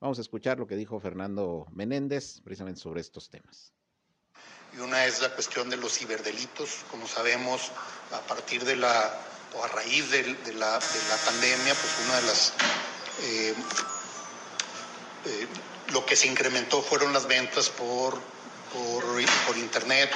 Vamos 0.00 0.18
a 0.18 0.22
escuchar 0.22 0.58
lo 0.58 0.66
que 0.66 0.76
dijo 0.76 1.00
Fernando 1.00 1.66
Menéndez 1.72 2.40
precisamente 2.42 2.80
sobre 2.80 3.00
estos 3.00 3.30
temas. 3.30 3.72
Y 4.76 4.80
una 4.80 5.06
es 5.06 5.22
la 5.22 5.34
cuestión 5.34 5.70
de 5.70 5.76
los 5.76 5.98
ciberdelitos. 5.98 6.84
Como 6.90 7.06
sabemos, 7.06 7.72
a 8.12 8.20
partir 8.26 8.64
de 8.64 8.76
la, 8.76 9.18
o 9.54 9.64
a 9.64 9.68
raíz 9.68 10.10
de, 10.10 10.22
la, 10.54 10.78
pandemia, 11.24 11.74
pues 11.74 12.06
una 12.06 12.16
de 12.16 12.26
las... 12.26 12.52
Eh, 13.22 13.54
eh, 15.24 15.46
lo 15.92 16.04
que 16.04 16.16
se 16.16 16.26
incrementó 16.26 16.82
fueron 16.82 17.12
las 17.12 17.26
ventas 17.26 17.70
por, 17.70 18.18
por, 18.72 19.56
Internet, 19.56 20.10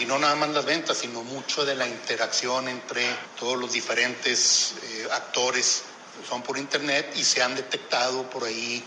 y 0.00 0.06
no 0.06 0.18
nada 0.18 0.34
más 0.34 0.48
las 0.50 0.64
ventas, 0.64 0.98
sino 0.98 1.22
mucho 1.22 1.64
de 1.64 1.74
la 1.74 1.86
interacción 1.86 2.68
entre 2.68 3.06
todos 3.38 3.58
los 3.58 3.72
diferentes 3.72 4.74
eh, 4.82 5.08
actores 5.12 5.84
son 6.28 6.42
por 6.42 6.58
Internet 6.58 7.12
y 7.16 7.24
se 7.24 7.42
han 7.42 7.54
detectado 7.54 8.28
por 8.30 8.44
ahí 8.44 8.82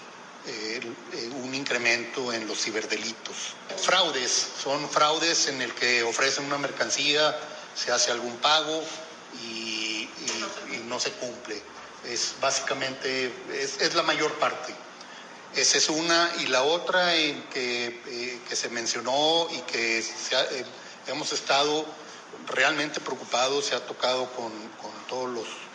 eh, 0.49 0.79
eh, 1.13 1.29
un 1.43 1.53
incremento 1.53 2.31
en 2.31 2.47
los 2.47 2.59
ciberdelitos. 2.61 3.35
Fraudes, 3.75 4.47
son 4.63 4.89
fraudes 4.89 5.47
en 5.47 5.61
el 5.61 5.73
que 5.73 6.03
ofrecen 6.03 6.45
una 6.45 6.57
mercancía, 6.57 7.37
se 7.75 7.91
hace 7.91 8.11
algún 8.11 8.37
pago 8.37 8.81
y, 9.43 10.09
no 10.85 11.01
se 11.01 11.11
cumple. 11.11 11.61
Es 12.05 12.35
básicamente, 12.39 13.29
es, 13.51 13.93
la 13.93 14.03
mayor 14.03 14.31
parte. 14.35 14.73
Esa 15.53 15.77
es 15.77 15.89
una. 15.89 16.31
Y 16.39 16.45
la 16.47 16.63
otra 16.63 17.13
en 17.15 17.43
que, 17.49 18.01
eh, 18.07 18.39
que 18.47 18.55
se 18.55 18.69
mencionó 18.69 19.49
y 19.51 19.59
que 19.63 20.01
hemos 21.07 21.33
estado 21.33 21.85
realmente 22.47 23.01
preocupados, 23.01 23.65
se 23.65 23.75
ha 23.75 23.85
tocado 23.85 24.31
con, 24.31 24.51
con 24.81 24.91
todos 25.09 25.29
los 25.29 25.66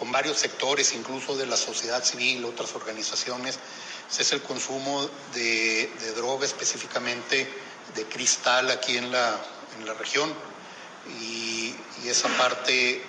con 0.00 0.10
varios 0.10 0.38
sectores, 0.38 0.94
incluso 0.94 1.36
de 1.36 1.44
la 1.44 1.58
sociedad 1.58 2.02
civil, 2.02 2.42
otras 2.46 2.74
organizaciones, 2.74 3.58
es 4.18 4.32
el 4.32 4.40
consumo 4.40 5.06
de, 5.34 5.92
droga, 6.16 6.46
específicamente 6.46 7.46
de 7.94 8.04
cristal 8.06 8.70
aquí 8.70 8.96
en 8.96 9.12
la, 9.12 9.38
región. 9.98 10.32
Y, 11.20 11.74
esa 12.06 12.28
parte, 12.38 12.94
eh, 12.94 13.02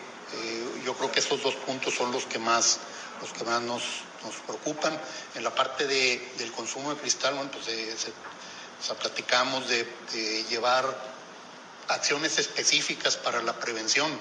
yo 0.84 0.94
creo 0.96 1.10
que 1.14 1.22
estos 1.22 1.42
dos 1.42 1.56
puntos 1.56 1.96
son 1.96 2.12
los 2.12 2.26
que 2.26 2.40
más, 2.40 2.80
los 3.22 3.32
que 3.32 3.46
más 3.46 3.62
nos, 3.62 3.84
nos 4.26 4.36
preocupan. 4.46 5.00
En 5.36 5.46
la 5.46 5.56
parte 5.56 5.88
de, 5.88 6.34
del 6.40 6.52
consumo 6.52 6.94
de 6.94 7.00
cristal, 7.00 7.36
bueno, 7.36 7.52
pues 7.52 7.70
eh, 7.70 7.96
platicamos 9.00 9.70
de 9.70 10.44
llevar 10.50 10.86
acciones 11.88 12.38
específicas 12.38 13.16
para 13.16 13.42
la 13.42 13.58
prevención 13.58 14.12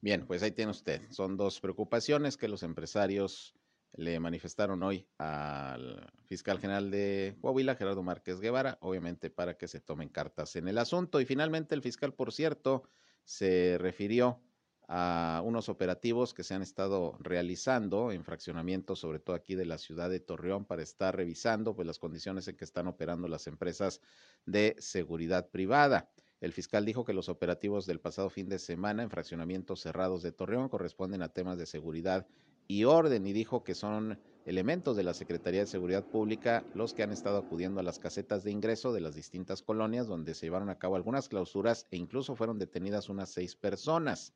Bien, 0.00 0.26
pues 0.26 0.42
ahí 0.42 0.52
tiene 0.52 0.70
usted. 0.70 1.02
Son 1.10 1.36
dos 1.36 1.60
preocupaciones 1.60 2.36
que 2.36 2.48
los 2.48 2.62
empresarios 2.62 3.54
le 3.92 4.18
manifestaron 4.20 4.82
hoy 4.82 5.08
al 5.18 6.10
fiscal 6.24 6.58
general 6.58 6.90
de 6.90 7.36
Coahuila, 7.40 7.74
Gerardo 7.74 8.02
Márquez 8.02 8.40
Guevara, 8.40 8.78
obviamente 8.80 9.30
para 9.30 9.58
que 9.58 9.68
se 9.68 9.80
tomen 9.80 10.08
cartas 10.08 10.56
en 10.56 10.68
el 10.68 10.78
asunto. 10.78 11.20
Y 11.20 11.26
finalmente 11.26 11.74
el 11.74 11.82
fiscal, 11.82 12.14
por 12.14 12.32
cierto, 12.32 12.84
se 13.24 13.76
refirió 13.78 14.42
a 14.88 15.42
unos 15.44 15.68
operativos 15.68 16.34
que 16.34 16.44
se 16.44 16.54
han 16.54 16.62
estado 16.62 17.16
realizando 17.20 18.10
en 18.10 18.24
fraccionamientos, 18.24 19.00
sobre 19.00 19.20
todo 19.20 19.36
aquí 19.36 19.54
de 19.54 19.66
la 19.66 19.78
ciudad 19.78 20.08
de 20.08 20.20
Torreón, 20.20 20.64
para 20.64 20.82
estar 20.82 21.14
revisando 21.14 21.76
pues, 21.76 21.86
las 21.86 21.98
condiciones 21.98 22.48
en 22.48 22.56
que 22.56 22.64
están 22.64 22.86
operando 22.88 23.28
las 23.28 23.46
empresas 23.46 24.00
de 24.46 24.76
seguridad 24.78 25.50
privada. 25.50 26.10
El 26.40 26.54
fiscal 26.54 26.86
dijo 26.86 27.04
que 27.04 27.12
los 27.12 27.28
operativos 27.28 27.84
del 27.84 28.00
pasado 28.00 28.30
fin 28.30 28.48
de 28.48 28.58
semana 28.58 29.02
en 29.02 29.10
fraccionamientos 29.10 29.80
cerrados 29.80 30.22
de 30.22 30.32
Torreón 30.32 30.70
corresponden 30.70 31.20
a 31.22 31.28
temas 31.28 31.58
de 31.58 31.66
seguridad 31.66 32.26
y 32.66 32.84
orden 32.84 33.26
y 33.26 33.34
dijo 33.34 33.62
que 33.62 33.74
son 33.74 34.18
elementos 34.46 34.96
de 34.96 35.02
la 35.02 35.12
Secretaría 35.12 35.60
de 35.60 35.66
Seguridad 35.66 36.04
Pública 36.04 36.64
los 36.74 36.94
que 36.94 37.02
han 37.02 37.12
estado 37.12 37.36
acudiendo 37.36 37.78
a 37.78 37.82
las 37.82 37.98
casetas 37.98 38.42
de 38.42 38.52
ingreso 38.52 38.94
de 38.94 39.02
las 39.02 39.14
distintas 39.14 39.60
colonias 39.60 40.06
donde 40.06 40.34
se 40.34 40.46
llevaron 40.46 40.70
a 40.70 40.78
cabo 40.78 40.96
algunas 40.96 41.28
clausuras 41.28 41.86
e 41.90 41.98
incluso 41.98 42.34
fueron 42.34 42.58
detenidas 42.58 43.10
unas 43.10 43.28
seis 43.28 43.54
personas. 43.54 44.32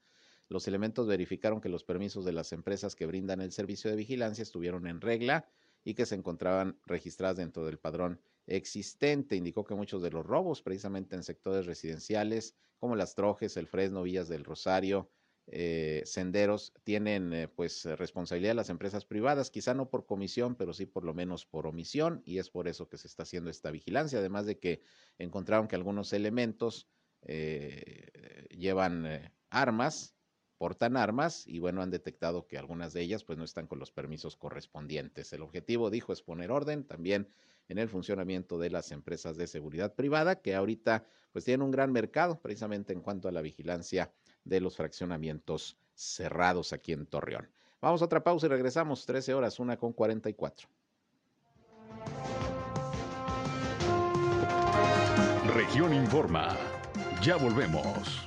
Los 0.50 0.68
elementos 0.68 1.07
verificaron 1.07 1.62
que 1.62 1.70
los 1.70 1.84
permisos 1.84 2.26
de 2.26 2.32
las 2.32 2.52
empresas 2.52 2.94
que 2.94 3.07
brindan 3.07 3.40
el 3.40 3.50
servicio 3.50 3.88
de 3.88 3.96
vigilancia 3.96 4.42
estuvieron 4.42 4.86
en 4.86 5.00
regla 5.00 5.46
y 5.84 5.94
que 5.94 6.05
se 6.05 6.16
encontraban 6.16 6.76
registradas 6.84 7.38
dentro 7.38 7.64
del 7.64 7.78
padrón 7.78 8.20
existente. 8.47 9.36
Indicó 9.36 9.64
que 9.64 9.74
muchos 9.74 10.03
de 10.03 10.11
los 10.11 10.24
robos, 10.24 10.62
precisamente 10.62 11.16
en 11.16 11.22
sectores 11.22 11.66
residenciales, 11.66 12.55
como 12.78 12.97
las 12.97 13.14
Trojes, 13.14 13.57
el 13.57 13.66
Fresno, 13.66 14.03
Villas 14.03 14.28
del 14.28 14.45
Rosario, 14.45 15.11
eh, 15.47 16.03
senderos, 16.07 16.72
tienen 16.84 17.32
eh, 17.32 17.49
pues 17.49 17.84
responsabilidad 17.84 18.51
de 18.51 18.57
las 18.57 18.70
empresas 18.70 19.05
privadas, 19.05 19.51
quizá 19.51 19.74
no 19.74 19.90
por 19.90 20.07
comisión, 20.07 20.55
pero 20.55 20.72
sí 20.72 20.86
por 20.86 21.05
lo 21.05 21.12
menos 21.12 21.45
por 21.45 21.66
omisión, 21.66 22.22
y 22.24 22.38
es 22.38 22.49
por 22.49 22.66
eso 22.66 22.88
que 22.88 22.97
se 22.97 23.07
está 23.07 23.24
haciendo 23.24 23.51
esta 23.51 23.70
vigilancia, 23.70 24.20
además 24.20 24.47
de 24.47 24.59
que 24.59 24.80
encontraron 25.18 25.68
que 25.68 25.76
algunos 25.76 26.14
elementos 26.14 26.88
eh, 27.22 28.47
llevan 28.51 29.32
armas, 29.51 30.16
portan 30.59 30.96
armas 30.96 31.46
y 31.46 31.59
bueno, 31.59 31.82
han 31.82 31.90
detectado 31.90 32.46
que 32.46 32.59
algunas 32.59 32.92
de 32.92 33.02
ellas 33.02 33.24
pues 33.24 33.38
no 33.38 33.44
están 33.44 33.66
con 33.66 33.78
los 33.78 33.92
permisos 33.92 34.36
correspondientes. 34.36 35.32
El 35.32 35.42
objetivo, 35.42 35.90
dijo, 35.90 36.12
es 36.12 36.22
poner 36.22 36.50
orden 36.50 36.84
también 36.84 37.28
en 37.68 37.78
el 37.78 37.88
funcionamiento 37.88 38.59
de 38.59 38.70
las 38.70 38.92
empresas 38.92 39.36
de 39.36 39.46
seguridad 39.46 39.94
privada, 39.94 40.40
que 40.40 40.55
ahorita 40.55 41.07
pues 41.32 41.44
tienen 41.44 41.62
un 41.62 41.70
gran 41.70 41.92
mercado 41.92 42.40
precisamente 42.40 42.92
en 42.92 43.00
cuanto 43.00 43.28
a 43.28 43.32
la 43.32 43.42
vigilancia 43.42 44.12
de 44.44 44.61
los 44.61 44.76
fraccionamientos 44.76 45.76
cerrados 45.94 46.72
aquí 46.72 46.92
en 46.92 47.07
Torreón. 47.07 47.48
Vamos 47.80 48.02
a 48.02 48.07
otra 48.07 48.22
pausa 48.22 48.46
y 48.46 48.50
regresamos, 48.50 49.05
13 49.07 49.34
horas, 49.34 49.59
una 49.59 49.76
con 49.76 49.92
44. 49.92 50.68
Región 55.55 55.94
Informa. 55.94 56.57
Ya 57.22 57.36
volvemos. 57.36 58.26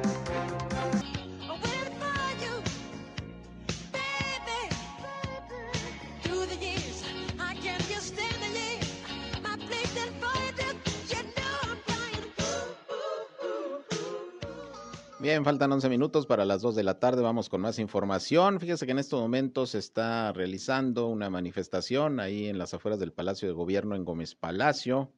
Bien, 15.21 15.45
faltan 15.45 15.71
11 15.71 15.87
minutos 15.87 16.25
para 16.25 16.45
las 16.45 16.63
2 16.63 16.73
de 16.73 16.81
la 16.81 16.97
tarde. 16.97 17.21
Vamos 17.21 17.47
con 17.47 17.61
más 17.61 17.77
información. 17.77 18.59
Fíjese 18.59 18.87
que 18.87 18.91
en 18.93 18.97
estos 18.97 19.21
momentos 19.21 19.69
se 19.69 19.77
está 19.77 20.33
realizando 20.33 21.09
una 21.09 21.29
manifestación 21.29 22.19
ahí 22.19 22.47
en 22.47 22.57
las 22.57 22.73
afueras 22.73 22.99
del 22.99 23.13
Palacio 23.13 23.47
de 23.47 23.53
Gobierno 23.53 23.95
en 23.95 24.03
Gómez 24.03 24.33
Palacio. 24.33 25.13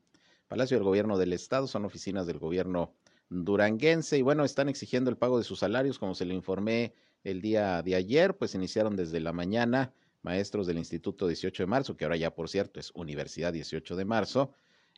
Palacio 0.50 0.76
del 0.76 0.84
Gobierno 0.84 1.18
del 1.18 1.32
Estado, 1.32 1.68
son 1.68 1.86
oficinas 1.86 2.28
del 2.28 2.38
gobierno 2.38 2.92
duranguense 3.30 4.18
y 4.18 4.24
bueno, 4.24 4.44
están 4.44 4.68
exigiendo 4.68 5.10
el 5.10 5.16
pago 5.16 5.38
de 5.38 5.46
sus 5.46 5.60
salarios, 5.60 6.00
como 6.00 6.16
se 6.16 6.26
le 6.26 6.34
informé 6.34 6.94
el 7.24 7.40
día 7.40 7.82
de 7.82 7.96
ayer, 7.96 8.36
pues 8.36 8.56
iniciaron 8.56 8.98
desde 8.98 9.22
la 9.22 9.32
mañana 9.32 9.94
maestros 10.22 10.68
del 10.68 10.80
Instituto 10.80 11.28
18 11.28 11.64
de 11.64 11.68
Marzo, 11.68 11.96
que 11.96 12.04
ahora 12.04 12.18
ya 12.18 12.36
por 12.36 12.50
cierto 12.50 12.82
es 12.82 12.92
Universidad 12.94 13.54
18 13.54 13.96
de 13.96 14.04
Marzo, 14.04 14.52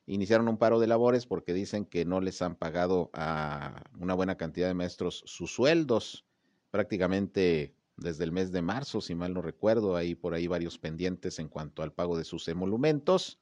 iniciaron 0.08 0.48
un 0.48 0.58
paro 0.58 0.80
de 0.80 0.88
labores 0.88 1.26
porque 1.26 1.54
dicen 1.54 1.86
que 1.86 2.06
no 2.06 2.22
les 2.22 2.42
han 2.42 2.56
pagado 2.56 3.10
a 3.14 3.84
una 4.00 4.14
buena 4.14 4.38
cantidad 4.38 4.68
de 4.68 4.74
maestros 4.74 5.24
sus 5.26 5.54
sueldos, 5.54 6.26
prácticamente 6.72 7.74
desde 7.98 8.26
el 8.26 8.32
mes 8.32 8.52
de 8.52 8.62
marzo, 8.62 9.02
si 9.02 9.16
mal 9.16 9.34
no 9.34 9.42
recuerdo, 9.42 9.96
hay 9.96 10.16
por 10.16 10.34
ahí 10.34 10.48
varios 10.48 10.78
pendientes 10.78 11.40
en 11.40 11.48
cuanto 11.48 11.82
al 11.82 11.94
pago 11.94 12.18
de 12.18 12.26
sus 12.26 12.48
emolumentos. 12.48 13.40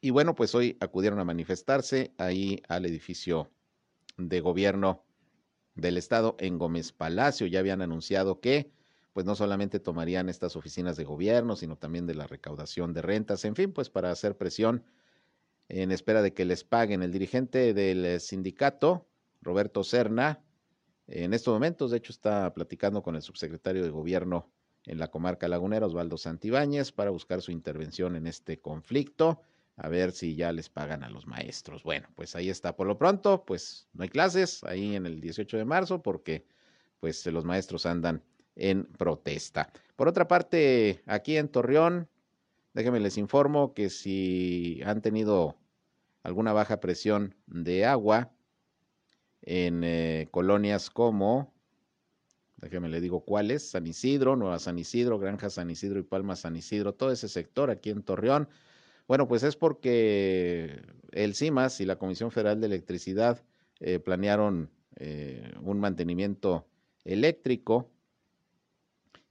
Y 0.00 0.10
bueno, 0.10 0.34
pues 0.34 0.54
hoy 0.54 0.76
acudieron 0.80 1.18
a 1.18 1.24
manifestarse 1.24 2.12
ahí 2.18 2.62
al 2.68 2.86
edificio 2.86 3.50
de 4.16 4.40
gobierno 4.40 5.04
del 5.74 5.96
estado 5.96 6.36
en 6.38 6.58
Gómez 6.58 6.92
Palacio. 6.92 7.46
Ya 7.46 7.60
habían 7.60 7.82
anunciado 7.82 8.40
que 8.40 8.70
pues 9.12 9.26
no 9.26 9.34
solamente 9.34 9.78
tomarían 9.78 10.28
estas 10.28 10.56
oficinas 10.56 10.96
de 10.96 11.04
gobierno, 11.04 11.56
sino 11.56 11.76
también 11.76 12.06
de 12.06 12.14
la 12.14 12.26
recaudación 12.26 12.94
de 12.94 13.02
rentas, 13.02 13.44
en 13.44 13.54
fin, 13.54 13.72
pues 13.72 13.90
para 13.90 14.10
hacer 14.10 14.38
presión 14.38 14.84
en 15.72 15.90
espera 15.90 16.20
de 16.20 16.34
que 16.34 16.44
les 16.44 16.64
paguen. 16.64 17.02
El 17.02 17.12
dirigente 17.12 17.72
del 17.72 18.20
sindicato, 18.20 19.08
Roberto 19.40 19.82
Serna, 19.82 20.44
en 21.06 21.32
estos 21.32 21.52
momentos, 21.52 21.90
de 21.90 21.96
hecho, 21.96 22.12
está 22.12 22.52
platicando 22.52 23.02
con 23.02 23.16
el 23.16 23.22
subsecretario 23.22 23.82
de 23.82 23.90
gobierno 23.90 24.50
en 24.84 24.98
la 24.98 25.08
comarca 25.08 25.48
lagunera, 25.48 25.86
Osvaldo 25.86 26.18
Santibáñez, 26.18 26.92
para 26.92 27.10
buscar 27.10 27.40
su 27.40 27.52
intervención 27.52 28.16
en 28.16 28.26
este 28.26 28.60
conflicto, 28.60 29.40
a 29.76 29.88
ver 29.88 30.12
si 30.12 30.36
ya 30.36 30.52
les 30.52 30.68
pagan 30.68 31.04
a 31.04 31.10
los 31.10 31.26
maestros. 31.26 31.82
Bueno, 31.82 32.08
pues 32.14 32.36
ahí 32.36 32.50
está. 32.50 32.76
Por 32.76 32.86
lo 32.86 32.98
pronto, 32.98 33.44
pues 33.44 33.88
no 33.94 34.02
hay 34.02 34.10
clases 34.10 34.62
ahí 34.64 34.94
en 34.94 35.06
el 35.06 35.20
18 35.20 35.56
de 35.56 35.64
marzo 35.64 36.02
porque 36.02 36.44
pues 37.00 37.24
los 37.26 37.44
maestros 37.44 37.86
andan 37.86 38.22
en 38.56 38.84
protesta. 38.84 39.72
Por 39.96 40.08
otra 40.08 40.28
parte, 40.28 41.02
aquí 41.06 41.36
en 41.38 41.48
Torreón, 41.48 42.08
déjenme 42.74 43.00
les 43.00 43.16
informo 43.16 43.72
que 43.72 43.88
si 43.88 44.80
han 44.84 45.00
tenido 45.00 45.56
alguna 46.22 46.52
baja 46.52 46.80
presión 46.80 47.34
de 47.46 47.84
agua 47.84 48.32
en 49.42 49.82
eh, 49.84 50.28
colonias 50.30 50.90
como, 50.90 51.52
déjenme 52.56 52.88
le 52.88 53.00
digo 53.00 53.24
cuáles, 53.24 53.70
San 53.70 53.86
Isidro, 53.86 54.36
Nueva 54.36 54.58
San 54.58 54.78
Isidro, 54.78 55.18
Granja 55.18 55.50
San 55.50 55.70
Isidro 55.70 55.98
y 55.98 56.04
Palma 56.04 56.36
San 56.36 56.56
Isidro, 56.56 56.94
todo 56.94 57.10
ese 57.10 57.28
sector 57.28 57.70
aquí 57.70 57.90
en 57.90 58.02
Torreón. 58.02 58.48
Bueno, 59.08 59.26
pues 59.26 59.42
es 59.42 59.56
porque 59.56 60.82
el 61.10 61.34
CIMAS 61.34 61.80
y 61.80 61.86
la 61.86 61.96
Comisión 61.96 62.30
Federal 62.30 62.60
de 62.60 62.66
Electricidad 62.66 63.42
eh, 63.80 63.98
planearon 63.98 64.70
eh, 64.96 65.52
un 65.60 65.80
mantenimiento 65.80 66.68
eléctrico 67.04 67.92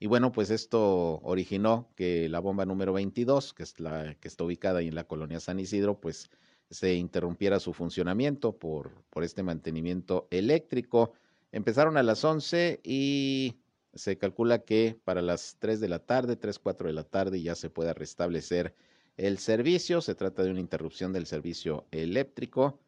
y 0.02 0.08
bueno, 0.08 0.32
pues 0.32 0.50
esto 0.50 1.20
originó 1.22 1.92
que 1.96 2.28
la 2.28 2.40
bomba 2.40 2.66
número 2.66 2.92
22, 2.92 3.54
que 3.54 3.62
es 3.62 3.80
la 3.80 4.16
que 4.16 4.28
está 4.28 4.44
ubicada 4.44 4.80
ahí 4.80 4.88
en 4.88 4.96
la 4.96 5.04
colonia 5.04 5.40
San 5.40 5.60
Isidro, 5.60 6.02
pues 6.02 6.32
se 6.72 6.96
interrumpiera 6.96 7.60
su 7.60 7.74
funcionamiento 7.74 8.58
por, 8.58 8.92
por 9.10 9.24
este 9.24 9.44
mantenimiento 9.44 10.28
eléctrico. 10.32 11.14
Empezaron 11.52 11.98
a 11.98 12.04
las 12.04 12.24
11 12.24 12.80
y 12.84 13.58
se 13.94 14.18
calcula 14.18 14.60
que 14.60 14.98
para 15.04 15.22
las 15.22 15.58
3 15.60 15.80
de 15.80 15.90
la 15.90 16.00
tarde, 16.00 16.38
3, 16.38 16.58
4 16.58 16.88
de 16.88 16.94
la 16.94 17.04
tarde 17.04 17.42
ya 17.42 17.56
se 17.56 17.70
pueda 17.70 17.94
restablecer 17.94 18.74
el 19.18 19.38
servicio. 19.38 20.02
Se 20.02 20.16
trata 20.16 20.44
de 20.44 20.52
una 20.52 20.62
interrupción 20.62 21.12
del 21.14 21.28
servicio 21.28 21.86
eléctrico 21.92 22.80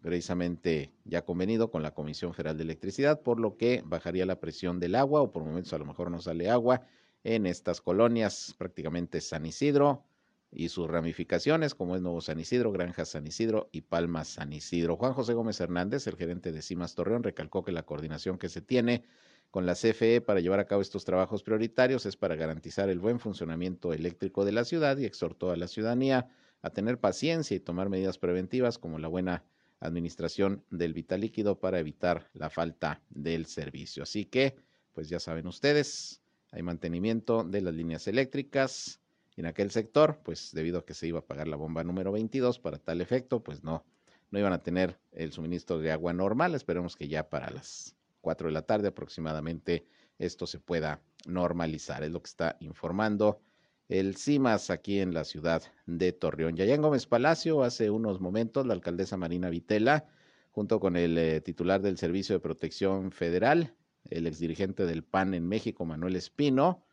precisamente 0.00 0.92
ya 1.04 1.24
convenido 1.24 1.70
con 1.70 1.82
la 1.82 1.94
Comisión 1.94 2.32
Federal 2.32 2.56
de 2.56 2.62
Electricidad, 2.62 3.22
por 3.22 3.40
lo 3.40 3.56
que 3.56 3.82
bajaría 3.84 4.24
la 4.24 4.38
presión 4.38 4.78
del 4.78 4.94
agua 4.94 5.20
o 5.20 5.32
por 5.32 5.44
momentos 5.44 5.72
a 5.72 5.78
lo 5.78 5.84
mejor 5.84 6.10
no 6.10 6.20
sale 6.20 6.48
agua 6.48 6.82
en 7.24 7.46
estas 7.46 7.80
colonias, 7.80 8.54
prácticamente 8.56 9.20
San 9.20 9.46
Isidro 9.46 10.04
y 10.52 10.68
sus 10.68 10.88
ramificaciones, 10.88 11.74
como 11.74 11.94
es 11.94 12.02
Nuevo 12.02 12.20
San 12.20 12.40
Isidro, 12.40 12.72
Granja 12.72 13.04
San 13.04 13.26
Isidro 13.26 13.68
y 13.72 13.82
Palmas 13.82 14.28
San 14.28 14.52
Isidro. 14.52 14.96
Juan 14.96 15.12
José 15.12 15.34
Gómez 15.34 15.60
Hernández, 15.60 16.06
el 16.06 16.16
gerente 16.16 16.52
de 16.52 16.62
CIMAS 16.62 16.94
Torreón, 16.94 17.22
recalcó 17.22 17.62
que 17.62 17.72
la 17.72 17.84
coordinación 17.84 18.38
que 18.38 18.48
se 18.48 18.60
tiene 18.60 19.04
con 19.50 19.66
la 19.66 19.74
CFE 19.74 20.20
para 20.20 20.40
llevar 20.40 20.60
a 20.60 20.66
cabo 20.66 20.82
estos 20.82 21.04
trabajos 21.04 21.42
prioritarios 21.42 22.06
es 22.06 22.16
para 22.16 22.36
garantizar 22.36 22.88
el 22.88 22.98
buen 22.98 23.20
funcionamiento 23.20 23.92
eléctrico 23.92 24.44
de 24.44 24.52
la 24.52 24.64
ciudad 24.64 24.96
y 24.98 25.04
exhortó 25.04 25.50
a 25.50 25.56
la 25.56 25.68
ciudadanía 25.68 26.28
a 26.62 26.70
tener 26.70 26.98
paciencia 26.98 27.56
y 27.56 27.60
tomar 27.60 27.88
medidas 27.88 28.18
preventivas 28.18 28.78
como 28.78 28.98
la 28.98 29.08
buena 29.08 29.44
administración 29.80 30.64
del 30.70 30.92
vital 30.94 31.22
líquido 31.22 31.58
para 31.58 31.80
evitar 31.80 32.28
la 32.34 32.50
falta 32.50 33.02
del 33.08 33.46
servicio. 33.46 34.02
Así 34.02 34.24
que, 34.26 34.56
pues 34.92 35.08
ya 35.08 35.18
saben 35.18 35.46
ustedes, 35.46 36.20
hay 36.52 36.62
mantenimiento 36.62 37.44
de 37.44 37.62
las 37.62 37.74
líneas 37.74 38.06
eléctricas 38.06 39.00
en 39.40 39.46
aquel 39.46 39.70
sector, 39.70 40.20
pues 40.22 40.52
debido 40.52 40.80
a 40.80 40.84
que 40.84 40.94
se 40.94 41.06
iba 41.06 41.18
a 41.18 41.26
pagar 41.26 41.48
la 41.48 41.56
bomba 41.56 41.82
número 41.82 42.12
22 42.12 42.58
para 42.58 42.78
tal 42.78 43.00
efecto, 43.00 43.42
pues 43.42 43.64
no, 43.64 43.84
no 44.30 44.38
iban 44.38 44.52
a 44.52 44.62
tener 44.62 44.98
el 45.12 45.32
suministro 45.32 45.78
de 45.78 45.90
agua 45.90 46.12
normal. 46.12 46.54
Esperemos 46.54 46.94
que 46.94 47.08
ya 47.08 47.28
para 47.28 47.50
las 47.50 47.96
4 48.20 48.48
de 48.48 48.52
la 48.52 48.62
tarde 48.62 48.88
aproximadamente 48.88 49.86
esto 50.18 50.46
se 50.46 50.58
pueda 50.58 51.00
normalizar. 51.26 52.02
Es 52.02 52.10
lo 52.10 52.22
que 52.22 52.28
está 52.28 52.56
informando 52.60 53.40
el 53.88 54.16
CIMAS 54.16 54.68
aquí 54.68 55.00
en 55.00 55.14
la 55.14 55.24
ciudad 55.24 55.62
de 55.86 56.12
Torreón. 56.12 56.56
Y 56.56 56.62
allá 56.62 56.74
en 56.74 56.82
Gómez 56.82 57.06
Palacio, 57.06 57.62
hace 57.62 57.90
unos 57.90 58.20
momentos, 58.20 58.66
la 58.66 58.74
alcaldesa 58.74 59.16
Marina 59.16 59.48
Vitela, 59.48 60.06
junto 60.52 60.80
con 60.80 60.96
el 60.96 61.16
eh, 61.16 61.40
titular 61.40 61.80
del 61.80 61.96
Servicio 61.96 62.34
de 62.34 62.40
Protección 62.40 63.10
Federal, 63.10 63.74
el 64.10 64.26
exdirigente 64.26 64.84
del 64.84 65.02
PAN 65.02 65.32
en 65.32 65.48
México, 65.48 65.86
Manuel 65.86 66.14
Espino, 66.14 66.84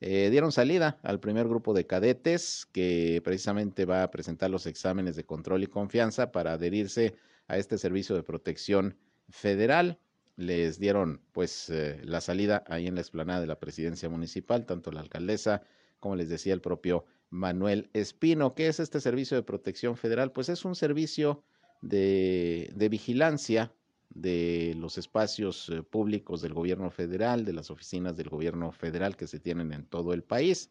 eh, 0.00 0.28
dieron 0.30 0.52
salida 0.52 0.98
al 1.02 1.20
primer 1.20 1.48
grupo 1.48 1.74
de 1.74 1.86
cadetes 1.86 2.66
que 2.72 3.20
precisamente 3.24 3.84
va 3.84 4.02
a 4.02 4.10
presentar 4.10 4.50
los 4.50 4.66
exámenes 4.66 5.16
de 5.16 5.24
control 5.24 5.62
y 5.62 5.66
confianza 5.66 6.30
para 6.30 6.52
adherirse 6.52 7.14
a 7.48 7.58
este 7.58 7.78
servicio 7.78 8.14
de 8.14 8.22
protección 8.22 8.96
federal. 9.28 9.98
Les 10.36 10.78
dieron 10.78 11.20
pues 11.32 11.68
eh, 11.70 12.00
la 12.04 12.20
salida 12.20 12.62
ahí 12.68 12.86
en 12.86 12.94
la 12.94 13.00
explanada 13.00 13.40
de 13.40 13.48
la 13.48 13.58
presidencia 13.58 14.08
municipal, 14.08 14.66
tanto 14.66 14.92
la 14.92 15.00
alcaldesa 15.00 15.62
como 15.98 16.14
les 16.14 16.28
decía 16.28 16.54
el 16.54 16.60
propio 16.60 17.04
Manuel 17.30 17.90
Espino. 17.92 18.54
¿Qué 18.54 18.68
es 18.68 18.80
este 18.80 19.00
servicio 19.00 19.36
de 19.36 19.42
protección 19.42 19.96
federal? 19.96 20.32
Pues 20.32 20.48
es 20.48 20.64
un 20.64 20.74
servicio 20.74 21.42
de, 21.82 22.88
vigilancia 22.90 23.72
de 24.10 24.74
los 24.76 24.98
espacios 24.98 25.68
eh, 25.68 25.82
públicos 25.82 26.40
del 26.42 26.54
gobierno 26.54 26.90
federal, 26.90 27.44
de 27.44 27.52
las 27.52 27.70
oficinas 27.70 28.16
del 28.16 28.28
gobierno 28.28 28.72
federal 28.72 29.16
que 29.16 29.26
se 29.26 29.38
tienen 29.38 29.72
en 29.72 29.84
todo 29.84 30.12
el 30.12 30.22
país. 30.22 30.70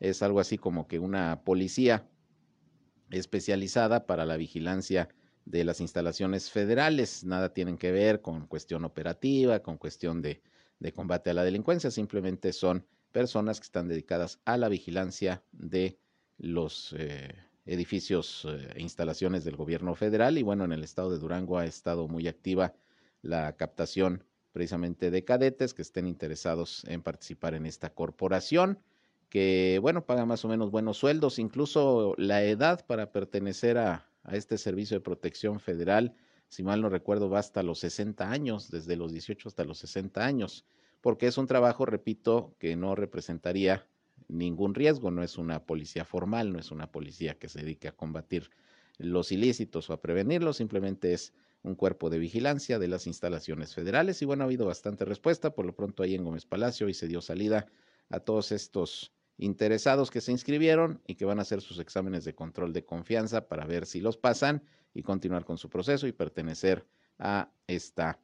Es 0.00 0.22
algo 0.22 0.40
así 0.40 0.58
como 0.58 0.86
que 0.86 0.98
una 0.98 1.42
policía 1.44 2.08
especializada 3.10 4.06
para 4.06 4.26
la 4.26 4.36
vigilancia 4.36 5.08
de 5.44 5.64
las 5.64 5.80
instalaciones 5.80 6.50
federales. 6.50 7.24
Nada 7.24 7.52
tienen 7.52 7.78
que 7.78 7.92
ver 7.92 8.20
con 8.20 8.46
cuestión 8.46 8.84
operativa, 8.84 9.60
con 9.60 9.78
cuestión 9.78 10.20
de, 10.20 10.42
de 10.78 10.92
combate 10.92 11.30
a 11.30 11.34
la 11.34 11.44
delincuencia, 11.44 11.90
simplemente 11.90 12.52
son 12.52 12.86
personas 13.12 13.60
que 13.60 13.64
están 13.64 13.88
dedicadas 13.88 14.40
a 14.44 14.56
la 14.56 14.68
vigilancia 14.68 15.42
de 15.52 15.98
los 16.36 16.94
eh, 16.98 17.32
edificios 17.66 18.46
e 18.74 18.80
instalaciones 18.80 19.44
del 19.44 19.56
gobierno 19.56 19.94
federal. 19.94 20.38
Y 20.38 20.42
bueno, 20.42 20.64
en 20.64 20.72
el 20.72 20.84
estado 20.84 21.10
de 21.10 21.18
Durango 21.18 21.58
ha 21.58 21.66
estado 21.66 22.08
muy 22.08 22.28
activa 22.28 22.74
la 23.22 23.56
captación 23.56 24.24
precisamente 24.52 25.10
de 25.10 25.24
cadetes 25.24 25.74
que 25.74 25.82
estén 25.82 26.06
interesados 26.06 26.84
en 26.84 27.02
participar 27.02 27.54
en 27.54 27.66
esta 27.66 27.90
corporación, 27.90 28.78
que 29.28 29.78
bueno, 29.82 30.06
paga 30.06 30.26
más 30.26 30.44
o 30.44 30.48
menos 30.48 30.70
buenos 30.70 30.98
sueldos, 30.98 31.38
incluso 31.38 32.14
la 32.18 32.44
edad 32.44 32.86
para 32.86 33.10
pertenecer 33.10 33.78
a, 33.78 34.08
a 34.22 34.36
este 34.36 34.58
servicio 34.58 34.96
de 34.96 35.00
protección 35.00 35.58
federal, 35.58 36.14
si 36.48 36.62
mal 36.62 36.80
no 36.80 36.88
recuerdo, 36.88 37.28
va 37.30 37.40
hasta 37.40 37.64
los 37.64 37.80
60 37.80 38.30
años, 38.30 38.70
desde 38.70 38.94
los 38.94 39.10
18 39.10 39.48
hasta 39.48 39.64
los 39.64 39.78
60 39.78 40.24
años 40.24 40.64
porque 41.04 41.26
es 41.26 41.36
un 41.36 41.46
trabajo, 41.46 41.84
repito, 41.84 42.56
que 42.58 42.76
no 42.76 42.94
representaría 42.94 43.86
ningún 44.28 44.74
riesgo, 44.74 45.10
no 45.10 45.22
es 45.22 45.38
una 45.38 45.64
policía 45.64 46.04
formal, 46.04 46.52
no 46.52 46.58
es 46.58 46.70
una 46.70 46.90
policía 46.90 47.38
que 47.38 47.48
se 47.48 47.60
dedique 47.60 47.88
a 47.88 47.92
combatir 47.92 48.50
los 48.98 49.32
ilícitos 49.32 49.90
o 49.90 49.92
a 49.92 50.00
prevenirlos, 50.00 50.56
simplemente 50.56 51.12
es 51.12 51.32
un 51.62 51.74
cuerpo 51.74 52.10
de 52.10 52.18
vigilancia 52.18 52.78
de 52.78 52.88
las 52.88 53.06
instalaciones 53.06 53.74
federales 53.74 54.20
y 54.22 54.24
bueno, 54.24 54.44
ha 54.44 54.46
habido 54.46 54.66
bastante 54.66 55.04
respuesta, 55.04 55.54
por 55.54 55.64
lo 55.64 55.74
pronto 55.74 56.02
ahí 56.02 56.14
en 56.14 56.24
Gómez 56.24 56.44
Palacio 56.44 56.88
y 56.88 56.94
se 56.94 57.08
dio 57.08 57.20
salida 57.20 57.66
a 58.10 58.20
todos 58.20 58.52
estos 58.52 59.12
interesados 59.38 60.10
que 60.10 60.20
se 60.20 60.30
inscribieron 60.30 61.00
y 61.06 61.16
que 61.16 61.24
van 61.24 61.38
a 61.38 61.42
hacer 61.42 61.60
sus 61.60 61.78
exámenes 61.78 62.24
de 62.24 62.34
control 62.34 62.72
de 62.72 62.84
confianza 62.84 63.48
para 63.48 63.66
ver 63.66 63.86
si 63.86 64.00
los 64.00 64.16
pasan 64.16 64.62
y 64.92 65.02
continuar 65.02 65.44
con 65.44 65.58
su 65.58 65.68
proceso 65.68 66.06
y 66.06 66.12
pertenecer 66.12 66.86
a 67.18 67.50
esta 67.66 68.20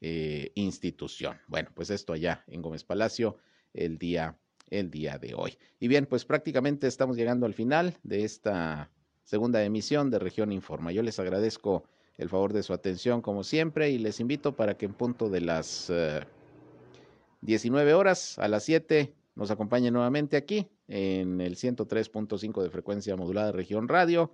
eh, 0.00 0.52
institución. 0.54 1.38
Bueno, 1.48 1.70
pues 1.74 1.90
esto 1.90 2.12
allá 2.12 2.44
en 2.46 2.62
Gómez 2.62 2.84
Palacio 2.84 3.38
el 3.72 3.98
día, 3.98 4.36
el 4.72 4.90
día 4.90 5.18
de 5.18 5.34
hoy. 5.34 5.58
Y 5.78 5.88
bien, 5.88 6.06
pues 6.06 6.24
prácticamente 6.24 6.86
estamos 6.86 7.16
llegando 7.16 7.46
al 7.46 7.54
final 7.54 7.96
de 8.02 8.24
esta 8.24 8.90
segunda 9.22 9.62
emisión 9.62 10.10
de 10.10 10.18
Región 10.18 10.50
Informa. 10.50 10.92
Yo 10.92 11.02
les 11.02 11.18
agradezco 11.18 11.84
el 12.16 12.28
favor 12.28 12.52
de 12.52 12.62
su 12.62 12.72
atención 12.72 13.22
como 13.22 13.44
siempre 13.44 13.90
y 13.90 13.98
les 13.98 14.18
invito 14.18 14.56
para 14.56 14.76
que 14.76 14.86
en 14.86 14.94
punto 14.94 15.28
de 15.28 15.40
las 15.40 15.92
19 17.42 17.90
eh, 17.90 17.94
horas 17.94 18.38
a 18.38 18.48
las 18.48 18.64
7 18.64 19.14
nos 19.34 19.50
acompañen 19.50 19.94
nuevamente 19.94 20.36
aquí 20.36 20.68
en 20.88 21.40
el 21.40 21.56
103.5 21.56 22.62
de 22.62 22.70
frecuencia 22.70 23.16
modulada 23.16 23.52
Región 23.52 23.88
Radio, 23.88 24.32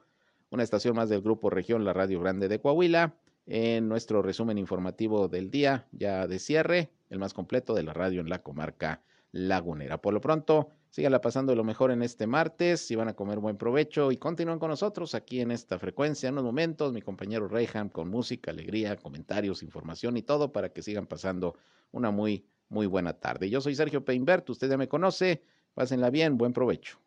una 0.50 0.62
estación 0.62 0.96
más 0.96 1.08
del 1.08 1.20
grupo 1.20 1.50
Región, 1.50 1.84
la 1.84 1.92
Radio 1.92 2.20
Grande 2.20 2.48
de 2.48 2.60
Coahuila 2.60 3.14
en 3.46 3.88
nuestro 3.88 4.22
resumen 4.22 4.58
informativo 4.58 5.28
del 5.28 5.50
día, 5.50 5.86
ya 5.92 6.26
de 6.26 6.38
cierre, 6.38 6.90
el 7.08 7.18
más 7.18 7.32
completo 7.32 7.74
de 7.74 7.82
la 7.82 7.94
radio 7.94 8.20
en 8.20 8.28
la 8.28 8.42
comarca 8.42 9.02
lagunera. 9.32 10.00
Por 10.00 10.14
lo 10.14 10.20
pronto, 10.20 10.70
síganla 10.90 11.20
pasando 11.20 11.54
lo 11.54 11.64
mejor 11.64 11.90
en 11.90 12.02
este 12.02 12.26
martes, 12.26 12.80
si 12.80 12.94
van 12.94 13.08
a 13.08 13.14
comer 13.14 13.38
buen 13.38 13.56
provecho 13.56 14.10
y 14.12 14.16
continúen 14.16 14.58
con 14.58 14.70
nosotros 14.70 15.14
aquí 15.14 15.40
en 15.40 15.50
esta 15.50 15.78
frecuencia. 15.78 16.28
En 16.28 16.34
unos 16.34 16.44
momentos, 16.44 16.92
mi 16.92 17.02
compañero 17.02 17.48
Reyham 17.48 17.88
con 17.88 18.08
música, 18.08 18.50
alegría, 18.50 18.96
comentarios, 18.96 19.62
información 19.62 20.16
y 20.16 20.22
todo 20.22 20.52
para 20.52 20.70
que 20.70 20.82
sigan 20.82 21.06
pasando 21.06 21.56
una 21.92 22.10
muy, 22.10 22.46
muy 22.68 22.86
buena 22.86 23.12
tarde. 23.14 23.50
Yo 23.50 23.60
soy 23.60 23.74
Sergio 23.74 24.04
Peinbert, 24.04 24.48
usted 24.50 24.70
ya 24.70 24.76
me 24.76 24.88
conoce, 24.88 25.42
pásenla 25.74 26.10
bien, 26.10 26.36
buen 26.36 26.52
provecho. 26.52 26.98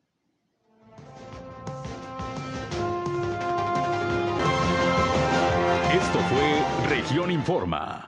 Esto 5.93 6.19
fue 6.19 6.89
Región 6.89 7.31
Informa. 7.31 8.07